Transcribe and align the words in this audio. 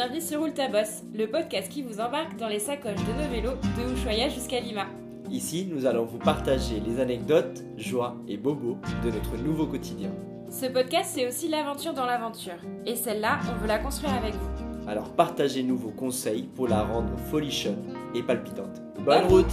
bienvenue 0.00 0.22
sur 0.22 0.46
Ulta 0.46 0.66
Boss, 0.66 1.02
le 1.12 1.26
podcast 1.26 1.70
qui 1.70 1.82
vous 1.82 2.00
embarque 2.00 2.34
dans 2.38 2.48
les 2.48 2.58
sacoches 2.58 3.04
de 3.04 3.22
nos 3.22 3.28
vélos 3.30 3.58
de 3.76 3.92
Ushuaia 3.92 4.30
jusqu'à 4.30 4.58
Lima. 4.58 4.86
Ici, 5.30 5.68
nous 5.70 5.84
allons 5.84 6.06
vous 6.06 6.16
partager 6.16 6.80
les 6.80 7.00
anecdotes, 7.00 7.62
joies 7.76 8.16
et 8.26 8.38
bobos 8.38 8.78
de 9.04 9.10
notre 9.10 9.36
nouveau 9.36 9.66
quotidien. 9.66 10.08
Ce 10.48 10.64
podcast, 10.64 11.10
c'est 11.12 11.28
aussi 11.28 11.48
l'aventure 11.48 11.92
dans 11.92 12.06
l'aventure. 12.06 12.56
Et 12.86 12.96
celle-là, 12.96 13.40
on 13.52 13.60
veut 13.60 13.68
la 13.68 13.78
construire 13.78 14.14
avec 14.14 14.32
vous. 14.32 14.88
Alors 14.88 15.12
partagez-nous 15.12 15.76
vos 15.76 15.90
conseils 15.90 16.44
pour 16.44 16.66
la 16.66 16.82
rendre 16.82 17.14
folichonne 17.30 17.94
et 18.14 18.22
palpitante. 18.22 18.80
Bonne 19.04 19.26
route 19.26 19.52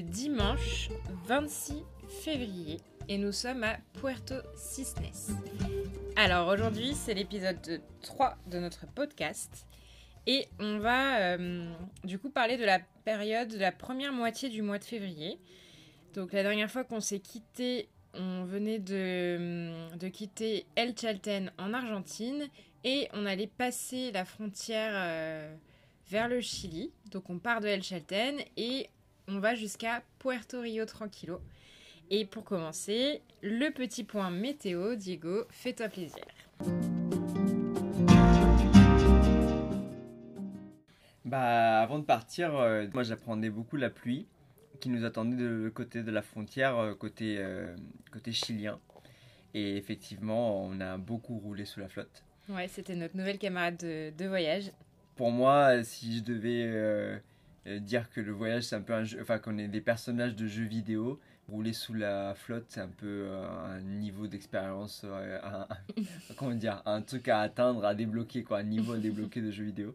dimanche 0.00 0.90
26 1.26 1.82
février 2.08 2.78
et 3.08 3.18
nous 3.18 3.32
sommes 3.32 3.64
à 3.64 3.78
Puerto 4.00 4.34
Cisnes. 4.56 5.36
Alors 6.16 6.48
aujourd'hui 6.48 6.94
c'est 6.94 7.14
l'épisode 7.14 7.80
3 8.02 8.36
de 8.46 8.58
notre 8.58 8.86
podcast 8.86 9.66
et 10.26 10.48
on 10.58 10.78
va 10.78 11.18
euh, 11.20 11.72
du 12.04 12.18
coup 12.18 12.30
parler 12.30 12.56
de 12.56 12.64
la 12.64 12.80
période, 13.04 13.48
de 13.48 13.58
la 13.58 13.72
première 13.72 14.12
moitié 14.12 14.48
du 14.48 14.62
mois 14.62 14.78
de 14.78 14.84
février. 14.84 15.38
Donc 16.14 16.32
la 16.32 16.42
dernière 16.42 16.70
fois 16.70 16.84
qu'on 16.84 17.00
s'est 17.00 17.20
quitté, 17.20 17.88
on 18.14 18.44
venait 18.44 18.78
de, 18.78 19.96
de 19.96 20.08
quitter 20.08 20.66
El 20.74 20.98
Chalten 20.98 21.52
en 21.58 21.74
Argentine 21.74 22.48
et 22.84 23.08
on 23.12 23.26
allait 23.26 23.46
passer 23.46 24.10
la 24.12 24.24
frontière 24.24 24.92
euh, 24.94 25.54
vers 26.08 26.28
le 26.28 26.40
Chili. 26.40 26.92
Donc 27.10 27.30
on 27.30 27.38
part 27.38 27.60
de 27.60 27.68
El 27.68 27.82
Chalten 27.82 28.36
et 28.56 28.88
on 29.28 29.38
va 29.38 29.54
jusqu'à 29.54 30.02
Puerto 30.18 30.60
Rio 30.60 30.84
Tranquilo. 30.84 31.40
Et 32.10 32.24
pour 32.24 32.44
commencer, 32.44 33.22
le 33.42 33.70
petit 33.70 34.04
point 34.04 34.30
météo, 34.30 34.94
Diego, 34.94 35.44
fais-toi 35.50 35.88
plaisir. 35.88 36.24
Bah 41.24 41.80
avant 41.80 41.98
de 41.98 42.04
partir, 42.04 42.54
euh, 42.56 42.86
moi 42.94 43.02
j'apprenais 43.02 43.50
beaucoup 43.50 43.76
la 43.76 43.90
pluie 43.90 44.28
qui 44.78 44.88
nous 44.88 45.04
attendait 45.04 45.36
de 45.36 45.68
côté 45.74 46.02
de 46.02 46.10
la 46.12 46.22
frontière, 46.22 46.78
euh, 46.78 46.94
côté, 46.94 47.36
euh, 47.38 47.74
côté 48.12 48.30
chilien. 48.30 48.78
Et 49.54 49.76
effectivement, 49.76 50.62
on 50.64 50.80
a 50.80 50.98
beaucoup 50.98 51.38
roulé 51.38 51.64
sous 51.64 51.80
la 51.80 51.88
flotte. 51.88 52.22
Ouais, 52.48 52.68
c'était 52.68 52.94
notre 52.94 53.16
nouvelle 53.16 53.38
camarade 53.38 53.78
de, 53.78 54.12
de 54.16 54.26
voyage. 54.26 54.70
Pour 55.16 55.32
moi, 55.32 55.82
si 55.82 56.18
je 56.18 56.22
devais 56.22 56.62
euh, 56.66 57.18
dire 57.80 58.08
que 58.10 58.20
le 58.20 58.32
voyage 58.32 58.64
c'est 58.64 58.76
un 58.76 58.80
peu 58.82 58.92
un 58.94 59.04
jeu, 59.04 59.18
enfin 59.20 59.38
qu'on 59.38 59.58
est 59.58 59.68
des 59.68 59.80
personnages 59.80 60.34
de 60.36 60.46
jeux 60.46 60.64
vidéo, 60.64 61.18
rouler 61.48 61.72
sous 61.72 61.94
la 61.94 62.34
flotte 62.34 62.64
c'est 62.68 62.80
un 62.80 62.88
peu 62.88 63.06
euh, 63.28 63.46
un 63.76 63.80
niveau 63.80 64.26
d'expérience, 64.26 65.02
euh, 65.04 65.38
un- 65.44 65.66
comment 66.36 66.54
dire, 66.54 66.82
un 66.86 67.02
truc 67.02 67.28
à 67.28 67.40
atteindre, 67.40 67.84
à 67.84 67.94
débloquer 67.94 68.42
quoi, 68.42 68.58
un 68.58 68.62
niveau 68.64 68.92
à 68.94 68.98
débloquer 68.98 69.40
de 69.40 69.50
jeux 69.50 69.64
vidéo. 69.64 69.94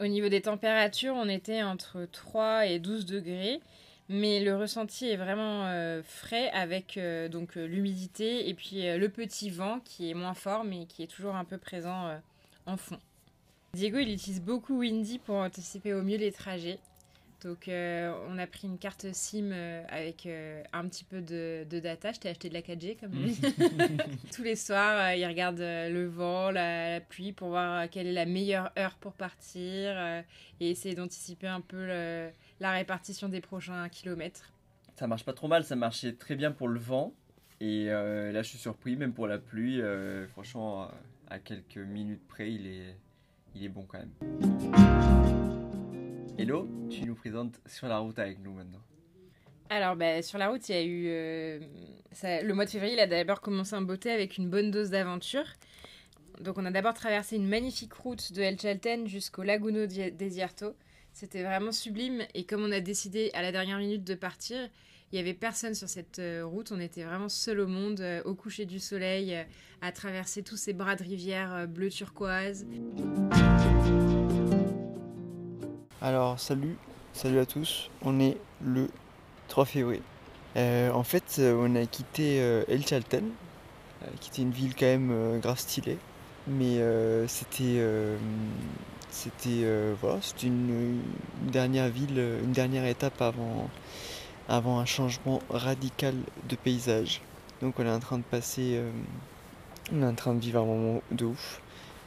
Au 0.00 0.06
niveau 0.06 0.28
des 0.28 0.40
températures, 0.42 1.14
on 1.14 1.28
était 1.28 1.62
entre 1.62 2.06
3 2.10 2.66
et 2.66 2.78
12 2.80 3.06
degrés, 3.06 3.60
mais 4.08 4.40
le 4.40 4.56
ressenti 4.56 5.08
est 5.08 5.16
vraiment 5.16 5.66
euh, 5.66 6.02
frais 6.02 6.50
avec 6.50 6.96
euh, 6.98 7.28
donc 7.28 7.56
euh, 7.56 7.66
l'humidité 7.66 8.48
et 8.48 8.54
puis 8.54 8.86
euh, 8.88 8.98
le 8.98 9.08
petit 9.08 9.48
vent 9.50 9.78
qui 9.84 10.10
est 10.10 10.14
moins 10.14 10.34
fort 10.34 10.64
mais 10.64 10.86
qui 10.86 11.02
est 11.04 11.06
toujours 11.06 11.36
un 11.36 11.44
peu 11.44 11.56
présent 11.58 12.08
euh, 12.08 12.18
en 12.66 12.76
fond. 12.76 12.98
Diego, 13.74 13.98
il 14.00 14.10
utilise 14.12 14.42
beaucoup 14.42 14.80
Windy 14.80 15.18
pour 15.18 15.36
anticiper 15.36 15.94
au 15.94 16.02
mieux 16.02 16.18
les 16.18 16.32
trajets. 16.32 16.78
Donc 17.42 17.66
euh, 17.66 18.12
on 18.28 18.38
a 18.38 18.46
pris 18.46 18.68
une 18.68 18.78
carte 18.78 19.06
SIM 19.12 19.50
euh, 19.52 19.82
avec 19.88 20.26
euh, 20.26 20.62
un 20.72 20.86
petit 20.86 21.02
peu 21.02 21.20
de, 21.20 21.66
de 21.68 21.80
data. 21.80 22.12
Je 22.12 22.20
t'ai 22.20 22.28
acheté 22.28 22.48
de 22.48 22.54
la 22.54 22.60
4G 22.60 22.96
comme 23.00 23.12
lui. 23.12 23.36
Tous 24.34 24.42
les 24.44 24.54
soirs, 24.54 25.10
euh, 25.10 25.16
il 25.16 25.26
regarde 25.26 25.58
le 25.58 26.06
vent, 26.06 26.50
la, 26.52 26.90
la 26.94 27.00
pluie 27.00 27.32
pour 27.32 27.48
voir 27.48 27.90
quelle 27.90 28.06
est 28.06 28.12
la 28.12 28.26
meilleure 28.26 28.70
heure 28.78 28.94
pour 29.00 29.14
partir 29.14 29.92
euh, 29.96 30.22
et 30.60 30.70
essayer 30.70 30.94
d'anticiper 30.94 31.48
un 31.48 31.60
peu 31.60 31.84
le- 31.84 32.30
la 32.60 32.70
répartition 32.70 33.28
des 33.28 33.40
prochains 33.40 33.88
kilomètres. 33.88 34.52
Ça 34.96 35.08
marche 35.08 35.24
pas 35.24 35.32
trop 35.32 35.48
mal, 35.48 35.64
ça 35.64 35.74
marchait 35.74 36.12
très 36.12 36.36
bien 36.36 36.52
pour 36.52 36.68
le 36.68 36.78
vent. 36.78 37.12
Et 37.60 37.86
euh, 37.88 38.30
là 38.30 38.42
je 38.42 38.48
suis 38.50 38.58
surpris, 38.58 38.94
même 38.96 39.12
pour 39.14 39.26
la 39.26 39.38
pluie, 39.38 39.80
euh, 39.80 40.28
franchement, 40.28 40.88
à 41.28 41.38
quelques 41.40 41.76
minutes 41.78 42.26
près, 42.28 42.52
il 42.52 42.66
est, 42.68 42.96
il 43.56 43.64
est 43.64 43.68
bon 43.68 43.84
quand 43.88 43.98
même. 43.98 45.21
Hello, 46.38 46.66
tu 46.90 47.04
nous 47.04 47.14
présentes 47.14 47.60
sur 47.66 47.88
la 47.88 47.98
route 47.98 48.18
avec 48.18 48.38
nous 48.40 48.52
maintenant. 48.52 48.80
Alors, 49.68 49.96
bah, 49.96 50.22
sur 50.22 50.38
la 50.38 50.48
route, 50.48 50.66
il 50.68 50.74
y 50.74 50.78
a 50.78 50.82
eu. 50.82 51.06
euh, 51.08 51.60
le 52.22 52.52
mois 52.52 52.64
de 52.64 52.70
février, 52.70 52.94
il 52.94 53.00
a 53.00 53.06
d'abord 53.06 53.40
commencé 53.40 53.76
en 53.76 53.82
beauté 53.82 54.10
avec 54.10 54.38
une 54.38 54.48
bonne 54.48 54.70
dose 54.70 54.90
d'aventure. 54.90 55.44
Donc, 56.40 56.56
on 56.58 56.64
a 56.64 56.70
d'abord 56.70 56.94
traversé 56.94 57.36
une 57.36 57.46
magnifique 57.46 57.92
route 57.92 58.32
de 58.32 58.40
El 58.42 58.58
Chalten 58.58 59.06
jusqu'au 59.06 59.42
Laguno 59.42 59.86
Desierto. 59.86 60.74
C'était 61.12 61.42
vraiment 61.42 61.72
sublime. 61.72 62.22
Et 62.34 62.44
comme 62.44 62.64
on 62.64 62.72
a 62.72 62.80
décidé 62.80 63.30
à 63.34 63.42
la 63.42 63.52
dernière 63.52 63.78
minute 63.78 64.04
de 64.04 64.14
partir, 64.14 64.58
il 65.12 65.16
y 65.16 65.18
avait 65.18 65.34
personne 65.34 65.74
sur 65.74 65.88
cette 65.88 66.18
euh, 66.18 66.44
route. 66.44 66.72
On 66.72 66.80
était 66.80 67.04
vraiment 67.04 67.28
seul 67.28 67.60
au 67.60 67.66
monde, 67.66 68.00
euh, 68.00 68.22
au 68.24 68.34
coucher 68.34 68.64
du 68.64 68.78
soleil, 68.78 69.36
à 69.82 69.92
traverser 69.92 70.42
tous 70.42 70.56
ces 70.56 70.72
bras 70.72 70.96
de 70.96 71.02
rivière 71.02 71.68
bleu 71.68 71.90
turquoise. 71.90 72.66
Alors 76.04 76.40
salut, 76.40 76.76
salut 77.12 77.38
à 77.38 77.46
tous, 77.46 77.88
on 78.02 78.18
est 78.18 78.36
le 78.60 78.90
3 79.46 79.64
février. 79.66 80.02
Euh, 80.56 80.90
en 80.90 81.04
fait 81.04 81.36
euh, 81.38 81.56
on 81.56 81.76
a 81.76 81.86
quitté 81.86 82.40
euh, 82.40 82.64
El 82.66 82.84
Chalten, 82.84 83.30
qui 84.18 84.30
était 84.30 84.42
une 84.42 84.50
ville 84.50 84.74
quand 84.74 84.86
même 84.86 85.38
grave 85.38 85.60
stylée, 85.60 85.98
mais 86.48 86.80
c'était 87.28 87.80
c'était 89.10 89.64
voilà, 90.00 90.18
une, 90.42 91.00
une 91.44 91.50
dernière 91.52 91.88
ville, 91.88 92.18
une 92.18 92.50
dernière 92.50 92.84
étape 92.84 93.22
avant, 93.22 93.70
avant 94.48 94.80
un 94.80 94.86
changement 94.86 95.40
radical 95.50 96.16
de 96.48 96.56
paysage. 96.56 97.20
Donc 97.60 97.78
on 97.78 97.86
est 97.86 97.90
en 97.90 98.00
train 98.00 98.18
de 98.18 98.24
passer, 98.24 98.80
on 99.92 100.02
est 100.02 100.06
en 100.06 100.14
train 100.16 100.34
de 100.34 100.40
vivre 100.40 100.62
un 100.62 100.66
moment 100.66 101.00
de 101.12 101.26
ouf, 101.26 101.60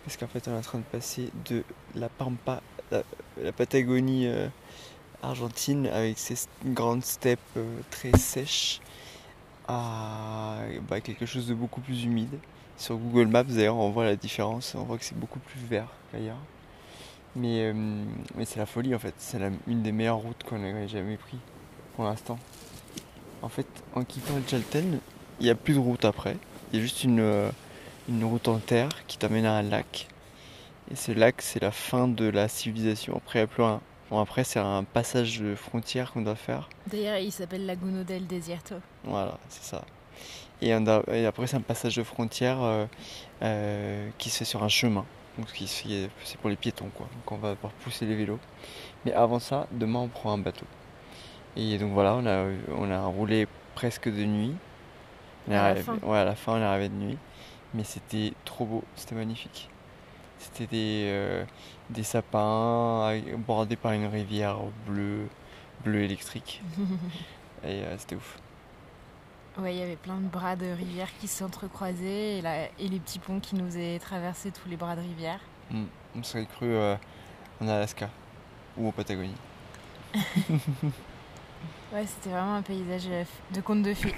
parce 0.03 0.17
qu'en 0.17 0.27
fait 0.27 0.49
on 0.49 0.51
est 0.51 0.57
en 0.57 0.61
train 0.61 0.79
de 0.79 0.83
passer 0.83 1.29
de 1.45 1.63
la 1.95 2.09
Pampa 2.09 2.61
la, 2.91 3.51
Patagonie 3.51 4.27
euh, 4.27 4.47
argentine 5.21 5.87
avec 5.87 6.17
ses 6.17 6.35
grandes 6.65 7.03
steppes 7.03 7.39
euh, 7.57 7.79
très 7.91 8.17
sèches 8.17 8.81
à 9.67 10.57
bah, 10.87 11.01
quelque 11.01 11.25
chose 11.25 11.47
de 11.47 11.53
beaucoup 11.53 11.81
plus 11.81 12.03
humide. 12.03 12.37
Sur 12.77 12.97
Google 12.97 13.27
Maps 13.27 13.43
d'ailleurs 13.43 13.77
on 13.77 13.89
voit 13.89 14.05
la 14.05 14.15
différence, 14.15 14.75
on 14.75 14.83
voit 14.83 14.97
que 14.97 15.05
c'est 15.05 15.17
beaucoup 15.17 15.39
plus 15.39 15.59
vert 15.59 15.87
qu'ailleurs. 16.11 16.37
Mais, 17.35 17.65
euh, 17.65 17.73
mais 18.35 18.45
c'est 18.45 18.59
la 18.59 18.65
folie 18.65 18.95
en 18.95 18.99
fait, 18.99 19.13
c'est 19.17 19.39
une 19.67 19.81
des 19.81 19.91
meilleures 19.91 20.17
routes 20.17 20.43
qu'on 20.43 20.63
ait 20.63 20.87
jamais 20.87 21.17
pris 21.17 21.37
pour 21.95 22.05
l'instant. 22.05 22.37
En 23.41 23.49
fait 23.49 23.67
en 23.93 24.03
quittant 24.03 24.35
le 24.35 24.43
Chalten, 24.47 24.99
il 25.39 25.43
n'y 25.43 25.49
a 25.49 25.55
plus 25.55 25.73
de 25.73 25.79
route 25.79 26.05
après, 26.05 26.37
il 26.71 26.79
y 26.79 26.81
a 26.81 26.81
juste 26.81 27.03
une, 27.03 27.51
une 28.07 28.23
route 28.23 28.47
en 28.47 28.59
terre 28.59 28.89
qui 29.07 29.17
t'amène 29.17 29.45
à 29.45 29.53
un 29.57 29.63
lac. 29.63 30.07
Et 30.91 30.95
ce 30.95 31.11
lac, 31.11 31.41
c'est 31.41 31.61
la 31.61 31.71
fin 31.71 32.07
de 32.07 32.25
la 32.29 32.47
civilisation. 32.47 33.15
Après, 33.17 33.39
il 33.39 33.41
n'y 33.41 33.45
a 33.45 33.47
plus 33.47 33.63
rien. 33.63 33.81
Bon, 34.11 34.19
après, 34.19 34.43
c'est 34.43 34.59
un 34.59 34.83
passage 34.83 35.39
de 35.41 35.55
frontière 35.55 36.11
qu'on 36.13 36.21
doit 36.21 36.35
faire. 36.35 36.69
D'ailleurs, 36.87 37.17
il 37.17 37.31
s'appelle 37.31 37.65
Laguno 37.65 38.03
del 38.03 38.27
Desierto. 38.27 38.75
Voilà, 39.03 39.37
c'est 39.49 39.63
ça. 39.63 39.83
Et, 40.61 40.73
on 40.75 40.85
a- 40.87 41.01
et 41.11 41.25
après, 41.25 41.47
c'est 41.47 41.57
un 41.57 41.61
passage 41.61 41.95
de 41.95 42.03
frontière 42.03 42.61
euh, 42.61 42.85
euh, 43.41 44.09
qui 44.19 44.29
se 44.29 44.37
fait 44.39 44.45
sur 44.45 44.63
un 44.63 44.67
chemin. 44.69 45.05
Donc, 45.39 45.47
c'est 45.49 46.37
pour 46.39 46.49
les 46.49 46.55
piétons, 46.55 46.89
quoi. 46.95 47.07
Donc, 47.13 47.31
on 47.31 47.37
va 47.37 47.55
pouvoir 47.55 47.73
pousser 47.73 48.05
les 48.05 48.15
vélos. 48.15 48.39
Mais 49.05 49.11
avant 49.13 49.39
ça, 49.39 49.67
demain, 49.71 49.99
on 49.99 50.07
prend 50.07 50.31
un 50.33 50.37
bateau. 50.37 50.65
Et 51.57 51.77
donc, 51.79 51.91
voilà, 51.93 52.13
on 52.15 52.25
a, 52.27 52.45
on 52.77 52.91
a 52.91 53.05
roulé 53.05 53.47
presque 53.73 54.07
de 54.07 54.23
nuit. 54.23 54.53
On 55.47 55.51
est 55.51 55.55
À 55.55 55.61
la 55.63 55.69
arrivé- 55.71 55.81
fin. 55.83 55.97
Ouais, 56.03 56.19
à 56.19 56.25
la 56.25 56.35
fin, 56.35 56.53
on 56.53 56.61
est 56.61 56.63
arrivé 56.63 56.89
de 56.89 56.93
nuit. 56.93 57.17
Mais 57.73 57.83
c'était 57.83 58.33
trop 58.45 58.65
beau, 58.65 58.83
c'était 58.95 59.15
magnifique. 59.15 59.69
C'était 60.53 60.67
des, 60.67 61.03
euh, 61.07 61.43
des 61.89 62.03
sapins 62.03 63.05
avec- 63.07 63.35
bordés 63.45 63.75
par 63.75 63.91
une 63.93 64.05
rivière 64.05 64.57
bleue, 64.87 65.27
bleue 65.83 66.01
électrique. 66.03 66.61
Et 67.63 67.81
euh, 67.83 67.97
c'était 67.97 68.15
ouf. 68.15 68.37
Ouais, 69.57 69.73
il 69.73 69.79
y 69.79 69.83
avait 69.83 69.95
plein 69.95 70.17
de 70.17 70.27
bras 70.27 70.55
de 70.55 70.65
rivière 70.67 71.07
qui 71.19 71.27
s'entrecroisaient 71.27 72.37
et, 72.37 72.41
la- 72.41 72.65
et 72.65 72.87
les 72.89 72.99
petits 72.99 73.19
ponts 73.19 73.39
qui 73.39 73.55
nous 73.55 73.65
faisaient 73.65 73.97
traverser 73.99 74.51
tous 74.51 74.67
les 74.69 74.75
bras 74.75 74.95
de 74.95 75.01
rivière. 75.01 75.39
Mm. 75.71 75.85
On 76.17 76.23
serait 76.23 76.45
cru 76.45 76.67
euh, 76.67 76.95
en 77.61 77.67
Alaska 77.67 78.09
ou 78.77 78.87
en 78.87 78.91
Patagonie. 78.91 79.35
Ouais, 81.93 82.05
c'était 82.05 82.29
vraiment 82.31 82.55
un 82.55 82.61
paysage 82.61 83.03
euh, 83.07 83.23
de 83.53 83.61
conte 83.61 83.83
de 83.83 83.93
fées. 83.93 84.13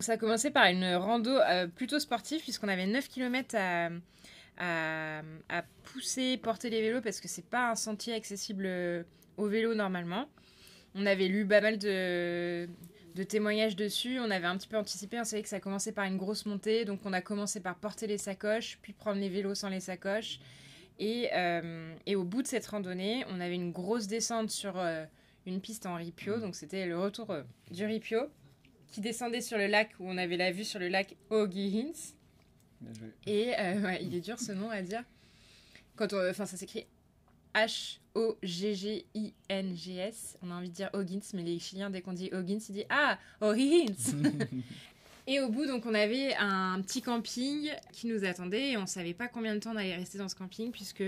Ça 0.00 0.12
a 0.12 0.16
commencé 0.16 0.50
par 0.50 0.66
une 0.66 0.94
rando 0.94 1.30
euh, 1.30 1.66
plutôt 1.66 1.98
sportive, 1.98 2.40
puisqu'on 2.42 2.68
avait 2.68 2.86
9 2.86 3.08
km 3.08 3.56
à, 3.56 3.90
à, 4.58 5.22
à 5.48 5.62
pousser, 5.84 6.36
porter 6.36 6.70
les 6.70 6.80
vélos, 6.80 7.00
parce 7.00 7.20
que 7.20 7.28
c'est 7.28 7.48
pas 7.48 7.70
un 7.70 7.74
sentier 7.74 8.14
accessible 8.14 8.64
euh, 8.66 9.02
au 9.36 9.46
vélo 9.46 9.74
normalement. 9.74 10.28
On 10.94 11.06
avait 11.06 11.28
lu 11.28 11.46
pas 11.46 11.60
mal 11.60 11.78
de, 11.78 12.68
de 13.14 13.22
témoignages 13.22 13.76
dessus, 13.76 14.18
on 14.20 14.30
avait 14.30 14.46
un 14.46 14.56
petit 14.56 14.68
peu 14.68 14.76
anticipé, 14.76 15.18
on 15.20 15.24
savait 15.24 15.42
que 15.42 15.48
ça 15.48 15.60
commençait 15.60 15.92
par 15.92 16.04
une 16.04 16.16
grosse 16.16 16.46
montée, 16.46 16.84
donc 16.84 17.00
on 17.04 17.12
a 17.12 17.20
commencé 17.20 17.60
par 17.60 17.76
porter 17.76 18.06
les 18.06 18.18
sacoches, 18.18 18.78
puis 18.82 18.92
prendre 18.92 19.20
les 19.20 19.28
vélos 19.28 19.54
sans 19.54 19.68
les 19.68 19.80
sacoches. 19.80 20.40
Et, 21.00 21.28
euh, 21.32 21.94
et 22.06 22.16
au 22.16 22.24
bout 22.24 22.42
de 22.42 22.48
cette 22.48 22.66
randonnée, 22.66 23.24
on 23.30 23.40
avait 23.40 23.54
une 23.54 23.70
grosse 23.70 24.08
descente 24.08 24.50
sur 24.50 24.78
euh, 24.78 25.04
une 25.46 25.60
piste 25.60 25.86
en 25.86 25.94
ripio, 25.94 26.40
donc 26.40 26.56
c'était 26.56 26.86
le 26.86 26.98
retour 26.98 27.32
du 27.70 27.86
ripio, 27.86 28.28
qui 28.90 29.00
descendait 29.00 29.40
sur 29.40 29.58
le 29.58 29.66
lac 29.66 29.90
où 30.00 30.08
on 30.08 30.18
avait 30.18 30.36
la 30.36 30.50
vue 30.50 30.64
sur 30.64 30.78
le 30.78 30.88
lac 30.88 31.16
O'Giggins. 31.30 32.14
Et 33.26 33.54
euh, 33.58 33.82
ouais, 33.82 33.98
il 34.02 34.14
est 34.14 34.20
dur 34.20 34.38
ce 34.38 34.52
nom 34.52 34.70
à 34.70 34.82
dire. 34.82 35.02
Quand 35.96 36.12
on, 36.12 36.30
enfin, 36.30 36.46
ça 36.46 36.56
s'écrit 36.56 36.86
H-O-G-G-I-N-G-S. 37.54 38.38
On 40.42 40.50
a 40.50 40.54
envie 40.54 40.68
de 40.70 40.74
dire 40.74 40.90
O'Giggins, 40.92 41.20
mais 41.34 41.42
les 41.42 41.58
Chiliens, 41.58 41.90
dès 41.90 42.02
qu'on 42.02 42.12
dit 42.12 42.30
O'Giggins, 42.32 42.60
ils 42.68 42.74
disent 42.74 42.86
Ah, 42.88 43.18
O'Higgins 43.40 43.94
Et 45.26 45.40
au 45.40 45.50
bout, 45.50 45.66
donc, 45.66 45.84
on 45.84 45.92
avait 45.92 46.34
un 46.36 46.80
petit 46.80 47.02
camping 47.02 47.70
qui 47.92 48.06
nous 48.06 48.24
attendait 48.24 48.70
et 48.70 48.78
on 48.78 48.86
savait 48.86 49.12
pas 49.12 49.28
combien 49.28 49.54
de 49.54 49.60
temps 49.60 49.72
on 49.72 49.76
allait 49.76 49.94
rester 49.94 50.16
dans 50.16 50.28
ce 50.28 50.34
camping 50.34 50.72
puisque, 50.72 51.04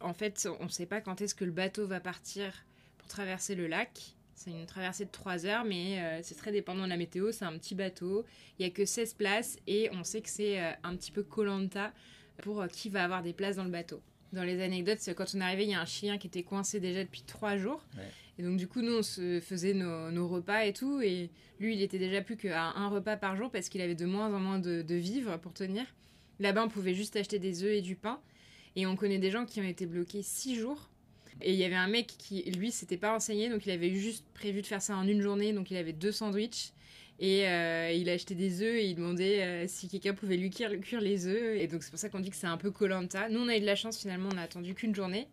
en 0.00 0.12
fait, 0.12 0.46
on 0.60 0.68
sait 0.68 0.84
pas 0.84 1.00
quand 1.00 1.22
est-ce 1.22 1.34
que 1.34 1.46
le 1.46 1.52
bateau 1.52 1.86
va 1.86 2.00
partir 2.00 2.52
pour 2.98 3.08
traverser 3.08 3.54
le 3.54 3.66
lac. 3.66 4.14
C'est 4.42 4.52
une 4.52 4.64
traversée 4.64 5.04
de 5.04 5.10
3 5.10 5.44
heures, 5.44 5.64
mais 5.66 6.00
euh, 6.00 6.20
c'est 6.22 6.34
très 6.34 6.50
dépendant 6.50 6.84
de 6.84 6.88
la 6.88 6.96
météo. 6.96 7.30
C'est 7.30 7.44
un 7.44 7.58
petit 7.58 7.74
bateau. 7.74 8.24
Il 8.58 8.64
y 8.64 8.66
a 8.66 8.70
que 8.70 8.86
16 8.86 9.12
places 9.12 9.58
et 9.66 9.90
on 9.92 10.02
sait 10.02 10.22
que 10.22 10.30
c'est 10.30 10.58
euh, 10.58 10.70
un 10.82 10.96
petit 10.96 11.12
peu 11.12 11.22
colanta 11.22 11.92
pour 12.38 12.62
euh, 12.62 12.66
qui 12.66 12.88
va 12.88 13.04
avoir 13.04 13.22
des 13.22 13.34
places 13.34 13.56
dans 13.56 13.64
le 13.64 13.70
bateau. 13.70 14.00
Dans 14.32 14.42
les 14.42 14.62
anecdotes, 14.62 14.96
c'est 15.00 15.14
quand 15.14 15.26
on 15.34 15.40
est 15.42 15.44
arrivé, 15.44 15.64
il 15.64 15.70
y 15.70 15.74
a 15.74 15.80
un 15.82 15.84
chien 15.84 16.16
qui 16.16 16.26
était 16.26 16.42
coincé 16.42 16.80
déjà 16.80 17.04
depuis 17.04 17.20
3 17.20 17.58
jours. 17.58 17.84
Ouais. 17.98 18.08
Et 18.38 18.42
donc, 18.42 18.56
du 18.56 18.66
coup, 18.66 18.80
nous, 18.80 19.00
on 19.00 19.02
se 19.02 19.40
faisait 19.40 19.74
nos, 19.74 20.10
nos 20.10 20.26
repas 20.26 20.64
et 20.64 20.72
tout. 20.72 21.02
Et 21.02 21.28
lui, 21.58 21.74
il 21.74 21.82
était 21.82 21.98
déjà 21.98 22.22
plus 22.22 22.38
qu'à 22.38 22.62
un 22.62 22.88
repas 22.88 23.18
par 23.18 23.36
jour 23.36 23.50
parce 23.50 23.68
qu'il 23.68 23.82
avait 23.82 23.94
de 23.94 24.06
moins 24.06 24.32
en 24.32 24.40
moins 24.40 24.58
de, 24.58 24.80
de 24.80 24.94
vivres 24.94 25.38
pour 25.38 25.52
tenir. 25.52 25.84
Là-bas, 26.38 26.64
on 26.64 26.68
pouvait 26.70 26.94
juste 26.94 27.14
acheter 27.14 27.38
des 27.38 27.62
œufs 27.62 27.72
et 27.72 27.82
du 27.82 27.94
pain. 27.94 28.18
Et 28.74 28.86
on 28.86 28.96
connaît 28.96 29.18
des 29.18 29.30
gens 29.30 29.44
qui 29.44 29.60
ont 29.60 29.64
été 29.64 29.84
bloqués 29.84 30.22
6 30.22 30.56
jours. 30.56 30.89
Et 31.42 31.52
il 31.52 31.58
y 31.58 31.64
avait 31.64 31.74
un 31.74 31.88
mec 31.88 32.06
qui, 32.06 32.42
lui, 32.50 32.70
s'était 32.70 32.96
pas 32.96 33.12
renseigné, 33.12 33.48
donc 33.48 33.66
il 33.66 33.70
avait 33.70 33.94
juste 33.94 34.24
prévu 34.34 34.62
de 34.62 34.66
faire 34.66 34.82
ça 34.82 34.96
en 34.96 35.06
une 35.06 35.20
journée, 35.20 35.52
donc 35.52 35.70
il 35.70 35.76
avait 35.76 35.92
deux 35.92 36.12
sandwichs. 36.12 36.72
Et 37.18 37.46
euh, 37.46 37.92
il 37.92 38.08
a 38.08 38.14
acheté 38.14 38.34
des 38.34 38.62
œufs 38.62 38.76
et 38.76 38.86
il 38.86 38.94
demandait 38.94 39.42
euh, 39.42 39.64
si 39.68 39.88
quelqu'un 39.88 40.14
pouvait 40.14 40.38
lui 40.38 40.48
cuire, 40.48 41.00
les 41.00 41.26
œufs. 41.26 41.60
Et 41.60 41.66
donc 41.66 41.82
c'est 41.82 41.90
pour 41.90 41.98
ça 41.98 42.08
qu'on 42.08 42.20
dit 42.20 42.30
que 42.30 42.36
c'est 42.36 42.46
un 42.46 42.56
peu 42.56 42.70
colanta. 42.70 43.28
Nous, 43.28 43.38
on 43.38 43.48
a 43.48 43.56
eu 43.56 43.60
de 43.60 43.66
la 43.66 43.76
chance 43.76 43.98
finalement, 43.98 44.30
on 44.32 44.38
a 44.38 44.42
attendu 44.42 44.74
qu'une 44.74 44.94
journée. 44.94 45.28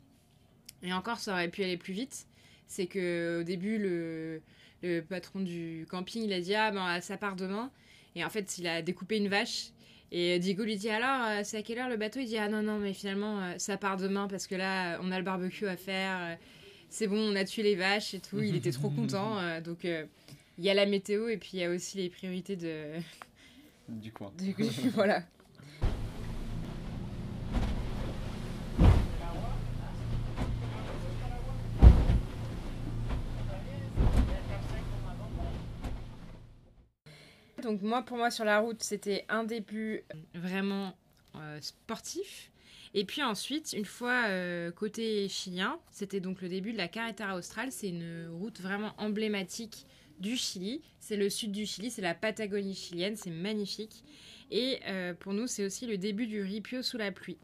Et 0.83 0.92
encore, 0.92 1.19
ça 1.19 1.31
aurait 1.31 1.48
pu 1.48 1.63
aller 1.63 1.77
plus 1.77 1.94
vite. 1.94 2.27
C'est 2.68 2.88
que 2.88 3.39
au 3.39 3.44
début, 3.44 3.77
le, 3.77 4.42
le 4.83 5.00
patron 5.00 5.39
du 5.39 5.88
camping, 5.89 6.24
il 6.24 6.33
a 6.33 6.42
dit 6.42 6.56
ah 6.56 6.71
ben 6.71 7.00
ça 7.00 7.15
part 7.15 7.38
demain. 7.38 7.71
Et 8.15 8.25
en 8.25 8.30
fait, 8.30 8.57
il 8.57 8.68
a 8.68 8.81
découpé 8.81 9.18
une 9.18 9.30
vache. 9.30 9.69
Et 10.12 10.39
Diego 10.39 10.63
lui 10.63 10.77
dit 10.77 10.89
alors 10.89 11.25
euh, 11.25 11.42
c'est 11.44 11.57
à 11.57 11.62
quelle 11.62 11.80
heure 11.80 11.89
le 11.89 11.98
bateau? 11.98 12.19
Il 12.19 12.27
dit 12.27 12.38
ah 12.38 12.48
non 12.48 12.62
non 12.62 12.80
mais 12.80 12.94
finalement 12.94 13.42
euh, 13.42 13.54
ça 13.57 13.77
part 13.77 13.98
demain 13.98 14.27
parce 14.27 14.48
que 14.48 14.56
là 14.56 14.94
euh, 14.94 15.00
on 15.01 15.12
a 15.12 15.18
le 15.18 15.24
barbecue 15.24 15.68
à 15.68 15.75
faire. 15.75 16.38
c'est 16.89 17.07
bon 17.07 17.18
on 17.19 17.36
a 17.36 17.44
tué 17.44 17.63
les 17.63 17.75
vaches 17.75 18.13
et 18.13 18.19
tout. 18.19 18.39
Il 18.39 18.56
était 18.56 18.71
trop 18.71 18.89
content. 18.95 19.38
donc 19.62 19.83
il 19.83 20.63
y 20.63 20.69
a 20.69 20.74
la 20.74 20.86
météo 20.86 21.27
et 21.27 21.38
puis 21.38 21.51
il 21.54 21.59
y 21.59 21.63
a 21.63 21.69
aussi 21.69 21.98
les 21.98 22.09
priorités 22.09 22.56
de 22.56 22.86
Du 23.89 24.12
coin. 24.12 24.31
du 24.38 24.56
voilà. 24.94 25.24
Donc 37.68 37.81
moi, 37.81 38.02
pour 38.02 38.16
moi, 38.16 38.31
sur 38.31 38.46
la 38.46 38.60
route, 38.60 38.81
c'était 38.81 39.25
un 39.28 39.44
début 39.44 40.06
vraiment 40.34 40.96
euh, 41.36 41.60
sportif. 41.60 42.50
Et 42.94 43.04
puis 43.04 43.22
ensuite, 43.22 43.74
une 43.74 43.84
fois 43.84 44.24
euh, 44.28 44.72
côté 44.72 45.28
chilien, 45.28 45.78
c'était 45.92 46.22
donc 46.22 46.42
le 46.42 46.48
début 46.48 46.72
de 46.72 46.78
la 46.78 46.88
Carretera 46.88 47.36
Austral. 47.36 47.74
C'est 47.74 47.90
une 47.90 48.30
route 48.31 48.62
vraiment 48.62 48.94
emblématique 48.98 49.86
du 50.18 50.38
Chili. 50.38 50.81
C'est 51.02 51.18
le 51.18 51.30
sud 51.30 51.52
du 51.52 51.66
Chili, 51.66 51.92
c'est 51.92 52.02
la 52.02 52.16
Patagonie 52.16 52.74
chilienne, 52.74 53.18
c'est 53.18 53.31
magnifique. 53.31 54.02
Et 54.50 54.80
euh, 54.88 55.14
pour 55.14 55.34
nous, 55.34 55.48
c'est 55.48 55.66
aussi 55.66 55.88
le 55.88 55.98
début 55.98 56.25
du 56.25 56.42
ripio 56.42 56.81
sous 56.81 56.98
la 56.98 57.12
pluie. 57.12 57.38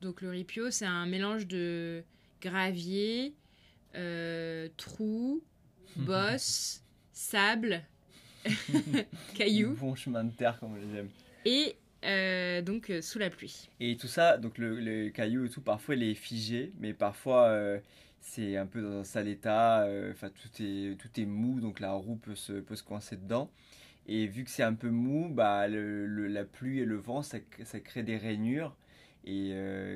Donc 0.00 0.22
le 0.22 0.30
ripio, 0.30 0.70
c'est 0.70 0.86
un 0.86 1.06
mélange 1.06 1.48
de 1.48 2.04
gravier, 2.40 3.34
euh, 3.96 4.68
trous, 4.76 5.42
bosses, 5.96 6.84
sable, 7.12 7.82
cailloux 9.34 9.74
Bon 9.78 9.94
chemin 9.94 10.24
de 10.24 10.30
terre 10.30 10.58
comme 10.58 10.72
on 10.72 10.76
les 10.76 10.98
aime. 10.98 11.08
et 11.44 11.76
euh, 12.04 12.62
donc 12.62 12.90
euh, 12.90 13.02
sous 13.02 13.18
la 13.18 13.28
pluie. 13.30 13.68
Et 13.80 13.96
tout 13.96 14.06
ça, 14.08 14.38
donc 14.38 14.56
le, 14.58 14.80
le 14.80 15.10
caillou 15.10 15.44
et 15.44 15.48
tout, 15.50 15.60
parfois 15.60 15.94
il 15.94 16.02
est 16.02 16.14
figé, 16.14 16.72
mais 16.78 16.94
parfois 16.94 17.48
euh, 17.48 17.78
c'est 18.20 18.56
un 18.56 18.66
peu 18.66 18.80
dans 18.82 19.00
un 19.00 19.04
sale 19.04 19.28
état, 19.28 19.86
enfin 20.10 20.30
tout, 20.30 20.62
est, 20.62 20.96
tout 20.98 21.20
est 21.20 21.26
mou, 21.26 21.60
donc 21.60 21.80
la 21.80 21.92
roue 21.92 22.16
peut 22.16 22.34
se, 22.34 22.54
peut 22.54 22.76
se 22.76 22.82
coincer 22.82 23.16
dedans. 23.16 23.50
Et 24.06 24.26
vu 24.26 24.44
que 24.44 24.50
c'est 24.50 24.62
un 24.62 24.74
peu 24.74 24.88
mou, 24.90 25.28
bah, 25.30 25.68
le, 25.68 26.06
le- 26.06 26.26
la 26.26 26.44
pluie 26.44 26.80
et 26.80 26.84
le 26.84 26.96
vent, 26.96 27.22
ça, 27.22 27.38
ça 27.64 27.80
crée 27.80 28.02
des 28.02 28.16
rainures. 28.16 28.74
Et 29.26 29.52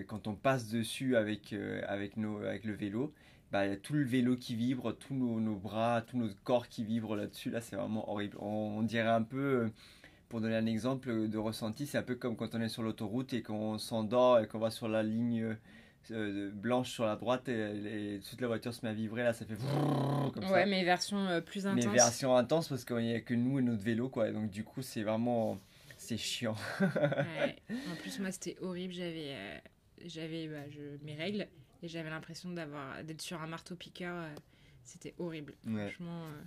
quand 0.07 0.27
on 0.29 0.35
passe 0.35 0.69
dessus 0.69 1.17
avec, 1.17 1.55
avec, 1.89 2.17
nos, 2.19 2.43
avec 2.43 2.65
le 2.65 2.75
vélo, 2.75 3.13
bah, 3.55 3.67
il 3.67 3.71
y 3.71 3.73
a 3.73 3.77
tout 3.77 3.93
le 3.93 4.03
vélo 4.03 4.37
qui 4.37 4.57
vibre, 4.57 4.97
tous 4.97 5.15
nos, 5.15 5.39
nos 5.39 5.55
bras, 5.55 6.03
tout 6.03 6.17
notre 6.19 6.35
corps 6.43 6.67
qui 6.67 6.83
vibre 6.85 7.15
là-dessus. 7.15 7.51
Là, 7.51 7.61
c'est 7.61 7.77
vraiment 7.77 8.11
horrible. 8.11 8.37
On, 8.41 8.79
on 8.79 8.83
dirait 8.83 9.07
un 9.09 9.23
peu, 9.23 9.39
euh, 9.39 9.69
pour 10.29 10.41
donner 10.41 10.57
un 10.57 10.67
exemple 10.67 11.29
de 11.29 11.39
ressenti, 11.39 11.87
c'est 11.87 11.97
un 11.97 12.03
peu 12.03 12.17
comme 12.17 12.35
quand 12.35 12.57
on 12.57 12.61
est 12.61 12.69
sur 12.69 12.83
l'autoroute 12.83 13.33
et 13.33 13.43
qu'on 13.43 13.79
s'endort 13.79 14.41
et 14.41 14.49
qu'on 14.49 14.59
va 14.59 14.73
sur 14.73 14.89
la 14.89 15.05
ligne 15.05 15.55
euh, 16.11 16.51
blanche 16.53 16.91
sur 16.91 17.07
la 17.07 17.15
droite 17.15 17.49
et, 17.49 18.17
et 18.17 18.21
toute 18.29 18.41
la 18.41 18.49
voiture 18.49 18.75
se 18.75 18.85
met 18.85 18.91
à 18.91 18.93
vibrer. 18.93 19.23
Là, 19.23 19.33
ça 19.33 19.45
fait 19.47 19.55
comme 19.55 20.43
ça 20.43 20.53
Ouais, 20.53 20.67
mais 20.67 20.83
version 20.83 21.19
euh, 21.29 21.41
plus 21.41 21.65
intense. 21.69 21.87
mais 21.87 21.93
version 21.93 22.37
intense 22.37 22.67
parce 22.67 22.85
qu'il 22.85 22.97
n'y 22.97 23.15
a 23.15 23.21
que 23.21 23.35
nous 23.35 23.61
et 23.61 23.63
notre 23.63 23.85
vélo 23.85 24.09
quoi 24.09 24.33
donc 24.33 24.51
du 24.51 24.65
coup 24.65 24.83
c'est 24.83 25.05
vraiment 25.05 25.61
c'est 25.97 26.17
chiant 26.17 26.57
Ouais. 26.81 27.57
En 27.71 27.95
plus, 28.01 28.19
moi, 28.19 28.33
c'était 28.33 28.57
horrible. 28.61 28.93
J'avais, 28.93 29.33
euh, 29.33 29.59
j'avais 30.05 30.49
bah, 30.49 30.57
mes 31.05 31.15
règles 31.15 31.47
et 31.85 31.89
j'avais 31.89 32.11
l'impression 32.11 32.51
d'avoir, 32.51 33.05
d'être 33.05 33.21
sur 33.23 33.41
un 33.43 33.47
marteau-piqueur. 33.47 34.15
euh, 34.17 34.35
c'était 34.83 35.15
horrible. 35.19 35.55
Ouais. 35.67 35.89
Franchement. 35.91 36.25
euh. 36.27 36.43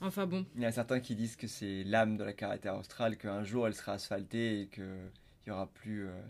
Enfin 0.00 0.26
bon. 0.26 0.44
il 0.56 0.62
y 0.62 0.64
a 0.66 0.72
certains 0.72 1.00
qui 1.00 1.14
disent 1.14 1.36
que 1.36 1.46
c'est 1.46 1.84
l'âme 1.84 2.16
de 2.16 2.24
la 2.24 2.32
carretera 2.32 2.76
australe 2.78 3.16
qu'un 3.16 3.44
jour 3.44 3.66
elle 3.68 3.74
sera 3.74 3.92
asphaltée 3.92 4.62
et 4.62 4.66
que 4.66 4.98
il 5.46 5.50
y 5.50 5.52
aura 5.52 5.66
plus 5.68 6.08
euh, 6.08 6.20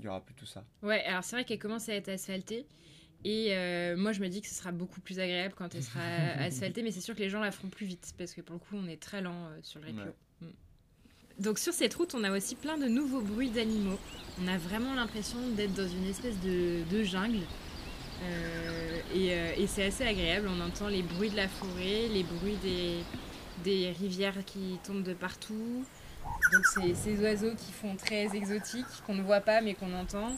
y 0.00 0.08
aura 0.08 0.20
plus 0.24 0.34
tout 0.34 0.46
ça 0.46 0.64
Ouais, 0.82 1.02
alors 1.04 1.24
c'est 1.24 1.36
vrai 1.36 1.44
qu'elle 1.44 1.58
commence 1.58 1.88
à 1.88 1.94
être 1.94 2.08
asphaltée. 2.08 2.66
Et 3.24 3.48
euh, 3.56 3.96
moi, 3.96 4.12
je 4.12 4.20
me 4.20 4.28
dis 4.28 4.40
que 4.40 4.46
ce 4.46 4.54
sera 4.54 4.70
beaucoup 4.70 5.00
plus 5.00 5.18
agréable 5.18 5.54
quand 5.56 5.74
elle 5.74 5.82
sera 5.82 6.00
asphaltée, 6.38 6.82
mais 6.82 6.92
c'est 6.92 7.00
sûr 7.00 7.14
que 7.16 7.20
les 7.20 7.28
gens 7.30 7.40
la 7.40 7.50
feront 7.50 7.68
plus 7.68 7.84
vite 7.86 8.12
parce 8.16 8.32
que 8.32 8.40
pour 8.42 8.54
le 8.54 8.60
coup, 8.60 8.76
on 8.76 8.86
est 8.86 9.00
très 9.02 9.20
lent 9.22 9.46
euh, 9.48 9.58
sur 9.62 9.80
le. 9.80 9.88
Ouais. 9.88 10.12
Donc 11.38 11.60
sur 11.60 11.72
cette 11.72 11.94
route, 11.94 12.14
on 12.14 12.24
a 12.24 12.36
aussi 12.36 12.56
plein 12.56 12.76
de 12.76 12.86
nouveaux 12.86 13.20
bruits 13.20 13.50
d'animaux. 13.50 13.98
On 14.42 14.48
a 14.48 14.58
vraiment 14.58 14.94
l'impression 14.94 15.38
d'être 15.56 15.72
dans 15.72 15.86
une 15.86 16.06
espèce 16.06 16.34
de, 16.40 17.04
jungle. 17.04 17.42
Euh, 18.24 19.00
et 19.14 19.32
euh, 19.32 19.52
et 19.56 19.68
c'est 19.68 19.84
assez 19.84 20.04
agréable. 20.04 20.48
On 20.48 20.60
entend 20.60 20.88
les 20.88 21.02
bruits 21.02 21.30
de 21.30 21.36
la 21.36 21.46
forêt, 21.46 22.08
les 22.12 22.24
bruits 22.24 22.58
des, 23.64 23.92
rivières 24.00 24.44
qui 24.46 24.78
tombent 24.84 25.04
de 25.04 25.14
partout. 25.14 25.84
Donc 26.52 26.66
c'est 26.74 26.94
ces 26.94 27.20
oiseaux 27.20 27.54
qui 27.54 27.70
font 27.70 27.94
très 27.94 28.34
exotiques, 28.36 28.86
qu'on 29.06 29.14
ne 29.14 29.22
voit 29.22 29.40
pas 29.40 29.60
mais 29.60 29.74
qu'on 29.74 29.92
entend. 29.94 30.36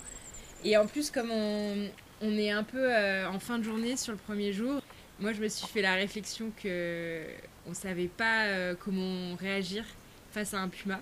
Et 0.64 0.76
en 0.76 0.86
plus, 0.86 1.10
comme 1.10 1.30
on, 1.30 1.88
est 2.22 2.50
un 2.50 2.62
peu 2.62 2.92
euh, 2.92 3.26
en 3.26 3.38
fin 3.38 3.58
de 3.58 3.64
journée 3.64 3.96
sur 3.96 4.12
le 4.12 4.18
premier 4.18 4.52
jour, 4.52 4.82
moi 5.18 5.32
je 5.32 5.40
me 5.40 5.48
suis 5.48 5.66
fait 5.66 5.80
la 5.80 5.94
réflexion 5.94 6.52
que 6.62 7.22
on 7.66 7.72
savait 7.72 8.08
pas 8.08 8.74
comment 8.76 9.34
réagir 9.36 9.84
face 10.30 10.54
à 10.54 10.60
un 10.60 10.68
puma. 10.68 11.00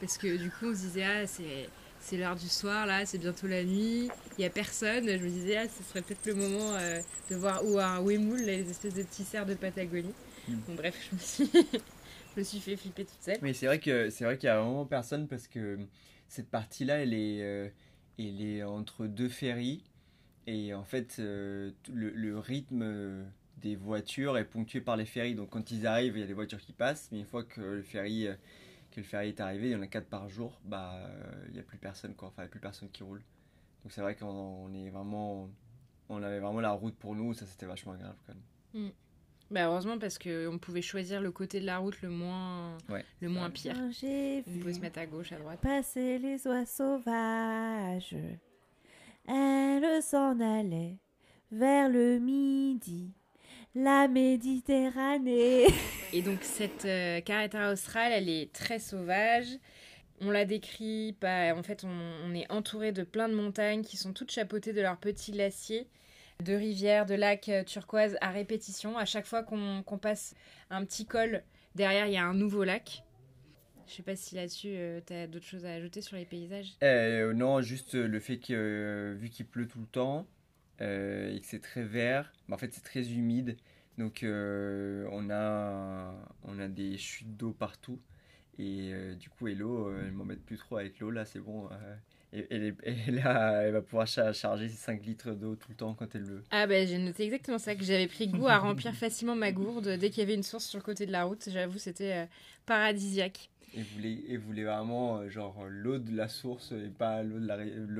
Parce 0.00 0.16
que 0.16 0.36
du 0.36 0.50
coup 0.50 0.66
on 0.66 0.74
se 0.74 0.80
disait, 0.80 1.04
ah 1.04 1.26
c'est, 1.26 1.68
c'est 2.00 2.16
l'heure 2.16 2.36
du 2.36 2.48
soir 2.48 2.86
là, 2.86 3.04
c'est 3.04 3.18
bientôt 3.18 3.46
la 3.46 3.64
nuit, 3.64 4.08
il 4.38 4.42
y 4.42 4.44
a 4.44 4.50
personne. 4.50 5.06
Je 5.06 5.22
me 5.22 5.28
disais, 5.28 5.56
ah 5.58 5.68
ce 5.68 5.82
serait 5.82 6.02
peut-être 6.02 6.26
le 6.26 6.34
moment 6.34 6.74
euh, 6.74 7.00
de 7.30 7.36
voir 7.36 7.64
ou 7.64 7.78
un 7.78 8.00
Wemoul, 8.02 8.40
les 8.40 8.68
espèces 8.70 8.94
de 8.94 9.02
petits 9.02 9.24
cerfs 9.24 9.46
de 9.46 9.54
Patagonie. 9.54 10.14
Mm. 10.48 10.54
Bon 10.66 10.74
bref, 10.74 10.96
je 11.10 11.14
me 11.14 11.20
suis, 11.20 11.50
je 12.34 12.40
me 12.40 12.44
suis 12.44 12.60
fait 12.60 12.76
flipper 12.76 13.04
toute 13.04 13.20
seule. 13.22 13.38
mais 13.42 13.52
c'est 13.52 13.66
vrai 13.66 13.78
que 13.78 14.08
c'est 14.10 14.24
vrai 14.24 14.38
qu'il 14.38 14.46
y 14.46 14.50
a 14.50 14.60
vraiment 14.60 14.86
personne 14.86 15.28
parce 15.28 15.46
que 15.46 15.78
cette 16.28 16.48
partie 16.48 16.84
là 16.84 16.96
elle 17.02 17.12
est 17.12 17.42
euh, 17.42 17.68
elle 18.18 18.40
est 18.40 18.62
entre 18.62 19.06
deux 19.06 19.28
ferries 19.28 19.84
et 20.46 20.72
en 20.74 20.84
fait 20.84 21.16
euh, 21.18 21.72
le, 21.92 22.10
le 22.10 22.38
rythme 22.38 23.24
des 23.60 23.76
voitures 23.76 24.36
et 24.38 24.44
ponctué 24.44 24.80
par 24.80 24.96
les 24.96 25.04
ferries. 25.06 25.34
Donc 25.34 25.50
quand 25.50 25.70
ils 25.70 25.86
arrivent, 25.86 26.16
il 26.16 26.20
y 26.20 26.24
a 26.24 26.26
des 26.26 26.32
voitures 26.34 26.60
qui 26.60 26.72
passent, 26.72 27.08
mais 27.12 27.18
une 27.20 27.26
fois 27.26 27.44
que 27.44 27.60
le 27.60 27.82
ferry, 27.82 28.26
euh, 28.26 28.34
que 28.90 29.00
le 29.00 29.04
ferry 29.06 29.28
est 29.28 29.40
arrivé, 29.40 29.68
il 29.68 29.72
y 29.72 29.76
en 29.76 29.82
a 29.82 29.86
4 29.86 30.06
par 30.06 30.28
jour, 30.28 30.60
bah 30.64 30.94
euh, 30.96 31.44
il 31.48 31.54
n'y 31.54 31.60
a 31.60 31.62
plus 31.62 31.78
personne 31.78 32.14
quoi, 32.14 32.28
enfin 32.28 32.42
il 32.42 32.46
n'y 32.46 32.48
a 32.48 32.50
plus 32.50 32.60
personne 32.60 32.88
qui 32.90 33.02
roule. 33.02 33.22
Donc 33.82 33.92
c'est 33.92 34.00
vrai 34.00 34.14
qu'on 34.16 34.26
on 34.26 34.72
est 34.74 34.90
vraiment, 34.90 35.48
on 36.08 36.22
avait 36.22 36.40
vraiment 36.40 36.60
la 36.60 36.72
route 36.72 36.96
pour 36.96 37.14
nous, 37.14 37.34
ça 37.34 37.46
c'était 37.46 37.66
vachement 37.66 37.92
agréable 37.92 38.18
quand 38.26 38.34
même. 38.34 38.90
Bah 39.50 39.64
heureusement 39.66 39.98
parce 39.98 40.16
qu'on 40.18 40.58
pouvait 40.60 40.82
choisir 40.82 41.20
le 41.20 41.32
côté 41.32 41.58
de 41.60 41.66
la 41.66 41.78
route 41.78 42.00
le 42.02 42.08
moins, 42.10 42.78
Ouais. 42.88 43.04
le 43.20 43.28
moins 43.28 43.50
pire. 43.50 43.76
J'ai 43.90 44.44
On 44.46 44.58
pouvait 44.60 44.74
se 44.74 44.80
mettre 44.80 44.98
à 45.00 45.06
gauche, 45.06 45.32
à 45.32 45.38
droite. 45.38 45.60
passer 45.60 46.18
les 46.18 46.46
oies 46.46 46.64
sauvages. 46.66 48.14
Elle 49.26 50.02
s'en 50.02 50.38
allait 50.40 50.98
vers 51.50 51.88
le 51.88 52.18
midi. 52.18 53.12
La 53.74 54.08
Méditerranée. 54.08 55.66
Et 56.12 56.22
donc 56.22 56.38
cette 56.42 56.84
euh, 56.84 57.20
carreta 57.20 57.72
australe, 57.72 58.12
elle 58.12 58.28
est 58.28 58.52
très 58.52 58.78
sauvage. 58.78 59.46
On 60.20 60.30
la 60.30 60.44
décrit, 60.44 61.16
pas, 61.18 61.54
en 61.54 61.62
fait, 61.62 61.84
on, 61.84 61.88
on 62.26 62.34
est 62.34 62.50
entouré 62.50 62.92
de 62.92 63.04
plein 63.04 63.28
de 63.28 63.34
montagnes 63.34 63.82
qui 63.82 63.96
sont 63.96 64.12
toutes 64.12 64.30
chapeautées 64.30 64.72
de 64.72 64.82
leurs 64.82 64.98
petits 64.98 65.32
glaciers, 65.32 65.86
de 66.44 66.52
rivières, 66.52 67.06
de 67.06 67.14
lacs 67.14 67.48
euh, 67.48 67.64
turquoises 67.64 68.18
à 68.20 68.30
répétition. 68.30 68.98
À 68.98 69.04
chaque 69.04 69.26
fois 69.26 69.42
qu'on 69.42 69.98
passe 70.00 70.34
un 70.68 70.84
petit 70.84 71.06
col, 71.06 71.42
derrière 71.74 72.06
il 72.06 72.12
y 72.12 72.18
a 72.18 72.24
un 72.24 72.34
nouveau 72.34 72.64
lac. 72.64 73.04
Je 73.86 73.96
sais 73.96 74.02
pas 74.02 74.14
si 74.14 74.36
là-dessus 74.36 74.76
tu 75.04 75.12
as 75.12 75.26
d'autres 75.26 75.46
choses 75.46 75.64
à 75.64 75.72
ajouter 75.72 76.00
sur 76.00 76.16
les 76.16 76.24
paysages. 76.24 76.74
Euh, 76.84 77.32
non, 77.32 77.60
juste 77.60 77.96
euh, 77.96 78.06
le 78.06 78.20
fait 78.20 78.36
que 78.36 78.52
euh, 78.52 79.14
vu 79.16 79.30
qu'il 79.30 79.46
pleut 79.46 79.66
tout 79.66 79.80
le 79.80 79.86
temps 79.86 80.18
euh, 80.20 80.22
et 80.80 81.40
que 81.40 81.46
c'est 81.46 81.60
très 81.60 81.82
vert, 81.84 82.32
bah, 82.48 82.54
en 82.56 82.58
fait 82.58 82.72
c'est 82.72 82.82
très 82.84 83.12
humide. 83.12 83.56
Donc 83.98 84.22
euh, 84.22 85.06
on 85.12 85.28
a 85.30 86.14
on 86.44 86.58
a 86.58 86.68
des 86.68 86.96
chutes 86.96 87.36
d'eau 87.36 87.52
partout 87.52 88.00
et 88.58 88.90
euh, 88.92 89.14
du 89.14 89.28
coup 89.30 89.48
Hello, 89.48 89.88
euh, 89.88 90.04
elle 90.06 90.12
m'embête 90.12 90.44
plus 90.44 90.56
trop 90.58 90.76
avec 90.76 90.98
l'eau 91.00 91.10
là, 91.10 91.24
c'est 91.24 91.40
bon. 91.40 91.68
euh, 91.72 91.96
et, 92.32 92.72
et 92.84 93.10
là, 93.10 93.62
elle 93.62 93.72
va 93.72 93.82
pouvoir 93.82 94.06
cha- 94.06 94.32
charger 94.32 94.68
ses 94.68 94.76
5 94.76 95.04
litres 95.04 95.32
d'eau 95.32 95.56
tout 95.56 95.68
le 95.70 95.74
temps 95.76 95.94
quand 95.94 96.14
elle 96.14 96.22
veut. 96.24 96.44
Ah 96.52 96.66
bah 96.66 96.84
j'ai 96.86 96.98
noté 96.98 97.24
exactement 97.24 97.58
ça, 97.58 97.74
que 97.74 97.84
j'avais 97.84 98.06
pris 98.06 98.28
goût 98.28 98.46
à 98.48 98.58
remplir 98.58 98.94
facilement 98.96 99.34
ma 99.36 99.52
gourde 99.52 99.88
dès 99.98 100.10
qu'il 100.10 100.20
y 100.20 100.22
avait 100.22 100.34
une 100.34 100.42
source 100.42 100.64
sur 100.66 100.78
le 100.78 100.84
côté 100.84 101.06
de 101.06 101.12
la 101.12 101.24
route. 101.24 101.48
J'avoue, 101.50 101.78
c'était 101.78 102.12
euh, 102.12 102.26
paradisiaque. 102.66 103.50
Et 103.74 103.82
voulait, 103.82 104.18
et 104.26 104.36
voulait 104.36 104.64
vraiment 104.64 105.18
euh, 105.18 105.28
genre 105.30 105.64
l'eau 105.68 105.98
de 105.98 106.16
la 106.16 106.28
source 106.28 106.72
et 106.72 106.88
pas 106.88 107.22
l'eau 107.22 107.38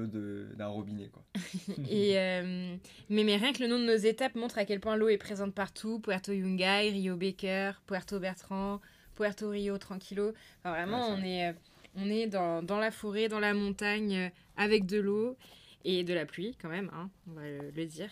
de 0.06 0.48
d'un 0.56 0.66
robinet 0.66 1.08
quoi. 1.12 1.22
Et, 1.88 2.18
euh, 2.18 2.74
mais, 3.08 3.22
mais 3.22 3.36
rien 3.36 3.52
que 3.52 3.62
le 3.62 3.68
nom 3.68 3.78
de 3.78 3.84
nos 3.84 3.96
étapes 3.96 4.34
montre 4.34 4.58
à 4.58 4.64
quel 4.64 4.80
point 4.80 4.96
l'eau 4.96 5.08
est 5.08 5.16
présente 5.16 5.54
partout. 5.54 6.00
Puerto 6.00 6.32
Yungay, 6.32 6.90
Rio 6.90 7.16
Baker, 7.16 7.72
Puerto 7.86 8.18
Bertrand, 8.18 8.80
Puerto 9.14 9.50
Rio 9.50 9.78
Tranquilo. 9.78 10.32
Enfin, 10.64 10.72
vraiment, 10.72 11.10
Ouais, 11.10 11.16
on 11.18 11.24
est, 11.24 11.48
euh, 11.48 11.52
on 11.96 12.10
est 12.10 12.26
dans, 12.26 12.62
dans 12.64 12.78
la 12.78 12.90
forêt, 12.90 13.28
dans 13.28 13.40
la 13.40 13.54
montagne, 13.54 14.16
euh, 14.16 14.28
avec 14.56 14.86
de 14.86 14.98
l'eau 14.98 15.36
et 15.84 16.04
de 16.04 16.12
la 16.14 16.26
pluie 16.26 16.56
quand 16.60 16.68
même, 16.68 16.90
hein, 16.94 17.10
on 17.28 17.32
va 17.32 17.42
le, 17.48 17.70
le 17.70 17.86
dire. 17.86 18.10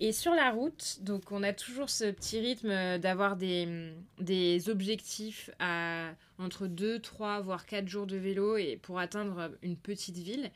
Et 0.00 0.12
sur 0.12 0.34
la 0.34 0.50
route, 0.50 0.98
donc 1.02 1.30
on 1.32 1.42
a 1.42 1.52
toujours 1.52 1.90
ce 1.90 2.10
petit 2.10 2.40
rythme 2.40 2.70
euh, 2.70 2.98
d'avoir 2.98 3.36
des, 3.36 3.92
des 4.18 4.68
objectifs 4.68 5.50
à 5.58 6.10
entre 6.38 6.66
2, 6.66 6.98
3, 6.98 7.40
voire 7.40 7.66
4 7.66 7.88
jours 7.88 8.06
de 8.06 8.16
vélo 8.16 8.56
et 8.56 8.78
pour 8.82 8.98
atteindre 8.98 9.52
une 9.62 9.76
petite 9.76 10.18
ville. 10.18 10.50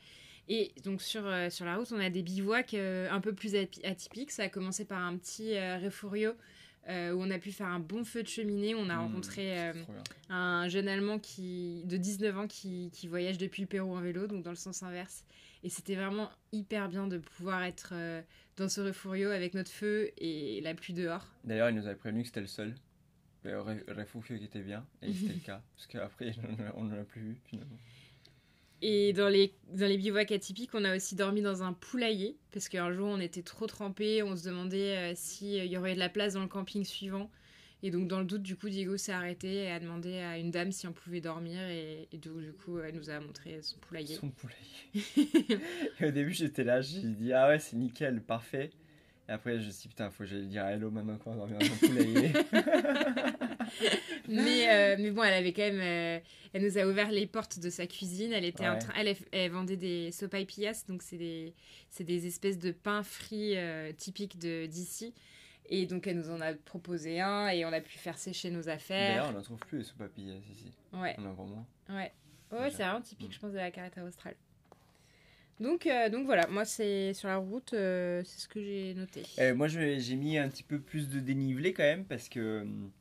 Et 0.49 0.73
donc 0.83 1.01
sur, 1.01 1.25
euh, 1.25 1.49
sur 1.49 1.65
la 1.65 1.77
route, 1.77 1.91
on 1.91 1.99
a 1.99 2.09
des 2.09 2.23
bivouacs 2.23 2.73
euh, 2.73 3.09
un 3.09 3.21
peu 3.21 3.33
plus 3.33 3.55
atypiques. 3.55 4.31
Ça 4.31 4.43
a 4.43 4.49
commencé 4.49 4.85
par 4.85 4.99
un 4.99 5.15
petit 5.17 5.55
euh, 5.55 5.77
refurio 5.77 6.31
où 6.87 6.91
on 7.21 7.29
a 7.29 7.37
pu 7.37 7.51
faire 7.51 7.67
un 7.67 7.79
bon 7.79 8.03
feu 8.03 8.23
de 8.23 8.27
cheminée. 8.27 8.73
On 8.75 8.89
a 8.89 8.95
Mmh, 8.95 8.99
rencontré 8.99 9.71
un 10.29 10.67
jeune 10.67 10.87
Allemand 10.87 11.19
qui, 11.19 11.83
de 11.85 11.95
19 11.95 12.37
ans 12.39 12.47
qui, 12.47 12.89
qui 12.91 13.07
voyage 13.07 13.37
depuis 13.37 13.61
le 13.61 13.67
Pérou 13.67 13.95
en 13.95 14.01
vélo, 14.01 14.25
donc 14.25 14.43
dans 14.43 14.49
le 14.49 14.55
sens 14.57 14.81
inverse. 14.81 15.23
Et 15.63 15.69
c'était 15.69 15.95
vraiment 15.95 16.29
hyper 16.51 16.89
bien 16.89 17.07
de 17.07 17.17
pouvoir 17.17 17.63
être 17.63 17.89
euh, 17.93 18.21
dans 18.57 18.67
ce 18.67 18.81
refurio 18.81 19.29
avec 19.29 19.53
notre 19.53 19.69
feu 19.69 20.11
et 20.17 20.59
la 20.61 20.73
pluie 20.73 20.93
dehors. 20.93 21.27
D'ailleurs, 21.43 21.69
il 21.69 21.75
nous 21.75 21.85
avait 21.85 21.95
prévenu 21.95 22.21
que 22.21 22.27
c'était 22.27 22.41
le 22.41 22.47
seul. 22.47 22.75
Le 23.43 23.59
refugio 23.59 24.37
qui 24.37 24.43
était 24.43 24.61
bien, 24.61 24.85
et 25.01 25.11
c'était 25.13 25.33
le 25.33 25.39
cas. 25.45 25.61
Parce 25.75 25.87
qu'après, 25.87 26.33
on 26.75 26.83
ne 26.83 26.95
l'a 26.95 27.03
plus 27.03 27.21
vu 27.21 27.37
finalement. 27.45 27.77
Et 28.83 29.13
dans 29.13 29.29
les, 29.29 29.53
dans 29.73 29.87
les 29.87 29.97
bivouacs 29.97 30.31
atypiques, 30.31 30.71
on 30.73 30.83
a 30.83 30.95
aussi 30.95 31.15
dormi 31.15 31.41
dans 31.41 31.61
un 31.61 31.73
poulailler, 31.73 32.37
parce 32.51 32.67
qu'un 32.67 32.91
jour 32.91 33.07
on 33.07 33.19
était 33.19 33.43
trop 33.43 33.67
trempés, 33.67 34.23
on 34.23 34.35
se 34.35 34.47
demandait 34.47 34.97
euh, 34.97 35.13
s'il 35.15 35.65
y 35.65 35.77
aurait 35.77 35.93
de 35.93 35.99
la 35.99 36.09
place 36.09 36.33
dans 36.33 36.41
le 36.41 36.47
camping 36.47 36.83
suivant. 36.83 37.29
Et 37.83 37.89
donc 37.91 38.07
dans 38.07 38.19
le 38.19 38.25
doute, 38.25 38.43
du 38.43 38.55
coup, 38.55 38.69
Diego 38.69 38.95
s'est 38.97 39.11
arrêté 39.11 39.53
et 39.63 39.71
a 39.71 39.79
demandé 39.79 40.17
à 40.19 40.37
une 40.37 40.51
dame 40.51 40.71
si 40.71 40.85
on 40.87 40.93
pouvait 40.93 41.21
dormir, 41.21 41.59
et, 41.67 42.07
et 42.11 42.17
donc, 42.17 42.39
du 42.41 42.51
coup, 42.53 42.79
elle 42.79 42.95
nous 42.95 43.09
a 43.09 43.19
montré 43.19 43.59
son 43.61 43.77
poulailler. 43.79 44.15
Son 44.15 44.29
poulailler. 44.29 45.59
et 45.99 46.05
au 46.05 46.11
début, 46.11 46.31
j'étais 46.33 46.63
là, 46.63 46.81
j'ai 46.81 46.99
dit, 47.01 47.33
ah 47.33 47.47
ouais, 47.47 47.59
c'est 47.59 47.75
nickel, 47.75 48.21
parfait. 48.21 48.69
Et 49.29 49.31
après, 49.31 49.59
je 49.59 49.65
me 49.67 49.71
suis 49.71 49.83
dit, 49.83 49.87
putain, 49.89 50.09
faut 50.11 50.23
que 50.23 50.29
j'aille 50.29 50.45
dire 50.47 50.65
hello 50.65 50.91
maintenant 50.91 51.17
qu'on 51.17 51.31
va 51.31 51.37
dormir 51.37 51.57
dans 51.59 51.65
son 51.65 51.87
poulailler. 51.87 52.31
mais, 54.27 54.69
euh, 54.69 54.95
mais 54.99 55.11
bon, 55.11 55.23
elle 55.23 55.33
avait 55.33 55.53
quand 55.53 55.61
même. 55.63 55.79
euh, 55.81 56.19
elle 56.53 56.63
nous 56.63 56.77
a 56.77 56.85
ouvert 56.85 57.11
les 57.11 57.27
portes 57.27 57.59
de 57.59 57.69
sa 57.69 57.87
cuisine. 57.87 58.33
Elle 58.33 58.45
était 58.45 58.67
en 58.67 58.77
train. 58.79 58.93
Elle, 58.97 59.15
elle 59.31 59.51
vendait 59.51 59.77
des 59.77 60.11
sopaipillas, 60.11 60.83
donc 60.87 61.01
c'est 61.01 61.17
des, 61.17 61.53
des 61.99 62.27
espèces 62.27 62.59
de 62.59 62.71
pains 62.71 63.03
frits 63.03 63.53
euh, 63.55 63.91
typiques 63.93 64.37
de- 64.37 64.65
d'ici. 64.65 65.13
Et 65.69 65.85
donc, 65.85 66.05
elle 66.07 66.17
nous 66.17 66.29
en 66.29 66.41
a 66.41 66.53
proposé 66.53 67.21
un 67.21 67.47
et 67.47 67.63
on 67.65 67.71
a 67.71 67.79
pu 67.79 67.97
faire 67.97 68.17
sécher 68.17 68.51
nos 68.51 68.61
D'ailleurs, 68.63 68.75
affaires. 68.75 69.25
on 69.29 69.33
n'en 69.33 69.41
trouve 69.41 69.59
plus 69.59 69.79
les 69.79 69.83
soupapillas 69.85 70.35
ici. 70.51 70.71
Ouais, 70.93 71.15
On 71.17 71.25
en 71.25 71.33
vend 71.33 71.45
moins. 71.45 71.65
ouais. 71.89 72.11
Ouais, 72.51 72.69
c'est 72.69 72.83
vraiment 72.83 72.99
typique, 72.99 73.31
je 73.33 73.39
pense, 73.39 73.53
de 73.53 73.57
la 73.57 73.71
carreta 73.71 74.03
australe. 74.03 74.35
Donc, 75.61 75.85
euh, 75.87 76.09
donc 76.09 76.25
voilà, 76.25 76.47
moi, 76.47 76.65
c'est 76.65 77.13
sur 77.13 77.29
la 77.29 77.37
route, 77.37 77.73
euh, 77.73 78.21
c'est 78.25 78.41
ce 78.41 78.47
que 78.49 78.61
j'ai 78.61 78.93
noté. 78.93 79.23
Euh, 79.39 79.55
moi, 79.55 79.67
j'ai 79.67 80.15
mis 80.17 80.37
un 80.37 80.49
petit 80.49 80.63
peu 80.63 80.79
plus 80.79 81.07
de 81.07 81.19
dénivelé 81.21 81.71
quand 81.71 81.83
même, 81.83 82.03
parce 82.03 82.27
que 82.27 82.61
hum, 82.63 82.91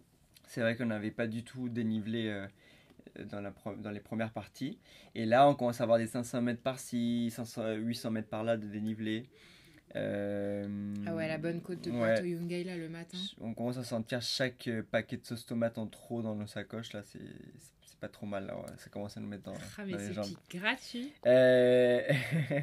c'est 0.46 0.60
vrai 0.60 0.76
qu'on 0.76 0.86
n'avait 0.86 1.10
pas 1.10 1.26
du 1.26 1.42
tout 1.42 1.68
dénivelé 1.68 2.44
dans, 3.18 3.40
la 3.40 3.52
dans 3.78 3.90
les 3.90 3.98
premières 4.00 4.30
parties. 4.32 4.78
Et 5.16 5.24
là, 5.26 5.48
on 5.48 5.54
commence 5.54 5.80
à 5.80 5.84
avoir 5.84 5.98
des 5.98 6.06
500 6.06 6.42
mètres 6.42 6.62
par-ci, 6.62 7.30
500 7.34 7.72
800 7.76 8.10
mètres 8.12 8.28
par-là 8.28 8.56
de 8.56 8.66
dénivelé. 8.68 9.28
Euh, 9.96 10.94
Ah 11.06 11.14
ouais, 11.14 11.26
la 11.28 11.38
bonne 11.38 11.60
côte 11.60 11.82
de 11.82 11.90
ouais. 11.90 11.98
Puerto 12.14 12.24
Yungay, 12.24 12.64
là, 12.64 12.76
le 12.76 12.88
matin. 12.88 13.18
On 13.40 13.54
commence 13.54 13.76
à 13.78 13.84
sentir 13.84 14.22
chaque 14.22 14.68
euh, 14.68 14.82
paquet 14.88 15.16
de 15.16 15.24
sauce 15.24 15.46
tomate 15.46 15.78
en 15.78 15.86
trop 15.86 16.22
dans 16.22 16.34
nos 16.34 16.46
sacoches. 16.46 16.92
Là, 16.92 17.02
c'est 17.02 17.20
pas 18.00 18.08
trop 18.08 18.26
mal. 18.26 18.46
Là, 18.46 18.56
ouais. 18.56 18.66
Ça 18.78 18.88
commence 18.90 19.16
à 19.16 19.20
nous 19.20 19.26
mettre 19.28 19.44
dans, 19.44 19.54
Ah, 19.78 19.82
mais 19.84 19.92
dans 19.92 19.98
les 19.98 20.06
c'est 20.06 20.12
jambes. 20.14 20.26
gratuit. 20.50 21.12
Euh, 21.26 22.02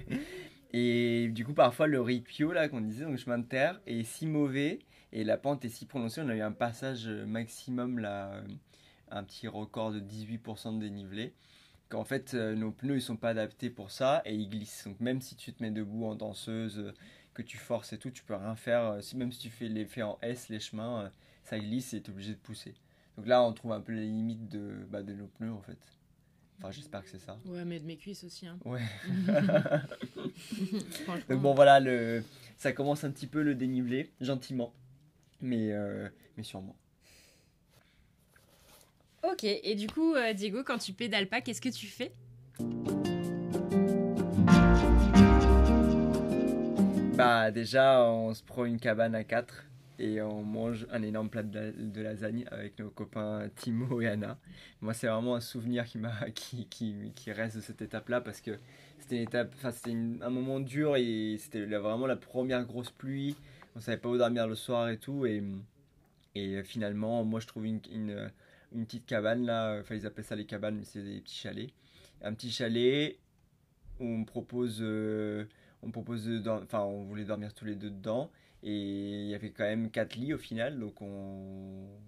et 0.74 1.30
du 1.30 1.46
coup, 1.46 1.54
parfois, 1.54 1.88
le 1.88 2.02
ripio, 2.02 2.52
là, 2.54 2.70
qu'on 2.70 2.82
disait, 2.82 3.06
donc 3.06 3.18
chemin 3.18 3.38
de 3.38 3.46
terre, 3.46 3.80
est 3.86 4.04
si 4.04 4.26
mauvais 4.26 4.80
et 5.14 5.24
la 5.24 5.38
pente 5.38 5.64
est 5.66 5.70
si 5.70 5.86
prononcée. 5.86 6.22
On 6.22 6.30
a 6.30 6.36
eu 6.36 6.42
un 6.42 6.52
passage 6.52 7.08
maximum, 7.08 8.00
là, 8.00 8.42
un 9.12 9.24
petit 9.24 9.48
record 9.48 9.92
de 9.92 10.00
18% 10.00 10.76
de 10.78 10.80
dénivelé. 10.82 11.34
Qu'en 11.90 12.04
fait, 12.04 12.34
euh, 12.34 12.56
nos 12.56 12.72
pneus, 12.72 12.98
ils 12.98 13.02
sont 13.02 13.16
pas 13.16 13.30
adaptés 13.30 13.70
pour 13.70 13.92
ça 13.92 14.22
et 14.26 14.36
ils 14.36 14.50
glissent. 14.50 14.84
Donc, 14.86 15.00
même 15.00 15.22
si 15.22 15.36
tu 15.36 15.54
te 15.54 15.64
mets 15.64 15.72
debout 15.72 16.06
en 16.06 16.16
danseuse, 16.16 16.80
euh, 16.80 16.94
que 17.34 17.42
tu 17.42 17.58
forces 17.58 17.94
et 17.94 17.98
tout, 17.98 18.12
tu 18.12 18.24
peux 18.24 18.36
rien 18.36 18.56
faire. 18.56 18.84
Euh, 18.84 19.02
Si, 19.02 19.16
même 19.16 19.32
si 19.32 19.40
tu 19.40 19.50
fais 19.50 19.70
l'effet 19.70 20.02
en 20.02 20.18
S, 20.22 20.50
les 20.50 20.60
chemins, 20.60 21.10
ça 21.44 21.58
glisse 21.60 21.94
et 21.94 22.02
tu 22.02 22.12
es 22.12 22.14
obligé 22.14 22.34
de 22.34 22.40
pousser. 22.40 22.74
Donc 23.16 23.28
là, 23.28 23.42
on 23.44 23.54
trouve 23.54 23.72
un 23.72 23.82
peu 23.82 23.94
les 23.94 24.06
limites 24.06 24.50
de, 24.50 24.86
bah, 24.90 25.02
de 25.02 25.14
nos 25.14 25.28
pneus, 25.28 25.54
en 25.54 25.62
fait. 25.62 25.78
Enfin, 26.60 26.72
j'espère 26.72 27.04
que 27.04 27.10
c'est 27.10 27.20
ça. 27.20 27.38
Ouais, 27.46 27.64
mais 27.66 27.80
de 27.80 27.86
mes 27.86 27.98
cuisses 27.98 28.24
aussi. 28.24 28.48
Hein. 28.48 28.58
Ouais. 28.66 28.82
Donc 31.30 31.42
bon 31.42 31.54
voilà, 31.54 31.80
le... 31.80 32.24
ça 32.58 32.74
commence 32.74 33.04
un 33.04 33.12
petit 33.12 33.28
peu 33.28 33.44
le 33.44 33.56
dénivelé, 33.56 34.12
gentiment, 34.22 34.74
mais, 35.42 35.72
euh, 35.72 36.10
mais 36.36 36.44
sûrement. 36.44 36.76
Ok, 39.30 39.44
et 39.44 39.76
du 39.76 39.88
coup, 39.88 40.14
euh, 40.16 40.32
Diego, 40.32 40.64
quand 40.64 40.78
tu 40.78 40.94
pédales 40.94 41.28
pas, 41.28 41.42
qu'est-ce 41.42 41.60
que 41.60 41.68
tu 41.68 41.88
fais 41.88 42.14
Bah 47.16 47.52
déjà, 47.52 48.04
on 48.04 48.34
se 48.34 48.42
prend 48.42 48.64
une 48.64 48.80
cabane 48.80 49.16
à 49.16 49.26
4 49.26 49.66
et 50.00 50.22
on 50.22 50.44
mange 50.44 50.88
un 50.92 51.02
énorme 51.02 51.30
plat 51.30 51.44
de, 51.44 51.60
la- 51.60 51.72
de 51.72 52.02
lasagne 52.02 52.46
avec 52.52 52.80
nos 52.80 52.90
copains 52.90 53.50
Timo 53.56 54.00
et 54.00 54.08
Anna. 54.08 54.38
Moi, 54.80 54.94
c'est 54.94 55.08
vraiment 55.08 55.36
un 55.36 55.42
souvenir 55.42 55.84
qui, 55.86 55.98
m'a, 55.98 56.30
qui, 56.34 56.68
qui, 56.70 57.32
reste 57.32 57.58
de 57.58 57.62
cette 57.62 57.82
étape-là 57.82 58.22
parce 58.22 58.40
que 58.40 58.52
c'était 59.00 59.18
une 59.18 59.24
étape, 59.24 59.52
enfin 59.58 59.72
c'était 59.72 59.92
un 60.22 60.30
moment 60.30 60.62
dur 60.62 60.96
et 60.96 61.36
c'était 61.38 61.66
vraiment 61.66 62.08
la 62.08 62.16
première 62.16 62.64
grosse 62.66 62.92
pluie. 62.92 63.36
On 63.76 63.82
savait 63.82 63.98
pas 63.98 64.08
où 64.08 64.18
dormir 64.18 64.48
le 64.48 64.56
soir 64.56 64.88
et 64.88 64.98
tout 64.98 65.26
et, 65.26 65.44
et 66.36 66.64
finalement, 66.64 67.26
moi 67.26 67.42
je 67.42 67.48
trouve 67.48 67.66
une, 67.66 67.82
une 68.74 68.86
petite 68.86 69.06
cabane 69.06 69.46
là, 69.46 69.78
enfin 69.80 69.96
ils 69.96 70.06
appellent 70.06 70.26
ça 70.26 70.36
les 70.36 70.46
cabanes 70.46 70.78
mais 70.78 70.84
c'est 70.86 71.04
des 71.04 71.22
petits 71.22 71.36
chalets. 71.36 71.72
Un 72.22 72.34
petit 72.34 72.52
chalet 72.52 73.18
où 74.00 74.06
on 74.06 74.24
propose, 74.26 74.80
euh, 74.82 75.46
on 75.84 75.92
propose 75.92 76.30
enfin 76.48 76.82
on 76.82 77.04
voulait 77.04 77.26
dormir 77.26 77.54
tous 77.54 77.66
les 77.66 77.76
deux 77.76 77.90
dedans. 77.90 78.32
Et 78.64 79.24
il 79.24 79.28
y 79.28 79.36
avait 79.36 79.52
quand 79.52 79.64
même 79.64 79.92
quatre 79.92 80.16
lits 80.16 80.34
au 80.34 80.38
final. 80.38 80.80
Donc 80.80 81.02
on, 81.02 81.06
on 81.06 82.07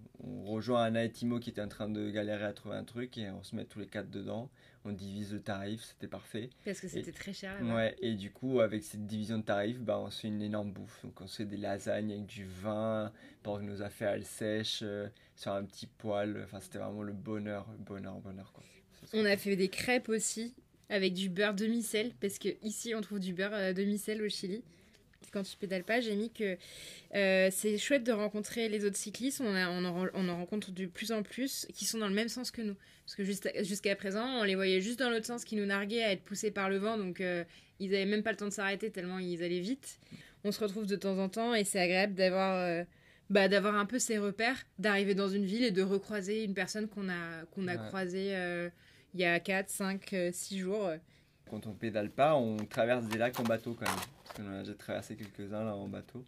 rejoint 0.50 0.84
Anna 0.84 1.04
et 1.04 1.10
Timo 1.10 1.40
qui 1.40 1.50
étaient 1.50 1.62
en 1.62 1.68
train 1.68 1.90
de 1.90 2.10
galérer 2.10 2.46
à 2.46 2.54
trouver 2.54 2.76
un 2.76 2.84
truc 2.84 3.18
et 3.18 3.30
on 3.30 3.44
se 3.44 3.56
met 3.56 3.66
tous 3.66 3.80
les 3.80 3.88
quatre 3.88 4.10
dedans. 4.10 4.50
On 4.86 4.92
divise 4.92 5.34
le 5.34 5.42
tarif 5.42 5.82
c'était 5.82 6.08
parfait. 6.08 6.50
Parce 6.64 6.80
que 6.80 6.88
c'était 6.88 7.12
très 7.12 7.34
cher. 7.34 7.58
ouais 7.62 7.96
et 8.02 8.16
du 8.16 8.32
coup 8.32 8.62
avec 8.62 8.84
cette 8.84 9.06
division 9.06 9.38
de 9.38 9.44
tarifs 9.44 9.80
bah 9.80 10.00
on 10.00 10.10
se 10.10 10.22
fait 10.22 10.28
une 10.30 10.42
énorme 10.42 10.72
bouffe. 10.72 11.02
Donc 11.04 11.20
on 11.22 11.28
se 11.28 11.38
fait 11.38 11.46
des 11.46 11.58
lasagnes 11.58 12.12
avec 12.12 12.26
du 12.26 12.46
vin 12.46 13.12
nos 13.62 13.82
affaires 13.82 14.12
elles 14.12 14.26
sèchent 14.26 14.84
euh, 14.84 15.08
sur 15.36 15.52
un 15.54 15.64
petit 15.64 15.88
poêle 15.88 16.42
enfin 16.46 16.60
c'était 16.60 16.78
vraiment 16.78 17.02
le 17.02 17.14
bonheur 17.14 17.66
bonheur 17.80 18.20
bonheur 18.20 18.52
quoi. 18.54 18.64
On 19.14 19.26
a 19.26 19.38
fait 19.38 19.56
des 19.56 19.70
crêpes 19.70 20.10
aussi 20.10 20.54
avec 20.90 21.14
du 21.14 21.30
beurre 21.30 21.56
demi-sel 21.56 22.12
parce 22.20 22.38
que 22.38 22.50
ici 22.62 22.94
on 22.96 23.02
trouve 23.02 23.20
du 23.20 23.34
beurre 23.34 23.54
euh, 23.54 23.74
demi-sel 23.74 24.22
au 24.22 24.30
Chili. 24.30 24.64
Quand 25.32 25.44
tu 25.44 25.58
pédales 25.58 25.84
pas, 25.84 26.00
j'ai 26.02 26.16
mis 26.16 26.32
que 26.32 26.58
euh, 27.14 27.50
c'est 27.52 27.78
chouette 27.78 28.04
de 28.04 28.12
rencontrer 28.12 28.68
les 28.68 28.84
autres 28.86 28.96
cyclistes. 28.98 29.42
On, 29.42 29.54
a- 29.54 29.70
on, 29.70 29.86
en, 29.86 30.08
on 30.14 30.30
en 30.30 30.38
rencontre 30.38 30.72
de 30.72 30.86
plus 30.88 31.12
en 31.12 31.22
plus 31.22 31.68
qui 31.76 31.86
sont 31.86 32.00
dans 32.00 32.08
le 32.08 32.16
même 32.16 32.30
sens 32.30 32.50
que 32.50 32.62
nous. 32.64 32.76
Parce 33.06 33.16
que 33.16 33.24
jusqu'à 33.64 33.96
présent, 33.96 34.26
on 34.40 34.44
les 34.44 34.56
voyait 34.56 34.82
juste 34.82 34.98
dans 35.00 35.10
l'autre 35.10 35.26
sens 35.28 35.44
qui 35.44 35.56
nous 35.56 35.66
narguaient 35.66 36.04
à 36.04 36.12
être 36.14 36.24
poussés 36.24 36.52
par 36.52 36.70
le 36.70 36.78
vent. 36.78 36.98
Donc 36.98 37.22
euh, 37.22 37.44
ils 37.80 37.94
avaient 37.94 38.06
même 38.06 38.24
pas 38.24 38.32
le 38.32 38.38
temps 38.38 38.48
de 38.48 38.54
s'arrêter 38.54 38.90
tellement 38.90 39.20
ils 39.20 39.44
allaient 39.44 39.60
vite. 39.60 40.00
On 40.44 40.52
se 40.52 40.60
retrouve 40.62 40.88
de 40.88 40.96
temps 40.96 41.18
en 41.20 41.30
temps 41.30 41.54
et 41.54 41.64
c'est 41.64 41.80
agréable 41.80 42.16
d'avoir 42.16 42.56
euh, 42.58 42.84
bah, 43.30 43.48
d'avoir 43.48 43.76
un 43.76 43.86
peu 43.86 44.00
ses 44.00 44.18
repères, 44.18 44.64
d'arriver 44.80 45.14
dans 45.14 45.30
une 45.30 45.46
ville 45.46 45.64
et 45.64 45.72
de 45.72 45.84
recroiser 45.84 46.44
une 46.44 46.54
personne 46.56 46.88
qu'on 46.88 47.08
a, 47.10 47.46
qu'on 47.52 47.68
a 47.68 47.76
Ouais. 47.76 47.88
croisée 47.88 48.36
il 49.14 49.20
y 49.20 49.26
a 49.26 49.40
4, 49.40 49.70
5, 49.70 50.16
6 50.32 50.58
jours. 50.60 50.90
Quand 51.50 51.68
on 51.68 51.74
pédale 51.74 52.10
pas, 52.12 52.36
on 52.36 52.58
traverse 52.66 53.06
des 53.06 53.18
lacs 53.18 53.40
en 53.40 53.44
bateau 53.44 53.74
quand 53.74 53.86
même. 53.90 54.00
Parce 54.24 54.38
qu'on 54.38 54.48
en 54.48 54.60
a 54.60 54.60
déjà 54.60 54.74
traversé 54.76 55.16
quelques-uns 55.16 55.64
là 55.64 55.76
en 55.76 55.88
bateau. 55.88 56.24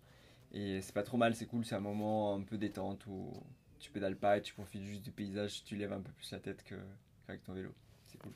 Et 0.54 0.82
c'est 0.82 0.94
pas 0.94 1.04
trop 1.04 1.18
mal, 1.18 1.36
c'est 1.36 1.46
cool, 1.46 1.64
c'est 1.66 1.76
un 1.76 1.80
moment 1.80 2.36
un 2.36 2.42
peu 2.42 2.58
détente 2.58 3.06
où 3.08 3.32
tu 3.80 3.90
pédales 3.90 4.18
pas 4.18 4.38
et 4.38 4.42
tu 4.42 4.54
profites 4.54 4.84
juste 4.84 5.02
du 5.04 5.12
paysage, 5.12 5.64
tu 5.64 5.76
lèves 5.76 5.94
un 5.94 6.02
peu 6.02 6.12
plus 6.12 6.32
la 6.32 6.40
tête 6.40 6.64
qu'avec 6.64 7.44
ton 7.44 7.54
vélo. 7.54 7.74
C'est 8.08 8.18
cool. 8.18 8.34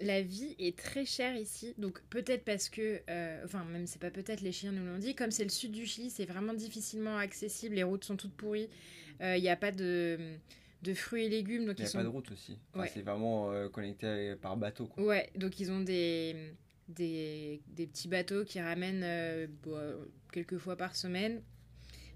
La 0.00 0.22
vie 0.22 0.56
est 0.58 0.76
très 0.76 1.04
chère 1.04 1.36
ici, 1.36 1.74
donc 1.78 2.00
peut-être 2.08 2.44
parce 2.44 2.68
que, 2.68 3.02
euh, 3.08 3.44
enfin 3.44 3.62
même 3.64 3.86
c'est 3.86 4.00
pas 4.00 4.10
peut-être, 4.10 4.40
les 4.40 4.50
Chiliens 4.50 4.72
nous 4.72 4.84
l'ont 4.84 4.98
dit, 4.98 5.14
comme 5.14 5.30
c'est 5.30 5.44
le 5.44 5.50
sud 5.50 5.70
du 5.70 5.86
Chili, 5.86 6.10
c'est 6.10 6.24
vraiment 6.24 6.54
difficilement 6.54 7.18
accessible, 7.18 7.76
les 7.76 7.84
routes 7.84 8.04
sont 8.04 8.16
toutes 8.16 8.34
pourries, 8.34 8.68
Euh, 9.20 9.36
il 9.36 9.42
n'y 9.42 9.48
a 9.50 9.56
pas 9.56 9.70
de, 9.70 10.18
de 10.82 10.94
fruits 10.94 11.24
et 11.24 11.28
légumes, 11.28 11.64
donc 11.64 11.76
Il 11.78 11.82
n'y 11.82 11.84
ils 11.84 11.86
a 11.86 11.90
sont... 11.90 11.98
pas 11.98 12.04
de 12.04 12.08
route 12.08 12.30
aussi. 12.32 12.58
Enfin, 12.72 12.82
Ouais. 12.82 12.90
C'est 12.92 13.02
vraiment 13.02 13.52
euh, 13.52 13.68
connecté 13.68 14.34
par 14.40 14.56
bateau. 14.56 14.86
Quoi. 14.86 15.04
Ouais, 15.04 15.30
donc 15.36 15.60
ils 15.60 15.70
ont 15.70 15.80
des, 15.80 16.54
des, 16.88 17.62
des 17.68 17.86
petits 17.86 18.08
bateaux 18.08 18.44
qui 18.44 18.60
ramènent 18.60 19.02
euh, 19.04 19.46
bon, 19.62 19.76
euh, 19.76 19.96
quelques 20.32 20.58
fois 20.58 20.76
par 20.76 20.96
semaine. 20.96 21.40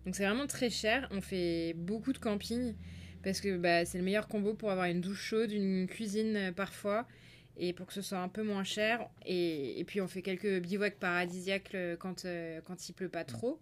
Donc 0.04 0.14
c'est 0.16 0.24
vraiment 0.24 0.46
très 0.46 0.70
cher. 0.70 1.08
On 1.12 1.20
fait 1.20 1.74
beaucoup 1.76 2.12
de 2.12 2.18
camping 2.18 2.74
parce 3.22 3.40
que 3.40 3.56
bah, 3.56 3.84
c'est 3.84 3.98
le 3.98 4.04
meilleur 4.04 4.28
combo 4.28 4.54
pour 4.54 4.70
avoir 4.70 4.86
une 4.86 5.00
douche 5.00 5.20
chaude, 5.22 5.50
une 5.52 5.86
cuisine 5.86 6.36
euh, 6.36 6.52
parfois 6.52 7.06
et 7.58 7.72
pour 7.72 7.86
que 7.86 7.92
ce 7.94 8.02
soit 8.02 8.18
un 8.18 8.28
peu 8.28 8.42
moins 8.42 8.64
cher. 8.64 9.08
Et, 9.24 9.78
et 9.80 9.84
puis 9.84 10.00
on 10.00 10.08
fait 10.08 10.22
quelques 10.22 10.60
bivouacs 10.60 10.98
paradisiaques 10.98 11.74
quand, 11.98 12.24
euh, 12.24 12.60
quand 12.64 12.88
il 12.88 12.92
pleut 12.92 13.08
pas 13.08 13.24
trop. 13.24 13.60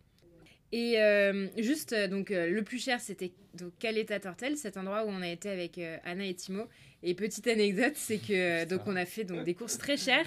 Et 0.77 0.99
euh, 0.99 1.47
juste, 1.57 1.93
euh, 1.93 2.09
donc 2.09 2.33
euh, 2.33 2.51
le 2.51 2.65
plus 2.65 2.83
cher 2.83 3.01
c'était 3.01 3.31
donc 3.57 3.79
Caleta 3.79 4.19
Tortel, 4.19 4.57
cet 4.57 4.77
endroit 4.77 5.05
où 5.05 5.09
on 5.09 5.23
a 5.23 5.29
été 5.29 5.49
avec 5.49 5.79
euh, 5.79 5.99
Anna 6.03 6.27
et 6.27 6.35
Timo. 6.35 6.67
Et 7.05 7.15
petite 7.15 7.47
anecdote, 7.47 7.93
c'est 7.95 8.19
que 8.19 8.65
donc 8.65 8.81
on 8.87 8.97
a 8.97 9.07
fait 9.07 9.23
donc 9.23 9.45
des 9.45 9.55
courses 9.55 9.79
très 9.79 9.97
chères 9.97 10.27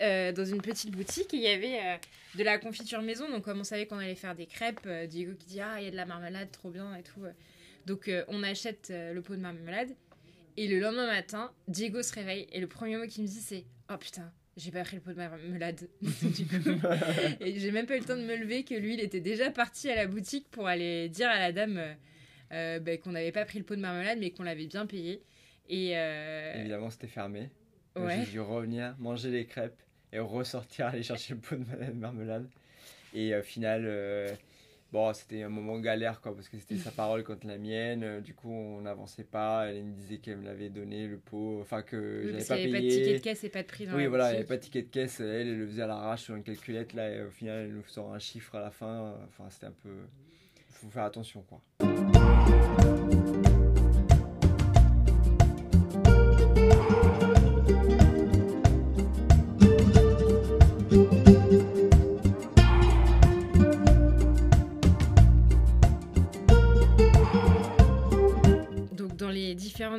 dans 0.00 0.44
une 0.44 0.60
petite 0.60 0.90
boutique 0.90 1.32
et 1.34 1.36
il 1.36 1.42
y 1.44 1.46
avait 1.46 2.00
de 2.34 2.42
la 2.42 2.58
confiture 2.58 3.00
maison. 3.00 3.30
Donc 3.30 3.44
comme 3.44 3.60
on 3.60 3.64
savait 3.64 3.86
qu'on 3.86 3.98
allait 3.98 4.16
faire 4.16 4.34
des 4.34 4.46
crêpes, 4.46 4.88
Diego 5.08 5.34
qui 5.38 5.46
dit 5.46 5.60
ah 5.60 5.76
il 5.78 5.84
y 5.84 5.86
a 5.88 5.92
de 5.92 5.96
la 5.96 6.06
marmelade, 6.06 6.50
trop 6.50 6.70
bien 6.70 6.96
et 6.96 7.04
tout. 7.04 7.20
Donc 7.86 8.10
on 8.26 8.42
achète 8.42 8.90
le 8.90 9.20
pot 9.20 9.36
de 9.36 9.40
marmelade 9.40 9.94
et 10.56 10.66
le 10.66 10.80
lendemain 10.80 11.06
matin, 11.06 11.52
Diego 11.68 12.02
se 12.02 12.12
réveille 12.12 12.48
et 12.50 12.58
le 12.58 12.66
premier 12.66 12.96
mot 12.96 13.06
qu'il 13.06 13.22
me 13.22 13.28
dit 13.28 13.40
c'est 13.40 13.64
oh 13.88 13.96
putain 13.98 14.32
j'ai 14.56 14.70
pas 14.70 14.82
pris 14.84 14.96
le 14.96 15.02
pot 15.02 15.10
de 15.10 15.16
marmelade. 15.16 15.88
Et 17.40 17.58
j'ai 17.58 17.70
même 17.70 17.86
pas 17.86 17.96
eu 17.96 18.00
le 18.00 18.04
temps 18.04 18.16
de 18.16 18.22
me 18.22 18.36
lever 18.36 18.64
que 18.64 18.74
lui 18.74 18.94
il 18.94 19.00
était 19.00 19.20
déjà 19.20 19.50
parti 19.50 19.90
à 19.90 19.96
la 19.96 20.06
boutique 20.06 20.48
pour 20.50 20.66
aller 20.66 21.08
dire 21.08 21.28
à 21.28 21.38
la 21.38 21.52
dame 21.52 21.76
euh, 21.78 21.94
euh, 22.52 22.78
bah, 22.80 22.96
qu'on 22.96 23.12
n'avait 23.12 23.32
pas 23.32 23.44
pris 23.44 23.58
le 23.58 23.64
pot 23.64 23.76
de 23.76 23.80
marmelade 23.80 24.18
mais 24.18 24.30
qu'on 24.30 24.42
l'avait 24.44 24.66
bien 24.66 24.86
payé. 24.86 25.22
Et 25.68 25.96
euh, 25.96 26.54
Évidemment, 26.60 26.90
c'était 26.90 27.08
fermé. 27.08 27.50
Ouais. 27.96 28.22
J'ai 28.24 28.32
dû 28.32 28.40
revenir, 28.40 28.94
manger 28.98 29.30
les 29.30 29.46
crêpes 29.46 29.80
et 30.12 30.18
ressortir, 30.20 30.86
aller 30.86 31.02
chercher 31.02 31.34
le 31.34 31.40
pot 31.40 31.56
de 31.56 31.64
ma- 31.64 31.90
marmelade. 31.92 32.48
Et 33.14 33.34
au 33.34 33.42
final, 33.42 33.84
bon, 34.96 35.12
c'était 35.12 35.42
un 35.42 35.50
moment 35.50 35.78
galère 35.78 36.22
quoi, 36.22 36.34
parce 36.34 36.48
que 36.48 36.56
c'était 36.58 36.76
sa 36.76 36.90
parole 36.90 37.22
contre 37.22 37.46
la 37.46 37.58
mienne. 37.58 38.02
Euh, 38.02 38.20
Du 38.22 38.32
coup, 38.34 38.50
on 38.50 38.80
n'avançait 38.80 39.24
pas. 39.24 39.66
Elle 39.68 39.84
me 39.84 39.92
disait 39.94 40.16
qu'elle 40.18 40.38
me 40.38 40.44
l'avait 40.46 40.70
donné, 40.70 41.06
le 41.06 41.18
pot, 41.18 41.58
enfin 41.60 41.82
que 41.82 41.96
Oui, 42.24 42.30
j'avais 42.30 42.36
parce 42.38 42.48
pas 42.48 42.56
n'y 42.56 42.62
avait 42.62 42.72
payé. 42.72 42.88
pas 42.88 42.94
de 42.96 43.02
ticket 43.04 43.18
de 43.18 43.22
caisse 43.22 43.44
et 43.44 43.48
pas 43.50 43.62
de 43.62 43.66
prix 43.68 43.86
dans 43.86 43.94
Oui, 43.94 44.04
la 44.04 44.08
voilà, 44.08 44.28
il 44.28 44.30
n'y 44.32 44.36
avait 44.38 44.46
pas 44.46 44.56
de 44.56 44.62
ticket 44.62 44.82
de 44.82 44.88
caisse. 44.88 45.20
Elle, 45.20 45.26
elle 45.48 45.58
le 45.58 45.66
faisait 45.66 45.82
à 45.82 45.86
l'arrache 45.86 46.22
sur 46.22 46.34
une 46.34 46.42
calculette. 46.42 46.94
Là, 46.94 47.10
et 47.10 47.22
au 47.22 47.30
final, 47.30 47.66
elle 47.66 47.74
nous 47.74 47.84
sort 47.86 48.12
un 48.14 48.18
chiffre 48.18 48.54
à 48.54 48.60
la 48.62 48.70
fin. 48.70 49.14
Enfin, 49.28 49.44
c'était 49.50 49.66
un 49.66 49.74
peu. 49.82 49.90
faut 50.70 50.88
faire 50.88 51.04
attention, 51.04 51.42
quoi. 51.42 51.60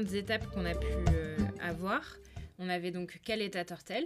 Étapes 0.06 0.46
qu'on 0.52 0.66
a 0.66 0.74
pu 0.74 0.88
euh, 1.14 1.38
avoir, 1.62 2.18
on 2.60 2.70
avait 2.70 2.92
donc 2.92 3.20
Caleta 3.24 3.66
Tortel 3.66 4.06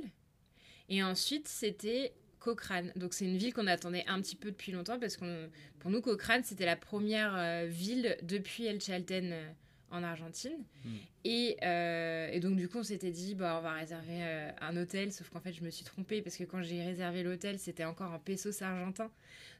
et 0.89 1.03
ensuite 1.03 1.47
c'était 1.47 2.13
Cochrane. 2.39 2.91
Donc 2.95 3.13
c'est 3.13 3.25
une 3.25 3.37
ville 3.37 3.53
qu'on 3.53 3.67
attendait 3.67 4.03
un 4.07 4.21
petit 4.21 4.35
peu 4.35 4.51
depuis 4.51 4.71
longtemps 4.71 4.99
parce 4.99 5.17
que 5.17 5.49
pour 5.79 5.91
nous 5.91 6.01
Cochrane 6.01 6.43
c'était 6.43 6.65
la 6.65 6.75
première 6.75 7.35
euh, 7.35 7.65
ville 7.67 8.17
depuis 8.23 8.65
El 8.65 8.81
Chalten 8.81 9.31
euh, 9.33 9.51
en 9.91 10.03
Argentine. 10.03 10.57
Mm. 10.83 10.89
Et, 11.25 11.57
euh, 11.63 12.29
et 12.31 12.39
donc 12.39 12.55
du 12.55 12.67
coup 12.67 12.79
on 12.79 12.83
s'était 12.83 13.11
dit 13.11 13.35
bah 13.35 13.57
on 13.59 13.61
va 13.61 13.73
réserver 13.73 14.23
euh, 14.23 14.51
un 14.61 14.75
hôtel 14.77 15.11
sauf 15.11 15.29
qu'en 15.29 15.39
fait 15.39 15.53
je 15.53 15.63
me 15.63 15.69
suis 15.69 15.85
trompée 15.85 16.21
parce 16.21 16.37
que 16.37 16.43
quand 16.43 16.61
j'ai 16.63 16.83
réservé 16.83 17.23
l'hôtel 17.23 17.59
c'était 17.59 17.85
encore 17.85 18.11
en 18.11 18.19
pesos 18.19 18.61
argentins. 18.61 19.11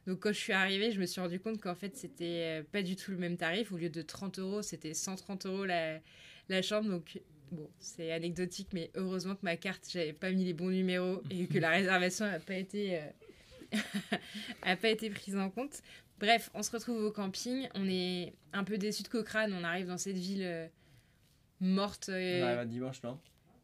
Donc 0.06 0.20
quand 0.20 0.32
je 0.32 0.38
suis 0.38 0.52
arrivée 0.52 0.90
je 0.90 1.00
me 1.00 1.06
suis 1.06 1.20
rendu 1.20 1.38
compte 1.38 1.60
qu'en 1.60 1.74
fait 1.74 1.96
c'était 1.96 2.60
euh, 2.60 2.62
pas 2.70 2.82
du 2.82 2.96
tout 2.96 3.10
le 3.10 3.18
même 3.18 3.36
tarif. 3.36 3.72
Au 3.72 3.76
lieu 3.76 3.90
de 3.90 4.02
30 4.02 4.38
euros 4.38 4.62
c'était 4.62 4.94
130 4.94 5.46
euros 5.46 5.64
la, 5.64 6.00
la 6.48 6.62
chambre. 6.62 6.88
Donc 6.88 7.20
bon 7.52 7.68
c'est 7.78 8.12
anecdotique 8.12 8.68
mais 8.72 8.90
heureusement 8.96 9.34
que 9.34 9.42
ma 9.42 9.56
carte 9.56 9.88
j'avais 9.90 10.14
pas 10.14 10.30
mis 10.32 10.44
les 10.44 10.54
bons 10.54 10.70
numéros 10.70 11.22
et 11.30 11.46
que 11.46 11.58
la 11.58 11.70
réservation 11.78 12.24
n'a 12.24 12.40
pas 12.40 12.54
été 12.54 12.98
euh, 12.98 13.00
a 14.62 14.76
pas 14.76 14.88
été 14.88 15.10
prise 15.10 15.36
en 15.36 15.50
compte. 15.50 15.82
Bref, 16.22 16.50
on 16.54 16.62
se 16.62 16.70
retrouve 16.70 17.02
au 17.04 17.10
camping. 17.12 17.68
On 17.74 17.86
est 17.88 18.32
un 18.54 18.64
peu 18.64 18.78
déçu 18.78 19.02
de 19.02 19.08
Cochrane. 19.08 19.52
On 19.52 19.64
arrive 19.64 19.88
dans 19.88 19.98
cette 19.98 20.16
ville 20.16 20.44
euh, 20.44 20.66
morte. 21.60 22.08
euh, 22.08 22.40
On 22.42 22.46
arrive 22.46 22.58
un 22.60 22.66
dimanche, 22.66 23.02
non? 23.02 23.18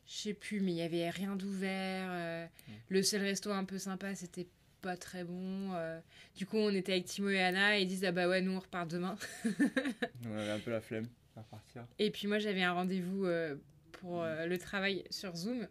je 0.06 0.12
sais 0.14 0.34
plus, 0.34 0.60
mais 0.60 0.72
il 0.72 0.76
y 0.76 0.82
avait 0.82 1.08
rien 1.10 1.36
d'ouvert. 1.36 2.08
euh, 2.10 2.46
Le 2.88 3.02
seul 3.02 3.20
resto 3.22 3.50
un 3.52 3.64
peu 3.64 3.78
sympa, 3.78 4.14
c'était 4.14 4.48
pas 4.82 4.96
très 4.96 5.22
bon. 5.24 5.72
euh. 5.74 6.00
Du 6.36 6.46
coup, 6.46 6.56
on 6.56 6.70
était 6.74 6.92
avec 6.92 7.04
Timo 7.04 7.28
et 7.30 7.40
Anna 7.40 7.78
et 7.78 7.82
ils 7.82 7.86
disent 7.88 8.04
Ah 8.04 8.12
bah 8.12 8.28
ouais, 8.28 8.40
nous 8.40 8.52
on 8.52 8.58
repart 8.60 8.90
demain. 8.90 9.16
On 10.26 10.36
avait 10.36 10.50
un 10.50 10.58
peu 10.58 10.70
la 10.72 10.80
flemme 10.80 11.06
à 11.36 11.42
partir. 11.42 11.86
Et 11.98 12.10
puis 12.10 12.26
moi, 12.26 12.38
j'avais 12.38 12.62
un 12.62 12.72
rendez-vous 12.72 13.26
pour 13.92 14.22
euh, 14.22 14.46
le 14.46 14.58
travail 14.58 15.04
sur 15.10 15.34
Zoom. 15.36 15.66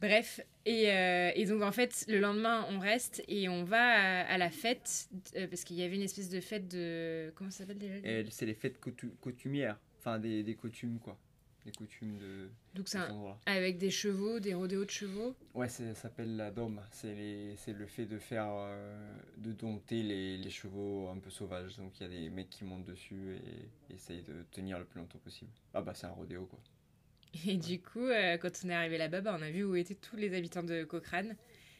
Bref, 0.00 0.40
et, 0.66 0.90
euh, 0.92 1.30
et 1.34 1.46
donc 1.46 1.62
en 1.62 1.72
fait, 1.72 2.04
le 2.08 2.18
lendemain, 2.20 2.66
on 2.70 2.78
reste 2.78 3.22
et 3.28 3.48
on 3.48 3.64
va 3.64 3.80
à, 3.80 4.20
à 4.26 4.38
la 4.38 4.50
fête, 4.50 5.08
euh, 5.36 5.46
parce 5.46 5.64
qu'il 5.64 5.76
y 5.76 5.82
avait 5.82 5.94
une 5.96 6.02
espèce 6.02 6.28
de 6.28 6.40
fête 6.40 6.68
de... 6.68 7.32
Comment 7.36 7.50
ça 7.50 7.58
s'appelle 7.58 7.78
déjà 7.78 7.94
Et 8.02 8.24
c'est 8.30 8.46
les 8.46 8.54
fêtes 8.54 8.78
coutu- 8.80 9.14
coutumières. 9.20 9.78
Enfin, 10.00 10.18
des, 10.18 10.42
des 10.42 10.54
coutumes, 10.56 10.98
quoi. 10.98 11.18
Des 11.64 11.72
coutumes 11.72 12.18
de, 12.18 12.50
Donc 12.74 12.88
c'est 12.88 12.98
cet 12.98 13.08
un- 13.08 13.14
endroit-là. 13.14 13.38
avec 13.46 13.78
des 13.78 13.90
chevaux, 13.90 14.38
des 14.38 14.52
rodéos 14.52 14.84
de 14.84 14.90
chevaux? 14.90 15.34
Ouais, 15.54 15.68
ça 15.70 15.94
s'appelle 15.94 16.36
la 16.36 16.50
dôme. 16.50 16.82
C'est 16.90 17.14
le 17.72 17.86
fait 17.86 18.04
de 18.04 18.18
faire, 18.18 18.48
euh, 18.50 19.16
de 19.38 19.52
dompter 19.52 20.02
les, 20.02 20.36
les 20.36 20.50
chevaux 20.50 21.08
un 21.08 21.16
peu 21.18 21.30
sauvages. 21.30 21.78
Donc 21.78 21.98
il 21.98 22.02
y 22.02 22.06
a 22.06 22.08
des 22.10 22.28
mecs 22.28 22.50
qui 22.50 22.64
montent 22.64 22.84
dessus 22.84 23.36
et 23.88 23.94
essayent 23.94 24.24
de 24.24 24.44
tenir 24.52 24.78
le 24.78 24.84
plus 24.84 25.00
longtemps 25.00 25.16
possible. 25.20 25.50
Ah 25.72 25.80
bah 25.80 25.94
c'est 25.94 26.04
un 26.06 26.10
rodéo 26.10 26.44
quoi. 26.44 26.58
Et 27.46 27.56
du 27.56 27.80
coup, 27.80 28.06
euh, 28.06 28.36
quand 28.38 28.50
on 28.64 28.68
est 28.70 28.74
arrivé 28.74 28.98
là-bas, 28.98 29.20
bah, 29.20 29.36
on 29.38 29.42
a 29.42 29.50
vu 29.50 29.64
où 29.64 29.74
étaient 29.76 29.94
tous 29.94 30.16
les 30.16 30.34
habitants 30.34 30.62
de 30.62 30.84
Cochrane. 30.84 31.36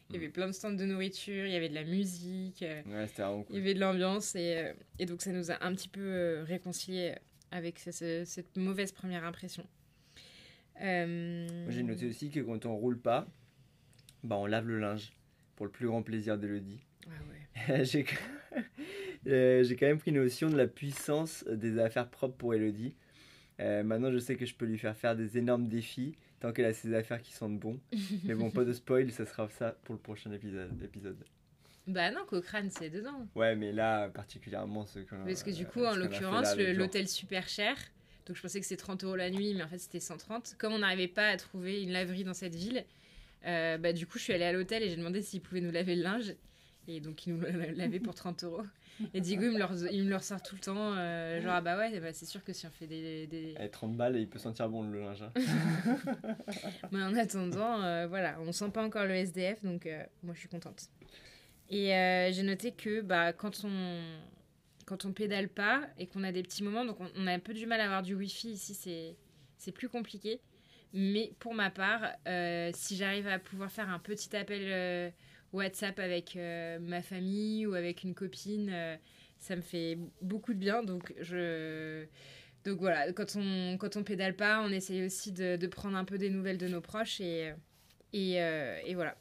Il 0.09 0.15
y 0.15 0.17
Mm. 0.19 0.21
avait 0.21 0.29
plein 0.29 0.47
de 0.47 0.51
stands 0.51 0.71
de 0.73 0.85
nourriture, 0.85 1.45
il 1.45 1.51
y 1.51 1.55
avait 1.55 1.69
de 1.69 1.73
la 1.75 1.83
musique, 1.83 2.61
euh, 2.61 2.81
Ouais, 2.85 3.07
c'était 3.07 3.23
vraiment 3.23 3.39
il 3.49 3.55
y 3.55 3.57
cool. 3.57 3.57
avait 3.57 3.73
de 3.73 3.79
l'ambiance. 3.79 4.35
Et, 4.35 4.57
euh, 4.57 4.73
et 4.99 5.05
donc, 5.05 5.21
ça 5.21 5.31
nous 5.31 5.49
a 5.51 5.63
un 5.65 5.73
petit 5.73 5.89
peu 5.89 6.01
euh, 6.01 6.43
réconciliés 6.43 7.15
avec 7.51 7.79
ce- 7.79 7.91
ce- 7.91 8.23
cette 8.25 8.55
mauvaise 8.57 8.91
première 8.91 9.23
impression. 9.23 9.65
J'ai 10.79 11.83
noté 11.83 12.07
aussi 12.07 12.29
que 12.29 12.39
quand 12.41 12.65
on 12.65 12.75
roule 12.75 12.99
pas, 12.99 13.27
bah 14.23 14.35
on 14.37 14.45
lave 14.45 14.67
le 14.67 14.79
linge. 14.79 15.13
pour 15.55 15.65
le 15.65 15.71
plus 15.71 15.87
grand 15.87 16.03
plaisir 16.03 16.37
d'Elodie. 16.37 16.81
Ah 17.07 17.11
ouais. 17.69 17.85
j'ai 17.85 18.05
j'ai 19.25 19.75
quand 19.79 19.85
même 19.87 19.99
pris 19.99 20.11
notion 20.11 20.49
de 20.49 20.57
la 20.57 20.67
puissance 20.67 21.45
des 21.47 21.79
affaires 21.79 22.09
propres 22.09 22.35
pour 22.35 22.53
Elodie. 22.53 22.93
Euh, 23.59 23.83
maintenant, 23.83 24.11
je 24.11 24.17
sais 24.19 24.35
que 24.35 24.45
je 24.45 24.53
peux 24.53 24.65
lui 24.65 24.77
faire 24.77 24.95
faire 24.97 25.15
des 25.15 25.37
énormes 25.37 25.67
défis 25.67 26.15
tant 26.39 26.51
qu'elle 26.51 26.65
a 26.65 26.73
ses 26.73 26.93
affaires 26.93 27.21
qui 27.21 27.33
sentent 27.33 27.59
bon. 27.59 27.79
Mais 28.25 28.35
bon, 28.35 28.51
pas 28.51 28.65
de 28.65 28.73
spoil, 28.73 29.11
ça 29.11 29.25
sera 29.25 29.47
ça 29.49 29.77
pour 29.83 29.95
le 29.95 30.01
prochain 30.01 30.31
épisode. 30.31 30.81
épisode. 30.83 31.17
Bah 31.87 32.11
non, 32.11 32.25
Cochrane, 32.27 32.69
c'est 32.71 32.89
dedans. 32.89 33.27
Ouais, 33.35 33.55
mais 33.55 33.71
là, 33.71 34.09
particulièrement 34.09 34.85
ce 34.87 34.99
a- 34.99 35.03
Parce 35.25 35.43
que 35.43 35.51
du 35.51 35.63
euh, 35.63 35.67
coup, 35.67 35.85
en 35.85 35.95
l'occurrence, 35.95 36.55
l'hôtel 36.57 37.07
super 37.07 37.47
cher. 37.47 37.77
Donc 38.25 38.35
je 38.35 38.41
pensais 38.41 38.59
que 38.59 38.65
c'était 38.65 38.81
30 38.81 39.03
euros 39.03 39.15
la 39.15 39.29
nuit, 39.29 39.53
mais 39.53 39.61
en 39.63 39.67
fait 39.67 39.77
c'était 39.77 39.99
130. 39.99 40.55
Comme 40.57 40.73
on 40.73 40.79
n'arrivait 40.79 41.07
pas 41.07 41.27
à 41.27 41.37
trouver 41.37 41.83
une 41.83 41.91
laverie 41.91 42.23
dans 42.23 42.33
cette 42.33 42.55
ville, 42.55 42.83
euh, 43.45 43.77
bah 43.77 43.93
du 43.93 44.07
coup 44.07 44.17
je 44.17 44.23
suis 44.23 44.33
allée 44.33 44.45
à 44.45 44.51
l'hôtel 44.51 44.81
et 44.81 44.89
j'ai 44.89 44.95
demandé 44.95 45.21
s'ils 45.21 45.41
pouvaient 45.41 45.61
nous 45.61 45.69
laver 45.71 45.95
le 45.95 46.01
linge. 46.01 46.33
Et 46.87 46.99
donc 46.99 47.25
ils 47.25 47.33
nous 47.33 47.41
lavé 47.41 47.99
pour 47.99 48.13
30 48.15 48.43
euros. 48.43 48.61
Et 49.13 49.21
Diego 49.21 49.43
il 49.43 49.51
me 49.51 49.59
le, 49.59 49.93
il 49.93 50.05
me 50.05 50.15
ressort 50.15 50.41
tout 50.41 50.55
le 50.55 50.61
temps. 50.61 50.93
euh, 50.95 51.41
genre 51.41 51.53
ah 51.53 51.61
bah 51.61 51.77
ouais, 51.77 51.99
bah, 51.99 52.13
c'est 52.13 52.25
sûr 52.25 52.43
que 52.43 52.53
si 52.53 52.65
on 52.65 52.69
fait 52.71 52.87
des... 52.87 53.27
des... 53.27 53.55
Elle 53.57 53.71
30 53.71 53.95
balles 53.97 54.15
et 54.17 54.21
il 54.21 54.29
peut 54.29 54.39
sentir 54.39 54.69
bon 54.69 54.83
le 54.83 54.99
linge. 55.01 55.23
hein. 55.23 55.31
Mais 56.91 57.01
en 57.03 57.15
attendant, 57.15 57.81
euh, 57.81 58.07
voilà, 58.07 58.37
on 58.41 58.51
sent 58.51 58.69
pas 58.69 58.83
encore 58.83 59.05
le 59.05 59.15
SDF, 59.15 59.63
donc 59.63 59.85
euh, 59.85 60.03
moi 60.23 60.33
je 60.33 60.39
suis 60.39 60.49
contente. 60.49 60.83
Et 61.69 61.93
euh, 61.95 62.31
j'ai 62.31 62.43
noté 62.43 62.71
que 62.71 63.01
bah, 63.01 63.33
quand 63.33 63.63
on 63.63 64.01
quand 64.85 65.05
on 65.05 65.13
pédale 65.13 65.49
pas 65.49 65.81
et 65.97 66.05
qu'on 66.05 66.23
a 66.23 66.31
des 66.31 66.43
petits 66.43 66.63
moments, 66.63 66.85
donc 66.85 67.01
on, 67.01 67.07
on 67.17 67.25
a 67.25 67.31
un 67.33 67.39
peu 67.39 67.55
du 67.55 67.65
mal 67.65 67.81
à 67.81 67.85
avoir 67.85 68.03
du 68.03 68.13
wifi 68.13 68.49
ici, 68.51 68.75
c'est 68.75 69.15
c'est 69.57 69.71
plus 69.71 69.89
compliqué. 69.89 70.41
Mais 70.93 71.33
pour 71.39 71.53
ma 71.55 71.71
part, 71.71 72.03
euh, 72.27 72.69
si 72.73 72.95
j'arrive 72.95 73.27
à 73.27 73.39
pouvoir 73.39 73.71
faire 73.71 73.89
un 73.89 73.99
petit 73.99 74.33
appel 74.37 74.61
euh, 74.63 75.09
WhatsApp 75.55 75.99
avec 75.99 76.35
euh, 76.35 76.79
ma 76.79 77.01
famille 77.01 77.65
ou 77.65 77.73
avec 77.73 78.03
une 78.03 78.13
copine, 78.13 78.69
euh, 78.71 78.95
ça 79.39 79.55
me 79.55 79.61
fait 79.61 79.97
beaucoup 80.21 80.53
de 80.53 80.59
bien. 80.59 80.83
Donc 80.83 81.13
je 81.19 82.05
donc 82.63 82.79
voilà, 82.79 83.11
quand 83.13 83.35
on, 83.35 83.77
quand 83.77 83.95
on 83.95 84.03
pédale 84.03 84.35
pas, 84.35 84.61
on 84.61 84.71
essaye 84.71 85.05
aussi 85.05 85.31
de, 85.31 85.55
de 85.55 85.67
prendre 85.67 85.95
un 85.97 86.05
peu 86.05 86.17
des 86.17 86.29
nouvelles 86.29 86.57
de 86.57 86.67
nos 86.67 86.81
proches 86.81 87.21
et, 87.21 87.53
et, 88.11 88.41
euh, 88.41 88.79
et 88.85 88.95
voilà. 88.95 89.15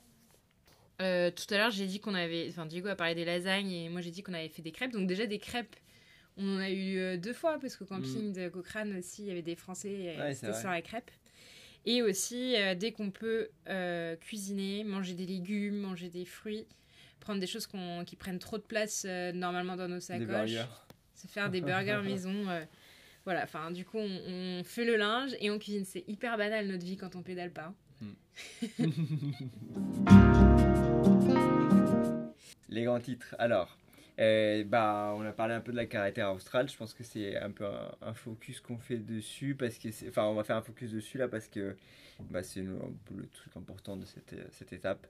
Euh, 1.03 1.31
tout 1.31 1.53
à 1.53 1.59
l'heure, 1.59 1.71
j'ai 1.71 1.87
dit 1.87 2.01
qu'on 2.01 2.15
avait. 2.15 2.47
Enfin, 2.49 2.65
Diego 2.67 2.89
a 2.89 2.97
parlé 2.97 3.15
des 3.15 3.25
lasagnes 3.25 3.71
et 3.71 3.89
moi 3.89 4.01
j'ai 4.01 4.11
dit 4.11 4.23
qu'on 4.23 4.33
avait 4.33 4.49
fait 4.49 4.63
des 4.63 4.73
crêpes. 4.73 4.93
Donc, 4.93 5.07
déjà, 5.07 5.27
des 5.27 5.39
crêpes, 5.39 5.77
on 6.37 6.57
en 6.57 6.59
a 6.61 6.71
eu 6.71 7.19
deux 7.19 7.33
fois 7.35 7.59
parce 7.61 7.77
qu'au 7.77 7.85
camping 7.85 8.33
de 8.33 8.49
Cochrane 8.49 8.97
aussi, 8.97 9.23
il 9.23 9.29
y 9.29 9.31
avait 9.31 9.43
des 9.43 9.57
Français 9.57 9.91
et 9.93 10.17
Mm. 10.17 10.21
Ouais, 10.21 10.35
c'est 10.35 10.47
c'était 10.47 10.61
sur 10.61 10.71
la 10.71 10.81
crêpe. 10.83 11.11
Et 11.87 12.03
aussi, 12.03 12.57
euh, 12.57 12.75
dès 12.75 12.93
qu'on 12.93 13.11
peut 13.11 13.49
euh, 13.69 14.17
cuisiner, 14.17 14.85
manger 14.85 15.15
des 15.15 15.27
légumes, 15.27 15.77
manger 15.77 16.09
des 16.09 16.25
fruits, 16.25 16.67
prendre 17.21 17.41
des 17.41 17.47
choses 17.47 17.69
qui 18.07 18.17
prennent 18.17 18.39
trop 18.39 18.57
de 18.59 18.63
place 18.63 19.05
euh, 19.07 19.33
normalement 19.33 19.77
dans 19.77 19.89
nos 19.89 20.01
sacoches 20.01 20.57
se 21.15 21.27
faire 21.29 21.51
des 21.51 21.61
burgers 21.61 22.03
maison. 22.05 22.45
voilà, 23.25 23.45
enfin, 23.45 23.71
du 23.71 23.85
coup, 23.85 23.99
on, 23.99 24.21
on 24.27 24.65
fait 24.65 24.85
le 24.85 24.97
linge 24.97 25.31
et 25.41 25.51
on 25.51 25.59
cuisine. 25.59 25.85
C'est 25.85 26.05
hyper 26.09 26.37
banal 26.37 26.67
notre 26.67 26.85
vie 26.85 26.97
quand 26.97 27.17
on 27.17 27.23
pédale 27.23 27.53
pas. 27.53 27.73
Les 32.69 32.85
grands 32.85 33.01
titres. 33.01 33.37
Alors, 33.39 33.79
euh, 34.21 34.63
bah, 34.65 35.13
on 35.17 35.23
a 35.23 35.33
parlé 35.33 35.55
un 35.55 35.61
peu 35.61 35.73
de 35.73 35.77
la 35.77 35.87
caractère 35.87 36.33
australe. 36.33 36.69
Je 36.69 36.77
pense 36.77 36.95
que 36.95 37.03
c'est 37.03 37.37
un 37.37 37.51
peu 37.51 37.67
un, 38.01 38.15
focus 38.15 38.61
qu'on 38.61 38.79
fait 38.79 38.99
dessus 38.99 39.55
parce 39.55 39.79
que, 39.79 39.89
enfin, 40.09 40.25
on 40.25 40.35
va 40.35 40.45
faire 40.45 40.57
un 40.57 40.63
focus 40.63 40.93
dessus 40.93 41.19
là 41.19 41.29
parce 41.29 41.49
que 41.49 41.77
bah, 42.31 42.43
c'est 42.43 42.63
le, 42.63 42.79
truc 43.33 43.57
important 43.57 43.97
de 43.97 44.05
cette, 44.05 44.35
cette 44.53 44.73
étape. 44.73 45.07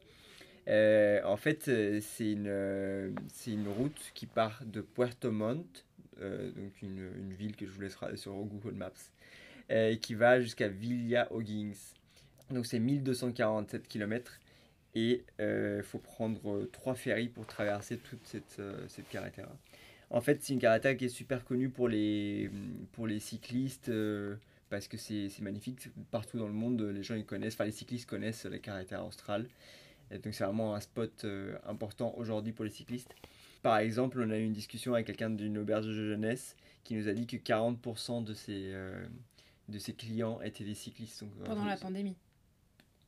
Euh, 0.69 1.23
en 1.25 1.37
fait, 1.37 1.69
euh, 1.69 2.01
c'est 2.01 2.33
une, 2.33 3.15
une 3.47 3.69
route 3.69 4.13
qui 4.15 4.27
part 4.27 4.63
de 4.65 4.81
Puerto 4.81 5.31
Montt, 5.31 5.85
donc 6.21 6.81
une, 6.81 7.11
une 7.19 7.33
ville 7.35 7.57
que 7.57 7.67
je 7.67 7.73
vous 7.73 7.81
laisserai 7.81 8.17
sur 8.17 8.33
Google 8.33 8.75
Maps, 8.75 9.99
qui 10.01 10.15
va 10.15 10.41
jusqu'à 10.41 10.69
Villa 10.69 11.31
O'Higgins. 11.33 11.75
Donc 12.51 12.67
c'est 12.67 12.79
1247 12.79 13.89
km 13.89 14.39
et 14.95 15.25
il 15.39 15.83
faut 15.83 15.99
prendre 15.99 16.51
euh, 16.51 16.71
trois 16.73 16.95
ferries 16.95 17.29
pour 17.29 17.47
traverser 17.47 17.99
toute 17.99 18.25
cette, 18.25 18.57
euh, 18.61 18.87
cette 18.89 19.09
carretera. 19.09 19.49
En 20.11 20.21
fait, 20.21 20.43
c'est 20.43 20.53
une 20.53 20.61
carretera 20.61 20.95
qui 20.95 21.07
est 21.07 21.09
super 21.09 21.45
connue 21.45 21.69
pour 21.69 21.89
les, 21.89 22.51
pour 22.93 23.07
les 23.07 23.19
cyclistes 23.19 23.89
euh, 23.89 24.37
parce 24.71 24.89
que 24.89 24.97
c'est 24.97 25.31
magnifique. 25.41 25.89
Partout 26.11 26.39
dans 26.39 26.47
le 26.47 26.53
monde, 26.53 26.81
les 26.83 27.03
gens 27.03 27.15
ils 27.15 27.25
connaissent, 27.25 27.55
enfin 27.55 27.65
les 27.65 27.73
cyclistes 27.73 28.09
connaissent 28.09 28.45
la 28.45 28.59
carretera 28.59 29.05
australe. 29.05 29.47
Et 30.11 30.19
donc 30.19 30.35
c'est 30.35 30.45
vraiment 30.45 30.75
un 30.75 30.81
spot 30.81 31.25
euh, 31.25 31.57
important 31.67 32.15
aujourd'hui 32.17 32.53
pour 32.53 32.65
les 32.65 32.71
cyclistes. 32.71 33.15
Par 33.63 33.79
exemple, 33.79 34.21
on 34.21 34.31
a 34.31 34.37
eu 34.37 34.45
une 34.45 34.53
discussion 34.53 34.95
avec 34.95 35.07
quelqu'un 35.07 35.31
d'une 35.31 35.59
auberge 35.59 35.87
de 35.87 35.93
jeunesse 35.93 36.55
qui 36.85 36.95
nous 36.95 37.09
a 37.09 37.13
dit 37.13 37.27
que 37.27 37.37
40% 37.37 38.23
de 38.23 38.35
ses, 38.35 38.71
euh, 38.73 39.07
de 39.69 39.79
ses 39.79 39.95
clients 39.95 40.41
étaient 40.43 40.65
des 40.65 40.75
cyclistes. 40.75 41.25
Donc, 41.25 41.33
Pendant 41.45 41.65
euh, 41.65 41.71
la 41.71 41.77
pandémie. 41.77 42.17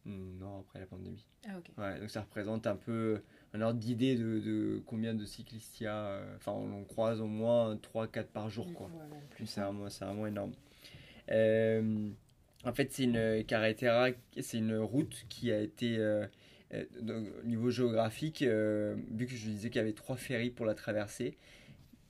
Non, 0.09 0.61
après 0.61 0.79
la 0.79 0.87
pandémie. 0.87 1.27
Ah, 1.49 1.59
ok. 1.59 1.71
Ouais, 1.79 1.99
donc 1.99 2.11
ça 2.11 2.21
représente 2.21 2.67
un 2.69 2.77
peu 2.77 3.21
un 3.53 3.61
ordre 3.61 3.81
d'idée 3.81 4.15
de, 4.17 4.39
de 4.39 4.81
combien 4.87 5.15
de 5.15 5.25
cyclistes 5.25 5.81
il 5.81 5.85
y 5.85 5.87
a. 5.89 5.97
euh, 6.07 6.37
Enfin, 6.37 6.53
on 6.53 6.73
en 6.81 6.85
croise 6.85 7.21
au 7.21 7.27
moins 7.27 7.75
3-4 7.77 8.27
par 8.27 8.49
jour, 8.49 8.73
quoi. 8.75 8.89
Puis 9.35 9.47
c'est 9.49 9.61
vraiment, 9.61 9.89
c'est 9.91 10.05
vraiment 10.05 10.27
énorme. 10.29 10.53
Euh, 11.31 12.09
en 12.65 12.73
fait, 12.73 12.93
c'est 12.93 13.05
une 13.05 13.45
carretera, 13.45 14.09
c'est 14.41 14.59
une 14.59 14.77
route 14.77 15.25
qui 15.29 15.51
a 15.53 15.61
été, 15.61 15.97
euh, 15.99 16.27
euh, 16.75 16.85
donc, 17.01 17.27
niveau 17.45 17.71
géographique, 17.71 18.43
euh, 18.43 18.97
vu 19.11 19.27
que 19.27 19.33
je 19.33 19.47
disais 19.49 19.71
qu'il 19.71 19.79
y 19.79 19.83
avait 19.83 19.93
trois 19.93 20.17
ferries 20.17 20.51
pour 20.51 20.67
la 20.67 20.75
traverser, 20.75 21.37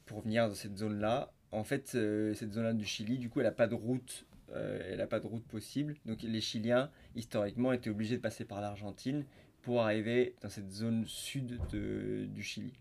pour 0.06 0.20
venir 0.20 0.48
dans 0.48 0.54
cette 0.54 0.76
zone-là. 0.76 1.32
En 1.52 1.64
fait, 1.64 1.92
euh, 1.94 2.34
cette 2.34 2.52
zone-là 2.52 2.74
du 2.74 2.84
Chili, 2.84 3.18
du 3.18 3.28
coup, 3.30 3.40
elle 3.40 3.46
n'a 3.46 3.52
pas 3.52 3.66
de 3.68 3.74
route, 3.74 4.26
euh, 4.52 4.80
elle 4.90 5.00
a 5.00 5.06
pas 5.06 5.20
de 5.20 5.26
route 5.26 5.44
possible. 5.46 5.94
Donc, 6.04 6.22
les 6.22 6.40
Chiliens, 6.40 6.90
historiquement, 7.16 7.72
étaient 7.72 7.90
obligés 7.90 8.16
de 8.16 8.22
passer 8.22 8.44
par 8.44 8.60
l'Argentine 8.60 9.24
pour 9.62 9.82
arriver 9.82 10.34
dans 10.42 10.48
cette 10.50 10.70
zone 10.70 11.06
sud 11.06 11.58
de- 11.72 12.26
du 12.30 12.42
Chili. 12.42 12.72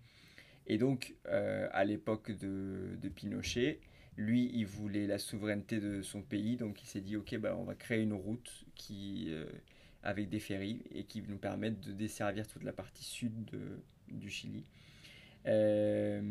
Et 0.68 0.78
donc, 0.78 1.16
euh, 1.28 1.68
à 1.72 1.86
l'époque 1.86 2.32
de, 2.32 2.98
de 3.02 3.10
Pinochet, 3.10 3.80
lui, 4.18 4.50
il 4.54 4.66
voulait 4.66 5.08
la 5.08 5.20
souveraineté 5.20 5.80
de 5.80 6.02
son 6.02 6.22
pays, 6.22 6.58
donc 6.58 6.82
il 6.84 6.88
s'est 6.88 7.02
dit, 7.02 7.16
ok, 7.18 7.38
bah, 7.38 7.56
on 7.58 7.64
va 7.64 7.76
créer 7.76 8.02
une 8.02 8.14
route 8.14 8.66
qui, 8.76 9.28
euh, 9.30 9.46
avec 10.04 10.30
des 10.30 10.40
ferries 10.40 10.84
et 10.92 11.04
qui 11.06 11.22
nous 11.24 11.38
permettent 11.38 11.82
de 11.82 11.92
desservir 11.94 12.48
toute 12.48 12.64
la 12.64 12.74
partie 12.74 13.04
sud 13.04 13.46
de- 13.46 13.80
du 14.10 14.30
Chili. 14.30 14.64
Euh, 15.48 16.22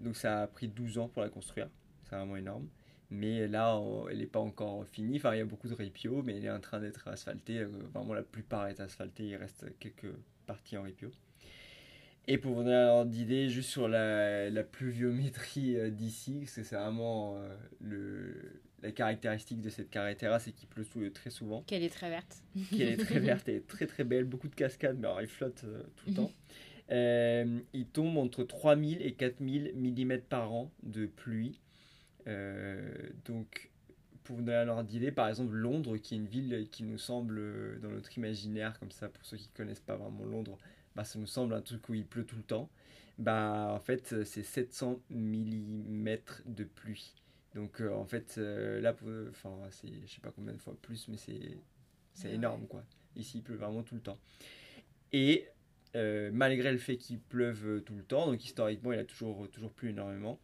donc 0.00 0.16
ça 0.16 0.42
a 0.42 0.46
pris 0.46 0.68
12 0.68 0.98
ans 0.98 1.08
pour 1.08 1.22
la 1.22 1.28
construire, 1.28 1.68
c'est 2.04 2.16
vraiment 2.16 2.36
énorme. 2.36 2.68
Mais 3.10 3.46
là, 3.48 3.76
on- 3.78 4.08
elle 4.08 4.18
n'est 4.18 4.26
pas 4.26 4.40
encore 4.40 4.84
finie. 4.86 5.16
Enfin, 5.16 5.34
il 5.34 5.38
y 5.38 5.40
a 5.40 5.44
beaucoup 5.46 5.68
de 5.68 5.74
ripio, 5.74 6.22
mais 6.22 6.36
elle 6.36 6.44
est 6.44 6.50
en 6.50 6.60
train 6.60 6.78
d'être 6.80 7.08
asphaltée. 7.08 7.58
Euh, 7.60 7.68
Vraiment, 7.94 8.12
la 8.14 8.22
plupart 8.22 8.68
est 8.68 8.80
asphaltée. 8.80 9.24
Il 9.24 9.36
reste 9.36 9.64
quelques 9.80 10.12
parties 10.46 10.76
en 10.76 10.82
ripio. 10.82 11.10
Et 12.26 12.36
pour 12.36 12.52
vous 12.54 12.62
donner 12.62 12.74
un 12.74 12.88
ordre 12.88 13.10
d'idée, 13.10 13.48
juste 13.48 13.70
sur 13.70 13.88
la, 13.88 14.50
la 14.50 14.62
pluviométrie 14.62 15.76
euh, 15.76 15.90
d'ici, 15.90 16.40
parce 16.40 16.56
que 16.56 16.62
c'est 16.62 16.76
vraiment 16.76 17.36
euh, 17.38 17.56
le, 17.80 18.60
la 18.82 18.92
caractéristique 18.92 19.62
de 19.62 19.70
cette 19.70 19.88
carretera, 19.88 20.38
c'est 20.38 20.52
qu'il 20.52 20.68
pleut 20.68 20.84
très 21.10 21.30
souvent, 21.30 21.62
Qu'elle 21.62 21.82
est 21.82 21.88
très 21.88 22.10
verte. 22.10 22.42
qu'elle 22.70 22.88
est 22.88 22.96
très 22.98 23.18
verte 23.20 23.48
et 23.48 23.62
très 23.62 23.86
très 23.86 24.04
belle, 24.04 24.24
beaucoup 24.24 24.48
de 24.48 24.54
cascades, 24.54 24.98
mais 25.00 25.06
alors 25.06 25.22
il 25.22 25.26
flotte 25.28 25.62
euh, 25.64 25.82
tout 25.96 26.04
le 26.08 26.14
temps. 26.14 26.32
Euh, 26.90 27.58
il 27.74 27.84
tombe 27.84 28.16
entre 28.16 28.44
3000 28.44 29.02
et 29.02 29.12
4000 29.12 29.74
mm 29.76 30.20
par 30.20 30.54
an 30.54 30.70
de 30.82 31.04
pluie. 31.04 31.60
Euh, 32.28 33.10
donc, 33.24 33.70
pour 34.24 34.36
vous 34.36 34.42
donner 34.42 34.58
un 34.58 34.68
ordre 34.68 34.84
d'idée, 34.84 35.12
par 35.12 35.28
exemple, 35.28 35.54
Londres, 35.54 35.96
qui 35.96 36.14
est 36.14 36.18
une 36.18 36.26
ville 36.26 36.68
qui 36.70 36.84
nous 36.84 36.98
semble, 36.98 37.38
euh, 37.38 37.78
dans 37.80 37.90
notre 37.90 38.16
imaginaire, 38.16 38.78
comme 38.78 38.90
ça, 38.90 39.08
pour 39.08 39.24
ceux 39.24 39.36
qui 39.36 39.48
ne 39.48 39.56
connaissent 39.56 39.80
pas 39.80 39.96
vraiment 39.96 40.24
Londres, 40.24 40.58
bah, 40.94 41.04
ça 41.04 41.18
nous 41.18 41.26
semble 41.26 41.54
un 41.54 41.62
truc 41.62 41.88
où 41.88 41.94
il 41.94 42.06
pleut 42.06 42.24
tout 42.24 42.36
le 42.36 42.42
temps. 42.42 42.70
Bah, 43.18 43.72
en 43.74 43.80
fait, 43.80 44.12
euh, 44.12 44.24
c'est 44.24 44.42
700 44.42 45.00
mm 45.10 46.16
de 46.46 46.64
pluie. 46.64 47.14
Donc, 47.54 47.80
euh, 47.80 47.92
en 47.92 48.04
fait, 48.04 48.36
euh, 48.38 48.80
là, 48.80 48.94
enfin, 49.30 49.50
c'est 49.70 49.88
je 50.06 50.14
sais 50.14 50.20
pas 50.20 50.30
combien 50.30 50.52
de 50.52 50.58
fois 50.60 50.76
plus, 50.80 51.08
mais 51.08 51.16
c'est 51.16 51.58
c'est 52.14 52.32
énorme, 52.32 52.66
quoi. 52.66 52.84
Ici, 53.16 53.38
il 53.38 53.42
pleut 53.42 53.56
vraiment 53.56 53.82
tout 53.82 53.94
le 53.94 54.00
temps. 54.00 54.18
Et 55.12 55.46
euh, 55.96 56.30
malgré 56.32 56.72
le 56.72 56.78
fait 56.78 56.96
qu'il 56.96 57.20
pleuve 57.20 57.82
tout 57.84 57.94
le 57.94 58.04
temps, 58.04 58.26
donc 58.26 58.44
historiquement, 58.44 58.92
il 58.92 58.98
a 58.98 59.04
toujours, 59.04 59.48
toujours 59.50 59.72
plu 59.72 59.90
énormément. 59.90 60.38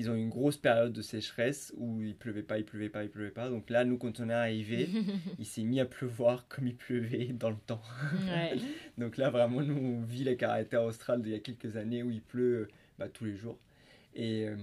Ils 0.00 0.10
ont 0.10 0.14
eu 0.14 0.20
une 0.22 0.30
grosse 0.30 0.56
période 0.56 0.94
de 0.94 1.02
sécheresse 1.02 1.74
où 1.76 2.00
il 2.02 2.16
pleuvait 2.16 2.42
pas, 2.42 2.56
il 2.58 2.64
pleuvait 2.64 2.88
pas, 2.88 3.04
il 3.04 3.10
pleuvait 3.10 3.30
pas. 3.30 3.50
Donc 3.50 3.68
là, 3.68 3.84
nous, 3.84 3.98
quand 3.98 4.18
on 4.18 4.30
est 4.30 4.32
arrivé, 4.32 4.88
il 5.38 5.44
s'est 5.44 5.62
mis 5.62 5.78
à 5.78 5.84
pleuvoir 5.84 6.48
comme 6.48 6.66
il 6.66 6.74
pleuvait 6.74 7.26
dans 7.26 7.50
le 7.50 7.56
temps. 7.66 7.82
Ouais. 8.26 8.56
Donc 8.98 9.18
là, 9.18 9.28
vraiment, 9.28 9.60
nous, 9.60 9.76
on 9.76 10.00
vit 10.00 10.24
la 10.24 10.34
caractère 10.36 10.82
australe 10.84 11.20
d'il 11.20 11.32
y 11.32 11.34
a 11.34 11.40
quelques 11.40 11.76
années 11.76 12.02
où 12.02 12.10
il 12.10 12.22
pleut 12.22 12.68
bah, 12.98 13.08
tous 13.08 13.26
les 13.26 13.36
jours. 13.36 13.58
Et, 14.14 14.48
euh, 14.48 14.56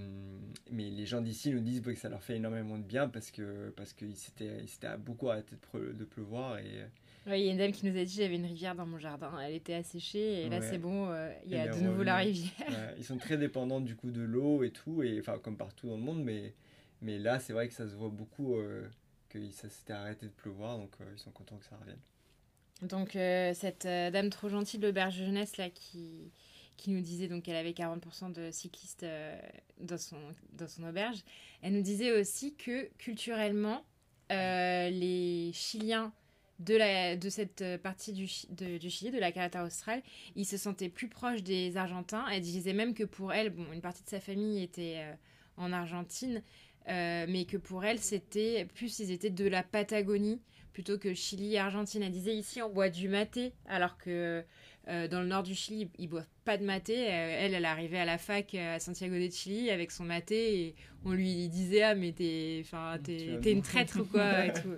mais 0.70 0.90
les 0.90 1.06
gens 1.06 1.20
d'ici 1.22 1.52
nous 1.52 1.60
disent 1.60 1.82
bah, 1.82 1.92
que 1.94 1.98
ça 1.98 2.08
leur 2.08 2.22
fait 2.22 2.36
énormément 2.36 2.76
de 2.76 2.82
bien 2.82 3.08
parce 3.08 3.30
que 3.30 3.70
parce 3.76 3.92
qu'ils 3.94 4.16
s'étaient 4.16 4.64
beaucoup 4.98 5.30
arrêté 5.30 5.54
de, 5.56 5.60
pre- 5.60 5.96
de 5.96 6.04
pleuvoir 6.04 6.58
et, 6.58 6.84
Oui, 7.28 7.40
il 7.40 7.46
y 7.46 7.48
a 7.50 7.52
une 7.52 7.58
dame 7.58 7.72
qui 7.72 7.84
nous 7.84 7.98
a 7.98 8.04
dit 8.04 8.14
j'avais 8.14 8.36
une 8.36 8.46
rivière 8.46 8.74
dans 8.74 8.86
mon 8.86 8.98
jardin, 8.98 9.38
elle 9.38 9.54
était 9.54 9.74
asséchée 9.74 10.44
et 10.44 10.48
là 10.48 10.62
c'est 10.62 10.78
bon, 10.78 11.10
euh, 11.10 11.30
il 11.44 11.52
y 11.52 11.56
a 11.56 11.68
de 11.68 11.78
nouveau 11.80 12.02
la 12.02 12.16
rivière. 12.16 12.52
Ouais, 12.68 12.94
ils 12.96 13.04
sont 13.04 13.18
très 13.18 13.36
dépendants 13.36 13.80
du 13.80 13.96
coup 13.96 14.10
de 14.10 14.22
l'eau 14.22 14.62
et 14.62 14.70
tout, 14.70 15.02
et 15.02 15.20
enfin 15.20 15.38
comme 15.38 15.58
partout 15.58 15.88
dans 15.88 15.96
le 15.96 16.02
monde, 16.02 16.22
mais, 16.24 16.54
mais 17.02 17.18
là 17.18 17.38
c'est 17.38 17.52
vrai 17.52 17.68
que 17.68 17.74
ça 17.74 17.86
se 17.86 17.94
voit 17.94 18.08
beaucoup 18.08 18.56
euh, 18.56 18.88
que 19.28 19.50
ça 19.50 19.68
s'était 19.68 19.92
arrêté 19.92 20.24
de 20.24 20.32
pleuvoir, 20.32 20.78
donc 20.78 20.90
euh, 21.00 21.04
ils 21.12 21.18
sont 21.18 21.30
contents 21.30 21.56
que 21.56 21.66
ça 21.66 21.76
revienne. 21.76 22.00
Donc 22.80 23.10
cette 23.54 23.86
dame 23.86 24.30
trop 24.30 24.48
gentille 24.48 24.80
de 24.80 24.86
l'auberge 24.86 25.16
jeunesse 25.16 25.56
là 25.56 25.68
qui, 25.68 26.30
qui 26.76 26.92
nous 26.92 27.00
disait 27.00 27.26
donc 27.26 27.42
qu'elle 27.42 27.56
avait 27.56 27.72
40% 27.72 28.32
de 28.32 28.50
cyclistes 28.52 29.04
dans, 29.80 29.98
son, 29.98 30.16
dans 30.52 30.68
son 30.68 30.84
auberge, 30.84 31.18
elle 31.60 31.72
nous 31.72 31.82
disait 31.82 32.12
aussi 32.12 32.54
que 32.54 32.88
culturellement 32.96 33.84
les 34.30 35.50
Chiliens 35.52 36.12
de, 36.58 36.76
la, 36.76 37.16
de 37.16 37.28
cette 37.28 37.64
partie 37.82 38.12
du, 38.12 38.26
du 38.78 38.90
Chili, 38.90 39.10
de 39.10 39.18
la 39.18 39.32
Carreta 39.32 39.64
australe, 39.64 40.02
ils 40.36 40.46
se 40.46 40.56
sentaient 40.56 40.88
plus 40.88 41.08
proches 41.08 41.42
des 41.42 41.76
Argentins. 41.76 42.26
Elle 42.32 42.42
disait 42.42 42.72
même 42.72 42.94
que 42.94 43.04
pour 43.04 43.32
elle, 43.32 43.50
bon, 43.50 43.66
une 43.72 43.80
partie 43.80 44.02
de 44.02 44.08
sa 44.08 44.20
famille 44.20 44.62
était 44.62 44.96
euh, 44.98 45.12
en 45.56 45.72
Argentine, 45.72 46.42
euh, 46.88 47.26
mais 47.28 47.44
que 47.44 47.56
pour 47.56 47.84
elle, 47.84 47.98
c'était 47.98 48.66
plus 48.74 48.98
ils 48.98 49.10
étaient 49.10 49.30
de 49.30 49.46
la 49.46 49.62
Patagonie 49.62 50.40
plutôt 50.72 50.98
que 50.98 51.12
Chili 51.14 51.54
et 51.54 51.58
Argentine. 51.58 52.02
Elle 52.02 52.12
disait 52.12 52.34
ici 52.34 52.62
on 52.62 52.70
boit 52.70 52.88
du 52.88 53.08
maté, 53.08 53.52
alors 53.66 53.98
que 53.98 54.44
euh, 54.88 55.08
dans 55.08 55.20
le 55.20 55.26
nord 55.26 55.42
du 55.42 55.54
Chili 55.54 55.90
ils 55.98 56.08
boivent 56.08 56.26
pas 56.44 56.56
de 56.56 56.64
maté. 56.64 56.94
Euh, 56.96 57.38
elle, 57.40 57.54
elle 57.54 57.64
arrivait 57.64 57.98
à 57.98 58.04
la 58.04 58.16
fac 58.16 58.54
euh, 58.54 58.76
à 58.76 58.80
Santiago 58.80 59.14
de 59.16 59.30
Chili 59.30 59.70
avec 59.70 59.90
son 59.90 60.04
maté 60.04 60.60
et 60.60 60.74
on 61.04 61.12
lui 61.12 61.48
disait 61.48 61.82
ah 61.82 61.94
mais 61.94 62.12
t'es, 62.12 62.64
Tu 63.04 63.40
t'es, 63.40 63.52
une 63.52 63.62
traître 63.62 64.00
ou 64.00 64.04
quoi 64.04 64.44
et 64.46 64.52
tout. 64.52 64.74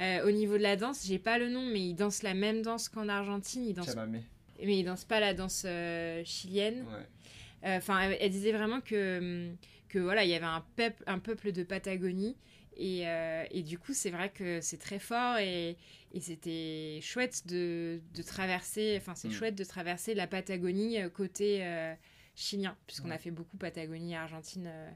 Euh, 0.00 0.26
au 0.26 0.30
niveau 0.30 0.58
de 0.58 0.62
la 0.62 0.76
danse, 0.76 1.06
j'ai 1.06 1.18
pas 1.18 1.38
le 1.38 1.48
nom, 1.48 1.62
mais 1.62 1.80
ils 1.80 1.94
dansent 1.94 2.22
la 2.22 2.34
même 2.34 2.62
danse 2.62 2.88
qu'en 2.88 3.08
Argentine. 3.08 3.64
Ils 3.66 3.74
dansent, 3.74 3.86
Chamamé. 3.94 4.22
mais 4.62 4.78
ils 4.78 4.84
dansent 4.84 5.04
pas 5.04 5.20
la 5.20 5.32
danse 5.32 5.64
euh, 5.66 6.22
chilienne. 6.24 6.84
Ouais. 6.84 7.76
Enfin, 7.76 7.98
elle, 8.00 8.18
elle 8.20 8.30
disait 8.30 8.52
vraiment 8.52 8.80
que, 8.80 9.18
hum, 9.48 9.56
que 9.88 9.98
voilà, 9.98 10.24
il 10.24 10.30
y 10.30 10.34
avait 10.34 10.44
un 10.44 10.62
peuple, 10.76 11.02
un 11.06 11.18
peuple 11.18 11.52
de 11.52 11.62
Patagonie. 11.62 12.36
Et, 12.76 13.08
euh, 13.08 13.44
et 13.50 13.62
du 13.62 13.78
coup, 13.78 13.94
c'est 13.94 14.10
vrai 14.10 14.30
que 14.30 14.60
c'est 14.60 14.76
très 14.78 14.98
fort 14.98 15.38
et, 15.38 15.76
et 16.12 16.20
c'était 16.20 17.00
chouette 17.02 17.46
de, 17.46 18.00
de 18.14 18.22
traverser, 18.22 18.96
enfin, 19.00 19.14
c'est 19.14 19.28
Mm. 19.28 19.32
chouette 19.32 19.54
de 19.54 19.64
traverser 19.64 20.14
la 20.14 20.26
Patagonie 20.26 21.00
euh, 21.00 21.08
côté 21.08 21.64
euh, 21.64 21.94
chilien, 22.34 22.76
puisqu'on 22.86 23.08
Ouais. 23.08 23.14
a 23.14 23.18
fait 23.18 23.30
beaucoup 23.30 23.56
Patagonie 23.56 24.12
et 24.12 24.16
Argentine 24.16 24.66
euh, 24.66 24.90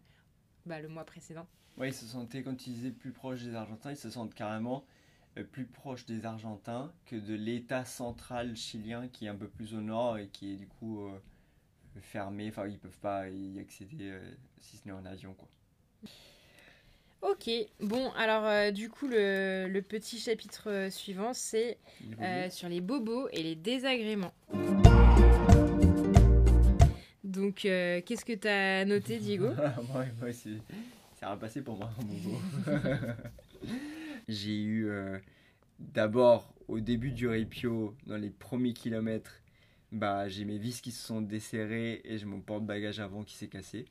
bah, 0.67 0.81
le 0.81 0.89
mois 0.89 1.05
précédent. 1.05 1.47
Ouais, 1.77 1.89
ils 1.89 1.95
se 1.95 2.07
sentaient, 2.07 2.43
quand 2.43 2.67
ils 2.67 2.75
disaient 2.75 2.91
plus 2.93 3.13
proches 3.13 3.43
des 3.43 3.55
Argentins, 3.55 3.91
ils 3.91 3.97
se 3.97 4.11
sentent 4.11 4.35
carrément 4.35 4.85
plus 5.53 5.65
proches 5.67 6.07
des 6.07 6.27
Argentins 6.27 6.93
que 7.07 7.17
de 7.17 7.35
l'État 7.35 7.85
central 7.85 8.57
chilien 8.57 9.09
qui 9.09 9.27
est 9.27 9.29
un 9.29 9.37
peu 9.37 9.49
plus 9.49 9.75
au 9.75 9.81
nord 9.81 10.19
et 10.19 10.29
qui 10.29 10.53
est 10.53 10.57
du 10.57 10.67
coup 10.67 11.01
fermé. 12.01 12.49
Enfin, 12.49 12.67
ils 12.67 12.79
peuvent 12.79 12.99
pas 13.01 13.29
y 13.31 13.59
accéder 13.61 14.19
si 14.61 14.77
ce 14.77 14.87
n'est 14.87 14.93
en 14.93 15.05
avion, 15.07 15.35
quoi. 15.35 15.49
Ok, 17.23 17.51
bon, 17.81 18.11
alors 18.17 18.47
euh, 18.47 18.71
du 18.71 18.89
coup, 18.89 19.07
le, 19.07 19.69
le 19.69 19.83
petit 19.83 20.19
chapitre 20.19 20.71
euh, 20.71 20.91
suivant, 20.91 21.33
c'est 21.35 21.79
Euh, 22.23 22.49
sur 22.51 22.69
les 22.69 22.81
bobos 22.81 23.29
et 23.33 23.43
les 23.43 23.55
désagréments. 23.55 24.33
Donc, 27.23 27.65
euh, 27.65 28.01
qu'est-ce 28.05 28.25
que 28.25 28.33
tu 28.33 28.49
as 28.49 28.85
noté, 28.85 29.19
Diego 29.19 29.49
moi, 29.93 30.05
moi, 30.21 30.33
c'est 30.33 30.51
c'est 31.19 31.27
rien 31.27 31.37
passé 31.37 31.61
pour 31.63 31.77
moi, 31.77 31.91
beau. 32.03 32.41
J'ai 34.29 34.59
eu 34.63 34.89
d'abord 35.79 36.55
au 36.69 36.81
début 36.81 37.11
du 37.11 37.29
Ripio, 37.29 37.95
dans 38.07 38.17
les 38.17 38.31
premiers 38.31 38.73
kilomètres, 38.73 39.35
bah, 39.93 40.29
j'ai 40.29 40.45
mes 40.45 40.57
vis 40.57 40.81
qui 40.81 40.93
se 40.93 41.05
sont 41.05 41.21
desserrées 41.21 42.01
et 42.05 42.17
j'ai 42.17 42.25
mon 42.27 42.41
porte-bagages 42.41 43.01
avant 43.01 43.23
qui 43.25 43.37
s'est 43.37 43.49
cassé. 43.49 43.87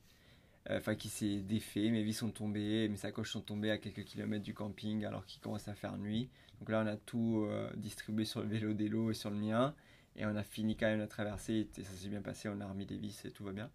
Enfin, 0.72 0.96
qui 0.96 1.10
s'est 1.10 1.38
défait, 1.40 1.90
mes 1.90 2.04
vis 2.04 2.14
sont 2.14 2.30
tombées, 2.30 2.88
mes 2.90 2.96
sacoches 2.98 3.32
sont 3.32 3.42
tombées 3.42 3.72
à 3.72 3.78
quelques 3.78 4.04
kilomètres 4.04 4.44
du 4.44 4.54
camping 4.54 5.04
alors 5.06 5.26
qu'il 5.26 5.42
commence 5.42 5.68
à 5.68 5.74
faire 5.74 5.98
nuit. 5.98 6.30
Donc 6.60 6.70
là, 6.70 6.82
on 6.84 6.88
a 6.88 6.96
tout 6.96 7.46
euh, 7.48 7.70
distribué 7.76 8.26
sur 8.26 8.42
le 8.42 8.48
vélo 8.48 8.74
d'Elo 8.74 9.10
et 9.12 9.14
sur 9.14 9.30
le 9.32 9.38
mien. 9.38 9.74
Et 10.16 10.26
on 10.26 10.36
a 10.36 10.44
fini 10.44 10.76
quand 10.76 10.88
même 10.88 11.00
la 11.00 11.08
traversée 11.08 11.68
et 11.78 11.84
ça 11.84 11.92
s'est 11.92 12.10
bien 12.10 12.22
passé, 12.22 12.50
on 12.50 12.60
a 12.62 12.68
remis 12.68 12.86
des 12.86 12.98
vis 12.98 13.24
et 13.26 13.32
tout 13.32 13.44
va 13.46 13.52
bien. 13.54 13.70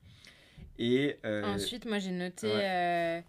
Et 0.78 1.18
euh, 1.24 1.42
Ensuite, 1.44 1.86
moi, 1.86 1.98
j'ai 1.98 2.10
noté 2.10 2.46
ouais. 2.48 2.62
euh, 2.64 3.20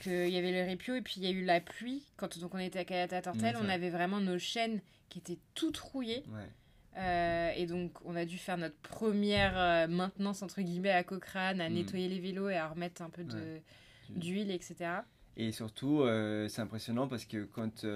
qu'il 0.00 0.28
y 0.30 0.36
avait 0.38 0.52
le 0.52 0.66
répio 0.68 0.94
et 0.94 1.02
puis 1.02 1.14
il 1.18 1.24
y 1.24 1.26
a 1.26 1.30
eu 1.30 1.44
la 1.44 1.60
pluie. 1.60 2.04
Quand 2.16 2.38
donc, 2.38 2.54
on 2.54 2.58
était 2.58 2.78
à 2.80 2.84
Calata 2.84 3.20
Tortel, 3.22 3.54
Mm, 3.56 3.60
on 3.62 3.68
avait 3.68 3.90
vraiment 3.90 4.20
nos 4.20 4.38
chaînes 4.38 4.80
qui 5.08 5.18
étaient 5.18 5.38
toutes 5.54 5.78
rouillées. 5.78 6.24
ouais. 6.28 6.48
Euh, 6.98 7.50
et 7.56 7.66
donc, 7.66 7.92
on 8.04 8.16
a 8.16 8.24
dû 8.24 8.36
faire 8.38 8.58
notre 8.58 8.76
première 8.76 9.58
euh, 9.58 9.86
maintenance, 9.88 10.42
entre 10.42 10.60
guillemets, 10.60 10.90
à 10.90 11.04
Cochrane, 11.04 11.60
à 11.60 11.68
Mm. 11.70 11.74
nettoyer 11.74 12.08
les 12.08 12.20
vélos 12.20 12.48
et 12.50 12.56
à 12.56 12.68
remettre 12.68 13.02
un 13.02 13.10
peu 13.10 13.22
Ouais. 13.22 13.62
d'huile, 14.10 14.50
etc. 14.50 15.04
Et 15.36 15.52
surtout, 15.52 16.00
euh, 16.02 16.48
c'est 16.48 16.60
impressionnant 16.60 17.08
parce 17.08 17.24
que 17.24 17.44
quand 17.44 17.86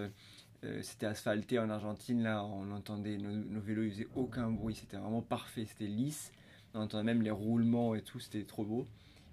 c'était 0.81 1.07
asphalté 1.07 1.59
en 1.59 1.69
Argentine, 1.71 2.23
là, 2.23 2.43
on 2.45 2.73
entendait 2.73 3.19
nos, 3.19 3.31
nos 3.31 3.61
vélos, 3.61 3.83
ils 3.85 3.91
faisaient 3.91 4.09
aucun 4.17 4.51
bruit. 4.51 4.75
C'était 4.75 4.97
vraiment 4.97 5.23
parfait, 5.23 5.65
c'était 5.67 5.87
lisse. 5.87 6.33
On 6.75 6.81
entendait 6.81 7.05
même 7.05 7.23
les 7.23 7.31
roulements 7.31 7.95
et 7.95 8.03
tout, 8.03 8.19
c'était 8.19 8.43
trop 8.43 8.65
beau. 8.65 8.87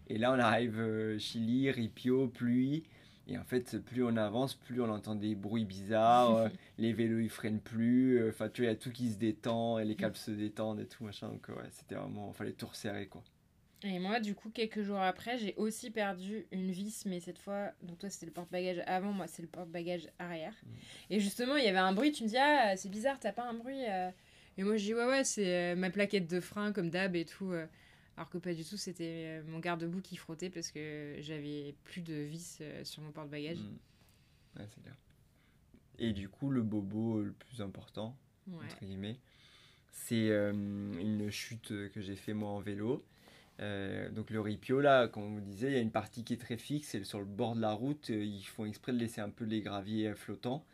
Et 0.09 0.17
là, 0.17 0.31
on 0.33 0.39
arrive 0.39 1.17
Chili, 1.17 1.71
Ripio, 1.71 2.27
pluie. 2.27 2.83
Et 3.27 3.37
en 3.37 3.43
fait, 3.43 3.77
plus 3.79 4.03
on 4.03 4.17
avance, 4.17 4.53
plus 4.55 4.81
on 4.81 4.89
entend 4.89 5.15
des 5.15 5.35
bruits 5.35 5.65
bizarres. 5.65 6.35
euh, 6.37 6.49
les 6.77 6.91
vélos, 6.93 7.19
ils 7.19 7.29
freinent 7.29 7.61
plus. 7.61 8.19
euh, 8.19 8.29
Enfin, 8.29 8.49
tu 8.49 8.61
vois, 8.61 8.71
il 8.71 8.73
y 8.73 8.75
a 8.75 8.79
tout 8.79 8.91
qui 8.91 9.11
se 9.11 9.17
détend 9.17 9.79
et 9.79 9.85
les 9.85 9.95
câbles 9.95 10.15
se 10.17 10.31
détendent 10.31 10.79
et 10.81 10.87
tout, 10.87 11.03
machin. 11.05 11.29
Donc, 11.29 11.47
ouais, 11.49 11.69
c'était 11.71 11.95
vraiment. 11.95 12.31
Il 12.33 12.37
fallait 12.37 12.51
tout 12.53 12.67
resserrer, 12.67 13.07
quoi. 13.07 13.23
Et 13.85 13.99
moi, 13.99 14.21
du 14.21 14.33
coup, 14.33 14.49
quelques 14.49 14.81
jours 14.81 14.99
après, 14.99 15.37
j'ai 15.37 15.55
aussi 15.57 15.89
perdu 15.91 16.45
une 16.51 16.71
vis, 16.71 17.05
mais 17.05 17.19
cette 17.19 17.37
fois, 17.37 17.71
donc 17.81 17.99
toi, 17.99 18.09
c'était 18.09 18.25
le 18.27 18.31
porte-bagages 18.31 18.81
avant, 18.87 19.11
moi, 19.11 19.27
c'est 19.27 19.41
le 19.41 19.47
porte-bagages 19.49 20.07
arrière. 20.19 20.53
Mm. 20.65 20.69
Et 21.11 21.19
justement, 21.19 21.57
il 21.57 21.65
y 21.65 21.67
avait 21.67 21.79
un 21.79 21.91
bruit, 21.91 22.13
tu 22.13 22.23
me 22.23 22.29
dis, 22.29 22.37
ah, 22.37 22.77
c'est 22.77 22.87
bizarre, 22.89 23.19
t'as 23.19 23.33
pas 23.33 23.43
un 23.43 23.53
bruit 23.53 23.83
euh 23.89 24.09
Et 24.57 24.63
moi, 24.63 24.77
je 24.77 24.85
dis, 24.85 24.93
ouais, 24.93 25.05
ouais, 25.05 25.23
c'est 25.25 25.73
euh, 25.73 25.75
ma 25.75 25.89
plaquette 25.89 26.29
de 26.29 26.39
frein, 26.39 26.71
comme 26.71 26.89
d'hab 26.89 27.13
et 27.15 27.25
tout. 27.25 27.51
euh. 27.51 27.65
Alors 28.15 28.29
que 28.29 28.37
pas 28.37 28.53
du 28.53 28.63
tout, 28.63 28.77
c'était 28.77 29.41
euh, 29.41 29.43
mon 29.47 29.59
garde-boue 29.59 30.01
qui 30.01 30.17
frottait 30.17 30.49
parce 30.49 30.69
que 30.71 31.15
j'avais 31.19 31.75
plus 31.83 32.01
de 32.01 32.13
vis 32.13 32.59
euh, 32.61 32.83
sur 32.83 33.01
mon 33.01 33.11
porte-bagages. 33.11 33.57
Mm. 33.57 34.59
Ouais, 34.59 34.67
c'est 34.73 34.81
clair. 34.81 34.95
Et 35.99 36.13
du 36.13 36.29
coup, 36.29 36.49
le 36.51 36.61
bobo 36.61 37.21
le 37.21 37.31
plus 37.31 37.61
important, 37.61 38.15
Ouais. 38.47 38.65
entre 38.65 38.83
guillemets. 38.85 39.19
C'est 39.91 40.29
euh, 40.29 40.51
une 40.51 41.29
chute 41.31 41.69
que 41.91 42.01
j'ai 42.01 42.15
fait 42.15 42.33
moi 42.33 42.49
en 42.49 42.59
vélo. 42.59 43.05
Euh, 43.59 44.09
donc 44.09 44.31
le 44.31 44.41
ripio 44.41 44.81
là, 44.81 45.07
comme 45.07 45.23
on 45.23 45.33
vous 45.35 45.41
disait, 45.41 45.67
il 45.67 45.73
y 45.73 45.77
a 45.77 45.81
une 45.81 45.91
partie 45.91 46.23
qui 46.23 46.33
est 46.33 46.37
très 46.37 46.57
fixe 46.57 46.95
et 46.95 47.03
sur 47.03 47.19
le 47.19 47.25
bord 47.25 47.55
de 47.55 47.61
la 47.61 47.71
route, 47.71 48.09
ils 48.09 48.43
font 48.43 48.65
exprès 48.65 48.91
de 48.93 48.97
laisser 48.97 49.21
un 49.21 49.29
peu 49.29 49.45
les 49.45 49.61
graviers 49.61 50.13
flottants. 50.15 50.65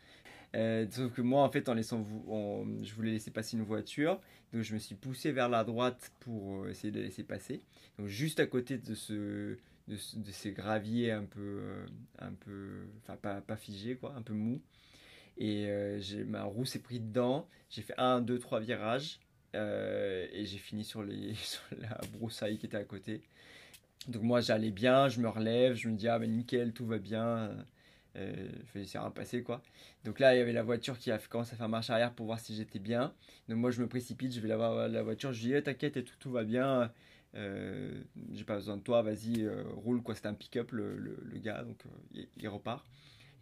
Euh, 0.56 0.86
sauf 0.90 1.12
que 1.12 1.22
moi, 1.22 1.42
en 1.42 1.50
fait, 1.50 1.68
en 1.68 1.74
laissant, 1.74 2.04
en- 2.28 2.64
je 2.82 2.94
voulais 2.94 3.12
laisser 3.12 3.30
passer 3.30 3.56
une 3.56 3.62
voiture, 3.62 4.20
donc 4.52 4.62
je 4.62 4.74
me 4.74 4.78
suis 4.78 4.96
poussé 4.96 5.30
vers 5.32 5.48
la 5.48 5.64
droite 5.64 6.12
pour 6.20 6.64
euh, 6.64 6.70
essayer 6.70 6.90
de 6.90 6.98
la 6.98 7.04
laisser 7.06 7.22
passer. 7.22 7.62
Donc 7.98 8.08
juste 8.08 8.40
à 8.40 8.46
côté 8.46 8.78
de 8.78 8.94
ce, 8.94 9.56
de, 9.88 9.96
ce- 9.96 10.16
de 10.18 10.30
ces 10.32 10.52
graviers 10.52 11.12
un 11.12 11.24
peu, 11.24 11.40
euh, 11.40 11.86
un 12.18 12.32
peu, 12.32 12.86
enfin 13.02 13.16
pas, 13.16 13.40
pas 13.40 13.56
figés 13.56 13.96
quoi, 13.96 14.14
un 14.16 14.22
peu 14.22 14.32
mou. 14.34 14.60
Et 15.38 15.66
euh, 15.68 16.00
ma 16.26 16.44
roue 16.44 16.64
s'est 16.64 16.80
pris 16.80 17.00
dedans. 17.00 17.48
J'ai 17.70 17.82
fait 17.82 17.94
un, 17.98 18.20
deux, 18.20 18.38
trois 18.38 18.60
virages 18.60 19.20
et 19.54 20.44
j'ai 20.46 20.58
fini 20.58 20.84
sur, 20.84 21.02
les, 21.02 21.34
sur 21.36 21.62
la 21.80 22.00
broussaille 22.12 22.58
qui 22.58 22.66
était 22.66 22.76
à 22.76 22.84
côté. 22.84 23.22
Donc 24.08 24.22
moi 24.22 24.40
j'allais 24.40 24.70
bien, 24.70 25.08
je 25.08 25.20
me 25.20 25.28
relève, 25.28 25.74
je 25.74 25.88
me 25.88 25.96
dis 25.96 26.08
ah 26.08 26.18
ben 26.18 26.30
nickel, 26.30 26.72
tout 26.72 26.86
va 26.86 26.98
bien. 26.98 27.50
Euh, 28.16 28.48
je 28.74 28.80
essayer 28.80 29.04
de 29.04 29.10
passer 29.10 29.42
quoi. 29.42 29.62
Donc 30.04 30.18
là 30.18 30.34
il 30.34 30.38
y 30.38 30.40
avait 30.40 30.52
la 30.52 30.62
voiture 30.62 30.98
qui 30.98 31.10
a 31.12 31.18
commencé 31.18 31.54
à 31.54 31.56
faire 31.56 31.68
marche 31.68 31.90
arrière 31.90 32.12
pour 32.12 32.26
voir 32.26 32.40
si 32.40 32.56
j'étais 32.56 32.80
bien. 32.80 33.14
Donc 33.48 33.58
moi 33.58 33.70
je 33.70 33.80
me 33.80 33.88
précipite, 33.88 34.34
je 34.34 34.40
vais 34.40 34.48
la 34.48 34.56
voir 34.56 34.88
la 34.88 35.02
voiture, 35.02 35.32
je 35.32 35.40
dis 35.40 35.54
Eh, 35.54 35.62
t'inquiète 35.62 35.96
et 35.96 36.04
tout, 36.04 36.30
va 36.30 36.44
bien. 36.44 36.92
Euh, 37.36 38.02
j'ai 38.32 38.44
pas 38.44 38.56
besoin 38.56 38.76
de 38.76 38.82
toi, 38.82 39.02
vas-y 39.02 39.42
euh, 39.42 39.62
roule 39.76 40.02
quoi. 40.02 40.14
C'était 40.14 40.28
un 40.28 40.34
pick-up 40.34 40.72
le, 40.72 41.18
gars 41.36 41.62
donc 41.62 41.84
euh, 41.86 42.24
il, 42.36 42.48
repart. 42.48 42.84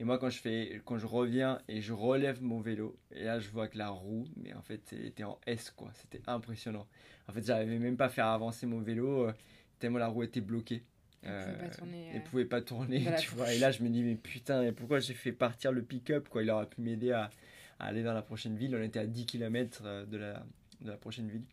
Et 0.00 0.04
moi, 0.04 0.18
quand 0.18 0.30
je, 0.30 0.38
fais, 0.38 0.80
quand 0.84 0.96
je 0.96 1.06
reviens 1.06 1.60
et 1.66 1.80
je 1.80 1.92
relève 1.92 2.40
mon 2.40 2.60
vélo, 2.60 2.96
et 3.10 3.24
là, 3.24 3.40
je 3.40 3.48
vois 3.50 3.66
que 3.66 3.76
la 3.76 3.88
roue, 3.88 4.28
mais 4.36 4.54
en 4.54 4.62
fait, 4.62 4.92
était 4.92 5.24
en 5.24 5.40
S, 5.46 5.70
quoi. 5.70 5.90
C'était 5.94 6.22
impressionnant. 6.28 6.86
En 7.28 7.32
fait, 7.32 7.44
j'arrivais 7.44 7.78
même 7.78 7.96
pas 7.96 8.04
à 8.06 8.08
faire 8.08 8.26
avancer 8.26 8.66
mon 8.66 8.80
vélo, 8.80 9.28
euh, 9.28 9.32
tellement 9.80 9.98
la 9.98 10.06
roue 10.06 10.22
était 10.22 10.40
bloquée. 10.40 10.84
Elle 11.22 11.30
pouvait 11.30 11.54
Euh, 11.54 11.58
pas 11.58 11.68
tourner, 11.70 12.08
elle 12.12 12.16
euh, 12.16 12.24
pouvait 12.24 12.44
pas 12.44 12.62
tourner, 12.62 13.06
tu 13.18 13.30
vois. 13.34 13.52
Et 13.52 13.58
là, 13.58 13.70
je 13.70 13.82
me 13.82 13.88
dis, 13.88 14.02
mais 14.02 14.14
putain, 14.14 14.72
pourquoi 14.72 15.00
j'ai 15.00 15.14
fait 15.14 15.32
partir 15.32 15.72
le 15.72 15.82
pick-up, 15.82 16.28
quoi? 16.28 16.42
Il 16.42 16.50
aurait 16.50 16.66
pu 16.68 16.80
m'aider 16.80 17.12
à, 17.12 17.30
à 17.78 17.86
aller 17.86 18.02
dans 18.02 18.14
la 18.14 18.22
prochaine 18.22 18.56
ville. 18.56 18.74
On 18.76 18.82
était 18.82 19.00
à 19.00 19.06
10 19.06 19.26
km 19.26 19.82
de 20.06 20.16
la, 20.16 20.44
de 20.80 20.90
la 20.90 20.96
prochaine 20.96 21.28
ville. 21.28 21.44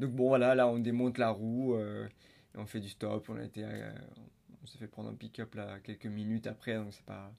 Donc, 0.00 0.12
bon, 0.12 0.28
voilà, 0.28 0.54
là, 0.54 0.68
on 0.68 0.78
démonte 0.78 1.18
la 1.18 1.30
roue, 1.30 1.74
euh, 1.74 2.06
et 2.54 2.58
on 2.58 2.66
fait 2.66 2.80
du 2.80 2.88
stop. 2.88 3.28
On 3.28 3.36
a 3.36 3.44
été, 3.44 3.62
euh, 3.64 3.90
on 4.62 4.66
s'est 4.66 4.78
fait 4.78 4.86
prendre 4.88 5.08
un 5.10 5.14
pick-up 5.14 5.54
là 5.54 5.78
quelques 5.82 6.06
minutes 6.06 6.46
après, 6.46 6.74
donc 6.76 6.88
c'est 6.92 7.04
pas, 7.04 7.32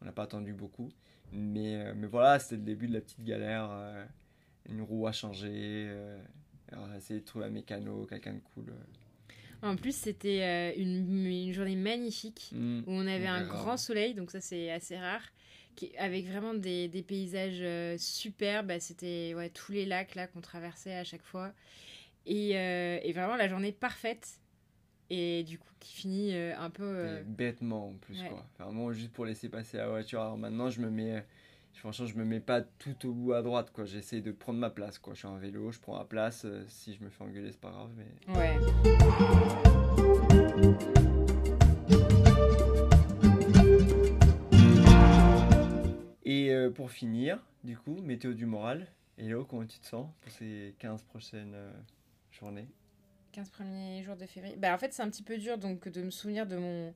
on 0.00 0.04
n'a 0.06 0.12
pas 0.12 0.24
attendu 0.24 0.52
beaucoup. 0.54 0.90
Mais, 1.32 1.76
euh, 1.76 1.94
mais 1.96 2.06
voilà, 2.06 2.38
c'était 2.38 2.56
le 2.56 2.62
début 2.62 2.88
de 2.88 2.94
la 2.94 3.00
petite 3.00 3.24
galère. 3.24 3.68
euh, 3.70 4.04
une 4.68 4.82
roue 4.82 5.06
à 5.08 5.12
changer. 5.12 5.86
euh, 5.88 6.22
alors, 6.70 6.92
essayé 6.94 7.20
de 7.20 7.24
trouver 7.24 7.46
un 7.46 7.50
mécano, 7.50 8.06
quelqu'un 8.06 8.34
de 8.34 8.40
cool. 8.54 8.72
En 9.62 9.76
plus, 9.76 9.94
c'était 9.94 10.42
euh, 10.42 10.72
une, 10.80 11.24
une 11.26 11.52
journée 11.52 11.76
magnifique 11.76 12.50
Mm. 12.52 12.80
où 12.80 12.90
on 12.92 13.06
avait 13.06 13.26
un 13.28 13.42
Ouais, 13.42 13.48
grand 13.48 13.76
soleil, 13.76 14.14
donc 14.14 14.30
ça 14.30 14.40
c'est 14.40 14.70
assez 14.70 14.98
rare, 14.98 15.22
qui, 15.76 15.96
avec 15.96 16.26
vraiment 16.26 16.54
des, 16.54 16.88
des 16.88 17.02
paysages 17.02 17.60
euh, 17.60 17.96
superbes. 17.98 18.66
Bah, 18.66 18.80
c'était 18.80 19.34
ouais, 19.36 19.50
tous 19.50 19.72
les 19.72 19.86
lacs 19.86 20.14
là 20.16 20.26
qu'on 20.26 20.40
traversait 20.40 20.94
à 20.94 21.04
chaque 21.04 21.22
fois. 21.22 21.52
Et, 22.26 22.58
euh, 22.58 22.98
et 23.02 23.12
vraiment 23.12 23.36
la 23.36 23.48
journée 23.48 23.72
parfaite. 23.72 24.40
Et 25.10 25.42
du 25.44 25.58
coup, 25.58 25.68
qui 25.80 25.94
finit 25.94 26.34
euh, 26.34 26.56
un 26.58 26.70
peu. 26.70 27.20
bêtement 27.26 27.88
en 27.90 27.94
plus 27.94 28.20
ouais. 28.22 28.28
quoi. 28.28 28.46
Vraiment 28.58 28.92
juste 28.92 29.12
pour 29.12 29.26
laisser 29.26 29.48
passer 29.48 29.76
la 29.76 29.88
voiture. 29.88 30.20
Alors 30.22 30.38
maintenant 30.38 30.70
je 30.70 30.80
me 30.80 30.90
mets, 30.90 31.24
franchement 31.74 32.06
je 32.06 32.14
me 32.16 32.24
mets 32.24 32.40
pas 32.40 32.60
tout 32.62 33.06
au 33.08 33.12
bout 33.12 33.32
à 33.32 33.42
droite 33.42 33.70
quoi. 33.72 33.84
J'essaie 33.84 34.20
de 34.20 34.32
prendre 34.32 34.58
ma 34.58 34.70
place 34.70 34.98
quoi. 34.98 35.14
Je 35.14 35.20
suis 35.20 35.28
en 35.28 35.36
vélo, 35.36 35.72
je 35.72 35.80
prends 35.80 35.98
ma 35.98 36.04
place. 36.04 36.44
euh, 36.44 36.64
si 36.68 36.94
je 36.94 37.02
me 37.04 37.10
fais 37.10 37.24
engueuler 37.24 37.52
c'est 37.52 37.60
pas 37.60 37.70
grave 37.70 37.90
mais. 37.96 38.34
Ouais. 38.34 39.62
Et 46.24 46.50
euh, 46.50 46.70
pour 46.70 46.90
finir, 46.90 47.38
du 47.64 47.76
coup, 47.76 48.00
météo 48.00 48.32
du 48.32 48.46
moral. 48.46 48.86
Hello, 49.18 49.44
comment 49.44 49.66
tu 49.66 49.78
te 49.78 49.86
sens 49.86 50.08
pour 50.20 50.32
ces 50.32 50.74
15 50.78 51.02
prochaines 51.02 51.52
euh, 51.54 51.70
journées? 52.30 52.68
15 53.32 53.50
premiers 53.50 54.02
jours 54.02 54.16
de 54.16 54.26
février. 54.26 54.56
Bah, 54.56 54.74
en 54.74 54.78
fait, 54.78 54.92
c'est 54.92 55.02
un 55.02 55.10
petit 55.10 55.22
peu 55.22 55.36
dur 55.38 55.58
donc 55.58 55.88
de 55.88 56.02
me 56.02 56.10
souvenir 56.10 56.46
de 56.46 56.56
mon 56.56 56.94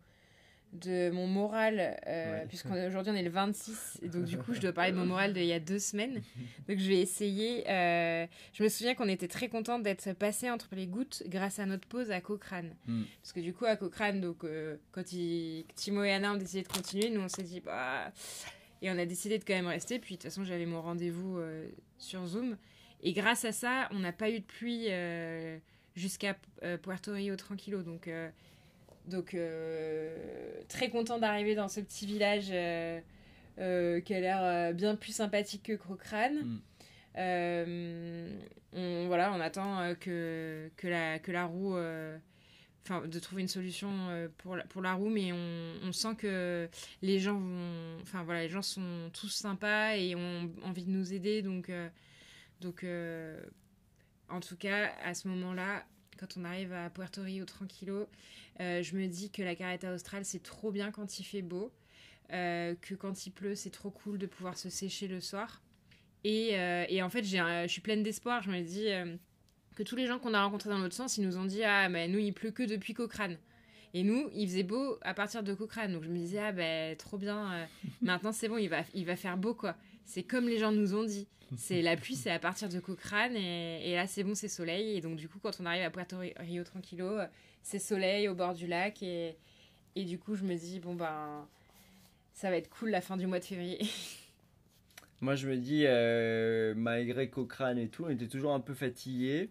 de 0.81 1.11
mon 1.11 1.27
moral 1.27 1.97
euh, 2.07 2.41
Ouais. 2.41 2.47
puisqu'aujourd'hui 2.49 3.12
on 3.12 3.17
est 3.17 3.23
le 3.23 3.31
26 3.31 3.99
et 4.03 4.09
donc 4.09 4.25
du 4.25 4.39
coup 4.39 4.55
je 4.55 4.61
dois 4.61 4.73
parler 4.73 4.93
de 4.93 4.97
mon 4.97 5.07
moral 5.07 5.33
d'il 5.33 5.45
y 5.45 5.53
a 5.53 5.61
deux 5.61 5.79
semaines. 5.79 6.21
Donc 6.69 6.79
je 6.79 6.89
vais 6.89 7.01
essayer 7.01 7.69
euh, 7.71 8.27
je 8.53 8.62
me 8.62 8.69
souviens 8.69 8.95
qu'on 8.95 9.09
était 9.09 9.29
très 9.29 9.49
contente 9.49 9.83
d'être 9.83 10.12
passé 10.15 10.51
entre 10.51 10.69
les 10.75 10.87
gouttes 10.87 11.23
grâce 11.27 11.59
à 11.59 11.67
notre 11.67 11.87
pause 11.87 12.11
à 12.11 12.21
Cochrane. 12.21 12.75
Hmm. 12.87 13.03
parce 13.23 13.33
que 13.33 13.41
du 13.41 13.53
coup 13.53 13.65
à 13.65 13.77
Cochrane 13.77 14.21
donc 14.21 14.45
euh, 14.45 14.77
quand 14.93 15.12
il, 15.12 15.65
Timo 15.75 16.03
et 16.05 16.12
Anna 16.12 16.33
ont 16.33 16.37
décidé 16.37 16.62
de 16.62 16.69
continuer 16.69 17.11
nous 17.11 17.21
on 17.21 17.29
s'est 17.29 17.43
dit 17.43 17.61
bah 17.61 18.12
et 18.83 18.91
on 18.91 18.99
a 18.99 19.07
décidé 19.07 19.39
de 19.39 19.45
quand 19.45 19.55
même 19.55 19.67
rester. 19.67 19.99
Puis 19.99 20.17
de 20.17 20.21
toute 20.21 20.31
façon 20.31 20.45
j'avais 20.45 20.67
mon 20.67 20.83
rendez-vous 20.83 21.39
euh, 21.39 21.69
sur 21.99 22.27
Zoom. 22.27 22.57
Et 23.03 23.12
grâce 23.12 23.45
à 23.45 23.53
ça 23.53 23.89
on 23.93 23.99
n'a 24.01 24.12
pas 24.12 24.31
eu 24.31 24.41
de 24.41 24.45
pluie 24.45 24.89
jusqu'à 25.95 26.37
Puerto 26.83 27.12
Rio 27.12 27.37
tranquillo. 27.37 27.83
Donc 27.83 28.09
donc 29.07 29.35
euh, 29.35 30.14
très 30.69 30.90
content 30.90 31.19
d'arriver 31.19 31.55
dans 31.55 31.69
ce 31.69 31.81
petit 31.81 32.07
village 32.07 32.49
euh, 32.51 33.01
euh, 33.59 34.01
qui 34.01 34.14
a 34.14 34.21
l'air 34.21 34.75
bien 34.75 34.97
plus 34.97 35.12
sympathique 35.12 35.64
que 35.64 35.73
Cochrane. 35.75 36.61
Mm. 37.16 38.31
On, 38.79 39.07
voilà, 39.07 39.33
on 39.33 39.40
attend 39.40 39.95
que, 39.99 40.71
que, 40.77 40.87
la, 40.87 41.19
que 41.19 41.33
la 41.33 41.47
roue, 41.47 41.79
enfin 42.85 43.07
de 43.07 43.19
trouver 43.19 43.40
une 43.40 43.49
solution 43.49 43.90
pour, 44.37 44.55
la, 44.55 44.64
pour 44.64 44.83
la 44.83 44.92
roue, 44.92 45.09
mais 45.09 45.33
on, 45.33 45.73
on 45.83 45.92
sent 45.92 46.14
que 46.19 46.69
les 47.01 47.19
gens 47.19 47.38
vont, 47.38 47.99
enfin 48.03 48.23
voilà, 48.23 48.42
les 48.42 48.51
gens 48.51 48.61
sont 48.61 49.11
tous 49.14 49.31
sympas 49.31 49.97
et 49.97 50.14
ont 50.14 50.51
envie 50.62 50.85
de 50.85 50.90
nous 50.90 51.14
aider, 51.14 51.40
donc 51.40 51.71
donc 52.61 52.85
en 54.29 54.40
tout 54.40 54.57
cas 54.57 54.92
à 55.03 55.14
ce 55.14 55.27
moment-là, 55.29 55.87
quand 56.19 56.37
on 56.37 56.45
arrive 56.45 56.73
à 56.73 56.91
Puerto 56.91 57.23
Rio 57.23 57.45
tranquillo, 57.45 58.09
euh, 58.61 58.83
je 58.83 58.97
me 58.97 59.07
dis 59.07 59.31
que 59.31 59.43
la 59.43 59.55
carreta 59.55 59.93
australe 59.93 60.25
c'est 60.25 60.43
trop 60.43 60.71
bien 60.73 60.91
quand 60.91 61.19
il 61.19 61.25
fait 61.25 61.43
beau, 61.43 61.73
euh, 62.33 62.75
que 62.81 62.95
quand 62.95 63.27
il 63.27 63.31
pleut 63.31 63.55
c'est 63.55 63.71
trop 63.71 63.91
cool 63.91 64.19
de 64.19 64.27
pouvoir 64.27 64.57
se 64.57 64.71
sécher 64.71 65.09
le 65.09 65.21
soir. 65.21 65.63
Et, 66.25 66.59
euh, 66.59 66.85
et 66.89 67.03
en 67.03 67.11
fait, 67.11 67.23
je 67.23 67.67
suis 67.69 67.81
pleine 67.81 68.03
d'espoir. 68.03 68.43
Je 68.43 68.51
me 68.51 68.61
dis 68.61 68.89
que 69.77 69.83
tous 69.85 69.95
les 69.95 70.07
gens 70.07 70.19
qu'on 70.19 70.35
a 70.35 70.43
rencontrés 70.43 70.71
dans 70.71 70.79
l'autre 70.79 70.95
sens, 70.95 71.19
ils 71.19 71.25
nous 71.25 71.37
ont 71.37 71.45
dit 71.45 71.63
Ah, 71.63 71.89
mais 71.89 72.09
nous, 72.09 72.19
il 72.19 72.33
pleut 72.33 72.51
que 72.51 72.65
depuis 72.65 72.95
Cochrane. 72.95 73.39
Et 73.95 74.03
nous, 74.03 74.29
il 74.35 74.49
faisait 74.49 74.63
beau 74.65 74.99
à 75.03 75.15
partir 75.15 75.43
de 75.43 75.55
Cochrane. 75.55 75.93
Donc 75.93 76.03
je 76.03 76.09
me 76.09 76.17
disais 76.17 76.39
Ah, 76.39 76.51
ben 76.53 76.97
trop 76.97 77.17
bien. 77.19 77.53
euh, 77.53 77.67
maintenant, 78.03 78.33
c'est 78.33 78.49
bon, 78.49 78.57
il 78.57 78.69
va, 78.69 78.83
il 78.95 79.07
va 79.07 79.15
faire 79.15 79.37
beau, 79.37 79.55
quoi. 79.55 79.77
C'est 80.07 80.23
comme 80.23 80.49
les 80.49 80.59
gens 80.59 80.73
nous 80.73 80.95
ont 80.95 81.05
dit. 81.05 81.29
C'est 81.57 81.81
la 81.81 81.97
pluie, 81.97 82.16
c'est 82.16 82.33
à 82.33 82.40
partir 82.40 82.69
de 82.69 82.81
Cochrane. 82.81 83.37
Et, 83.37 83.92
et 83.92 83.95
là, 83.95 84.09
c'est 84.09 84.25
bon, 84.25 84.35
c'est 84.35 84.49
soleil. 84.49 84.97
Et 84.97 85.01
donc, 85.01 85.14
du 85.14 85.29
coup, 85.29 85.38
quand 85.40 85.61
on 85.61 85.66
arrive 85.66 85.85
à 85.85 85.90
Puerto 85.90 86.16
Rio 86.40 86.64
Tranquilo, 86.64 87.07
euh, 87.07 87.27
c'est 87.62 87.79
soleil 87.79 88.27
au 88.27 88.35
bord 88.35 88.53
du 88.53 88.66
lac. 88.66 89.01
Et, 89.05 89.37
et 89.95 90.05
du 90.05 90.19
coup, 90.19 90.35
je 90.35 90.42
me 90.42 90.57
dis 90.57 90.81
Bon, 90.81 90.97
ben, 90.97 91.47
ça 92.33 92.51
va 92.51 92.57
être 92.57 92.69
cool 92.69 92.90
la 92.90 93.01
fin 93.01 93.16
du 93.16 93.29
mois 93.29 93.38
de 93.38 93.45
février. 93.45 93.79
Moi, 95.21 95.37
je 95.37 95.49
me 95.49 95.57
dis, 95.57 95.85
euh, 95.87 96.75
malgré 96.77 97.31
Cochrane 97.31 97.79
et 97.79 97.88
tout, 97.88 98.05
on 98.05 98.11
était 98.11 98.29
toujours 98.29 98.53
un 98.53 98.61
peu 98.61 98.75
fatigué, 98.75 99.51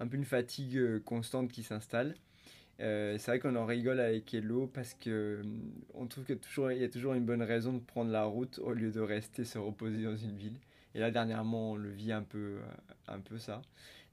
un 0.00 0.08
peu 0.08 0.16
une 0.16 0.24
fatigue 0.24 0.76
euh, 0.76 1.00
constante 1.00 1.52
qui 1.52 1.62
s'installe. 1.62 2.16
Euh, 2.80 3.16
c'est 3.18 3.30
vrai 3.30 3.38
qu'on 3.38 3.56
en 3.56 3.64
rigole 3.64 4.00
avec 4.00 4.32
Hello 4.34 4.66
parce 4.66 4.92
que 4.94 5.10
euh, 5.10 5.42
on 5.94 6.06
trouve 6.06 6.24
qu'il 6.24 6.38
toujours, 6.38 6.70
il 6.70 6.78
y 6.78 6.84
a 6.84 6.88
toujours 6.88 7.14
une 7.14 7.24
bonne 7.24 7.42
raison 7.42 7.72
de 7.72 7.78
prendre 7.78 8.10
la 8.10 8.24
route 8.24 8.58
au 8.58 8.72
lieu 8.72 8.90
de 8.90 9.00
rester 9.00 9.44
se 9.44 9.58
reposer 9.58 10.02
dans 10.02 10.16
une 10.16 10.36
ville. 10.36 10.58
Et 10.96 10.98
là, 10.98 11.10
dernièrement, 11.10 11.72
on 11.72 11.76
le 11.76 11.90
vit 11.90 12.10
un 12.10 12.22
peu, 12.22 12.38
euh, 12.38 12.60
un 13.08 13.20
peu 13.20 13.36
ça. 13.38 13.60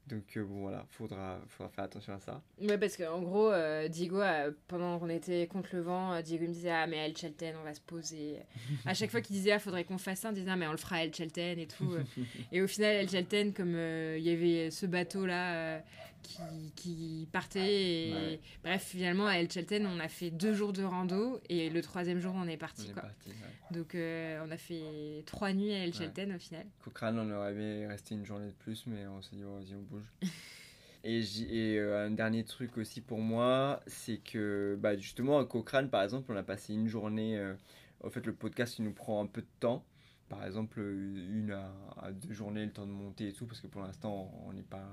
Donc 0.06 0.36
euh, 0.36 0.44
bon, 0.44 0.60
voilà, 0.60 0.84
faudra, 0.90 1.40
faudra 1.48 1.70
faire 1.70 1.84
attention 1.84 2.12
à 2.12 2.18
ça. 2.18 2.42
Ouais, 2.60 2.76
parce 2.76 2.94
qu'en 2.98 3.22
gros, 3.22 3.50
euh, 3.50 3.88
Diego, 3.88 4.20
pendant 4.68 4.98
qu'on 4.98 5.08
était 5.08 5.46
contre 5.46 5.70
le 5.72 5.80
vent, 5.80 6.20
Diego 6.20 6.46
me 6.46 6.52
disait 6.52 6.70
Ah, 6.70 6.86
mais 6.86 6.98
à 6.98 7.06
El 7.06 7.16
Chalten, 7.16 7.54
on 7.58 7.64
va 7.64 7.72
se 7.72 7.80
poser. 7.80 8.40
à 8.84 8.92
chaque 8.92 9.10
fois 9.10 9.22
qu'il 9.22 9.34
disait 9.34 9.52
Ah, 9.52 9.58
faudrait 9.58 9.84
qu'on 9.84 9.96
fasse 9.96 10.20
ça, 10.20 10.28
on 10.28 10.32
disait 10.32 10.50
Ah, 10.50 10.56
mais 10.56 10.66
on 10.66 10.72
le 10.72 10.76
fera 10.76 10.96
à 10.96 11.04
El 11.04 11.14
Chalten 11.14 11.58
et 11.58 11.66
tout. 11.66 11.96
et 12.52 12.60
au 12.60 12.66
final, 12.66 12.96
El 12.96 13.08
Chalten, 13.08 13.54
comme 13.54 13.78
il 13.78 14.22
y 14.22 14.30
avait 14.30 14.70
ce 14.70 14.84
bateau-là 14.84 15.54
euh, 15.54 15.80
qui, 16.24 16.72
qui 16.74 17.28
partait, 17.30 18.08
et 18.08 18.12
Ouais. 18.12 18.40
bref, 18.64 18.82
finalement, 18.84 19.26
à 19.26 19.34
El 19.34 19.48
Chalten, 19.50 19.86
on 19.86 20.00
a 20.00 20.08
fait 20.08 20.30
deux 20.32 20.52
jours 20.54 20.72
de 20.72 20.82
rando 20.82 21.40
et 21.48 21.70
le 21.70 21.80
troisième 21.82 22.18
jour, 22.18 22.34
on 22.36 22.48
est 22.48 22.56
parti. 22.56 22.90
Quoi. 22.92 23.04
ouais. 23.04 23.32
Donc, 23.70 23.94
euh, 23.94 24.44
on 24.46 24.50
a 24.50 24.56
fait 24.56 25.22
trois 25.26 25.52
nuits 25.52 25.72
à 25.72 25.78
El 25.84 25.90
Ouais. 25.90 25.96
Chalten 25.96 26.34
au 26.34 26.38
final. 26.38 26.66
Cochrane, 26.82 27.18
on 27.18 27.30
aurait 27.30 27.52
aimé 27.52 27.86
rester 27.86 28.14
une 28.16 28.24
journée 28.26 28.48
de 28.48 28.52
plus, 28.54 28.86
mais 28.86 29.06
on 29.06 29.22
s'est 29.22 29.36
dit, 29.36 29.44
oh, 29.44 29.54
vas-y, 29.60 29.74
on 29.76 29.82
bouge. 29.82 30.10
et 31.04 31.76
euh, 31.78 32.06
un 32.06 32.10
dernier 32.10 32.44
truc 32.44 32.78
aussi 32.78 33.00
pour 33.00 33.18
moi, 33.18 33.80
c'est 33.86 34.18
que 34.18 34.76
bah, 34.80 34.96
justement 34.96 35.38
à 35.38 35.44
Cochrane, 35.44 35.90
par 35.90 36.02
exemple, 36.02 36.32
on 36.32 36.36
a 36.36 36.42
passé 36.42 36.72
une 36.74 36.88
journée. 36.88 37.36
euh, 37.38 37.54
en 38.02 38.10
fait, 38.10 38.26
le 38.26 38.34
podcast, 38.34 38.78
il 38.78 38.84
nous 38.84 38.92
prend 38.92 39.22
un 39.22 39.26
peu 39.26 39.40
de 39.42 39.46
temps. 39.60 39.84
Par 40.28 40.44
exemple, 40.46 40.80
euh, 40.80 41.28
une 41.30 41.52
à, 41.52 41.70
à 42.00 42.10
deux 42.12 42.32
journées, 42.32 42.64
le 42.64 42.72
temps 42.72 42.86
de 42.86 42.90
monter 42.90 43.28
et 43.28 43.32
tout, 43.32 43.46
parce 43.46 43.60
que 43.60 43.66
pour 43.66 43.82
l'instant, 43.82 44.32
on 44.46 44.52
n'est 44.54 44.62
pas, 44.62 44.88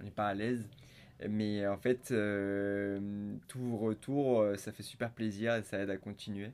on 0.00 0.04
n'est 0.04 0.10
pas 0.10 0.28
à 0.28 0.34
l'aise. 0.34 0.68
Mais 1.28 1.66
en 1.66 1.76
fait, 1.76 2.10
euh, 2.12 3.34
tout 3.46 3.76
retour, 3.76 4.40
euh, 4.40 4.56
ça 4.56 4.72
fait 4.72 4.82
super 4.82 5.10
plaisir 5.10 5.54
et 5.54 5.62
ça 5.62 5.78
aide 5.78 5.90
à 5.90 5.98
continuer. 5.98 6.50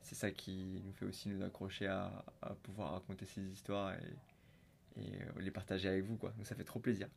C'est 0.00 0.14
ça 0.14 0.30
qui 0.30 0.80
nous 0.86 0.92
fait 0.92 1.04
aussi 1.04 1.28
nous 1.28 1.44
accrocher 1.44 1.86
à, 1.86 2.24
à 2.40 2.54
pouvoir 2.62 2.92
raconter 2.92 3.26
ces 3.26 3.42
histoires 3.42 3.92
et, 3.94 5.02
et 5.02 5.12
euh, 5.14 5.40
les 5.40 5.50
partager 5.50 5.88
avec 5.88 6.04
vous. 6.04 6.16
Quoi. 6.16 6.32
Donc 6.36 6.46
ça 6.46 6.54
fait 6.54 6.64
trop 6.64 6.80
plaisir. 6.80 7.08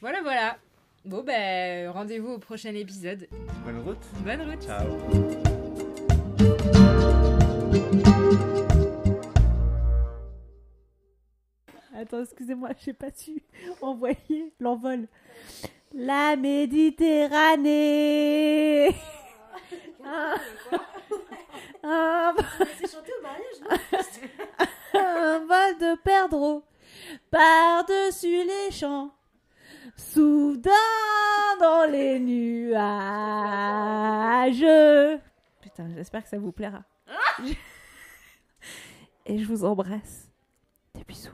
Voilà, 0.00 0.20
voilà. 0.22 0.58
Bon, 1.04 1.22
ben, 1.22 1.88
rendez-vous 1.88 2.32
au 2.32 2.38
prochain 2.38 2.74
épisode. 2.74 3.26
Bonne 3.64 3.78
route. 3.78 4.04
Bonne 4.22 4.42
route. 4.42 4.62
Ciao. 4.62 5.59
Attends, 12.10 12.24
excusez-moi, 12.24 12.70
j'ai 12.84 12.92
pas 12.92 13.12
su 13.14 13.40
envoyer 13.80 14.52
l'envol. 14.58 15.06
La 15.94 16.34
Méditerranée. 16.34 18.88
un, 20.04 20.34
un, 21.84 22.34
un 24.94 25.38
vol 25.38 25.78
de 25.78 25.96
perdreau 26.02 26.64
par-dessus 27.30 28.42
les 28.44 28.72
champs. 28.72 29.14
Soudain 29.96 30.72
dans 31.60 31.88
les 31.88 32.18
nuages. 32.18 32.80
Putain, 35.60 35.88
j'espère 35.94 36.24
que 36.24 36.28
ça 36.28 36.38
vous 36.38 36.50
plaira. 36.50 36.82
Et 39.26 39.38
je 39.38 39.46
vous 39.46 39.64
embrasse. 39.64 40.28
Des 40.94 41.04
bisous. 41.04 41.30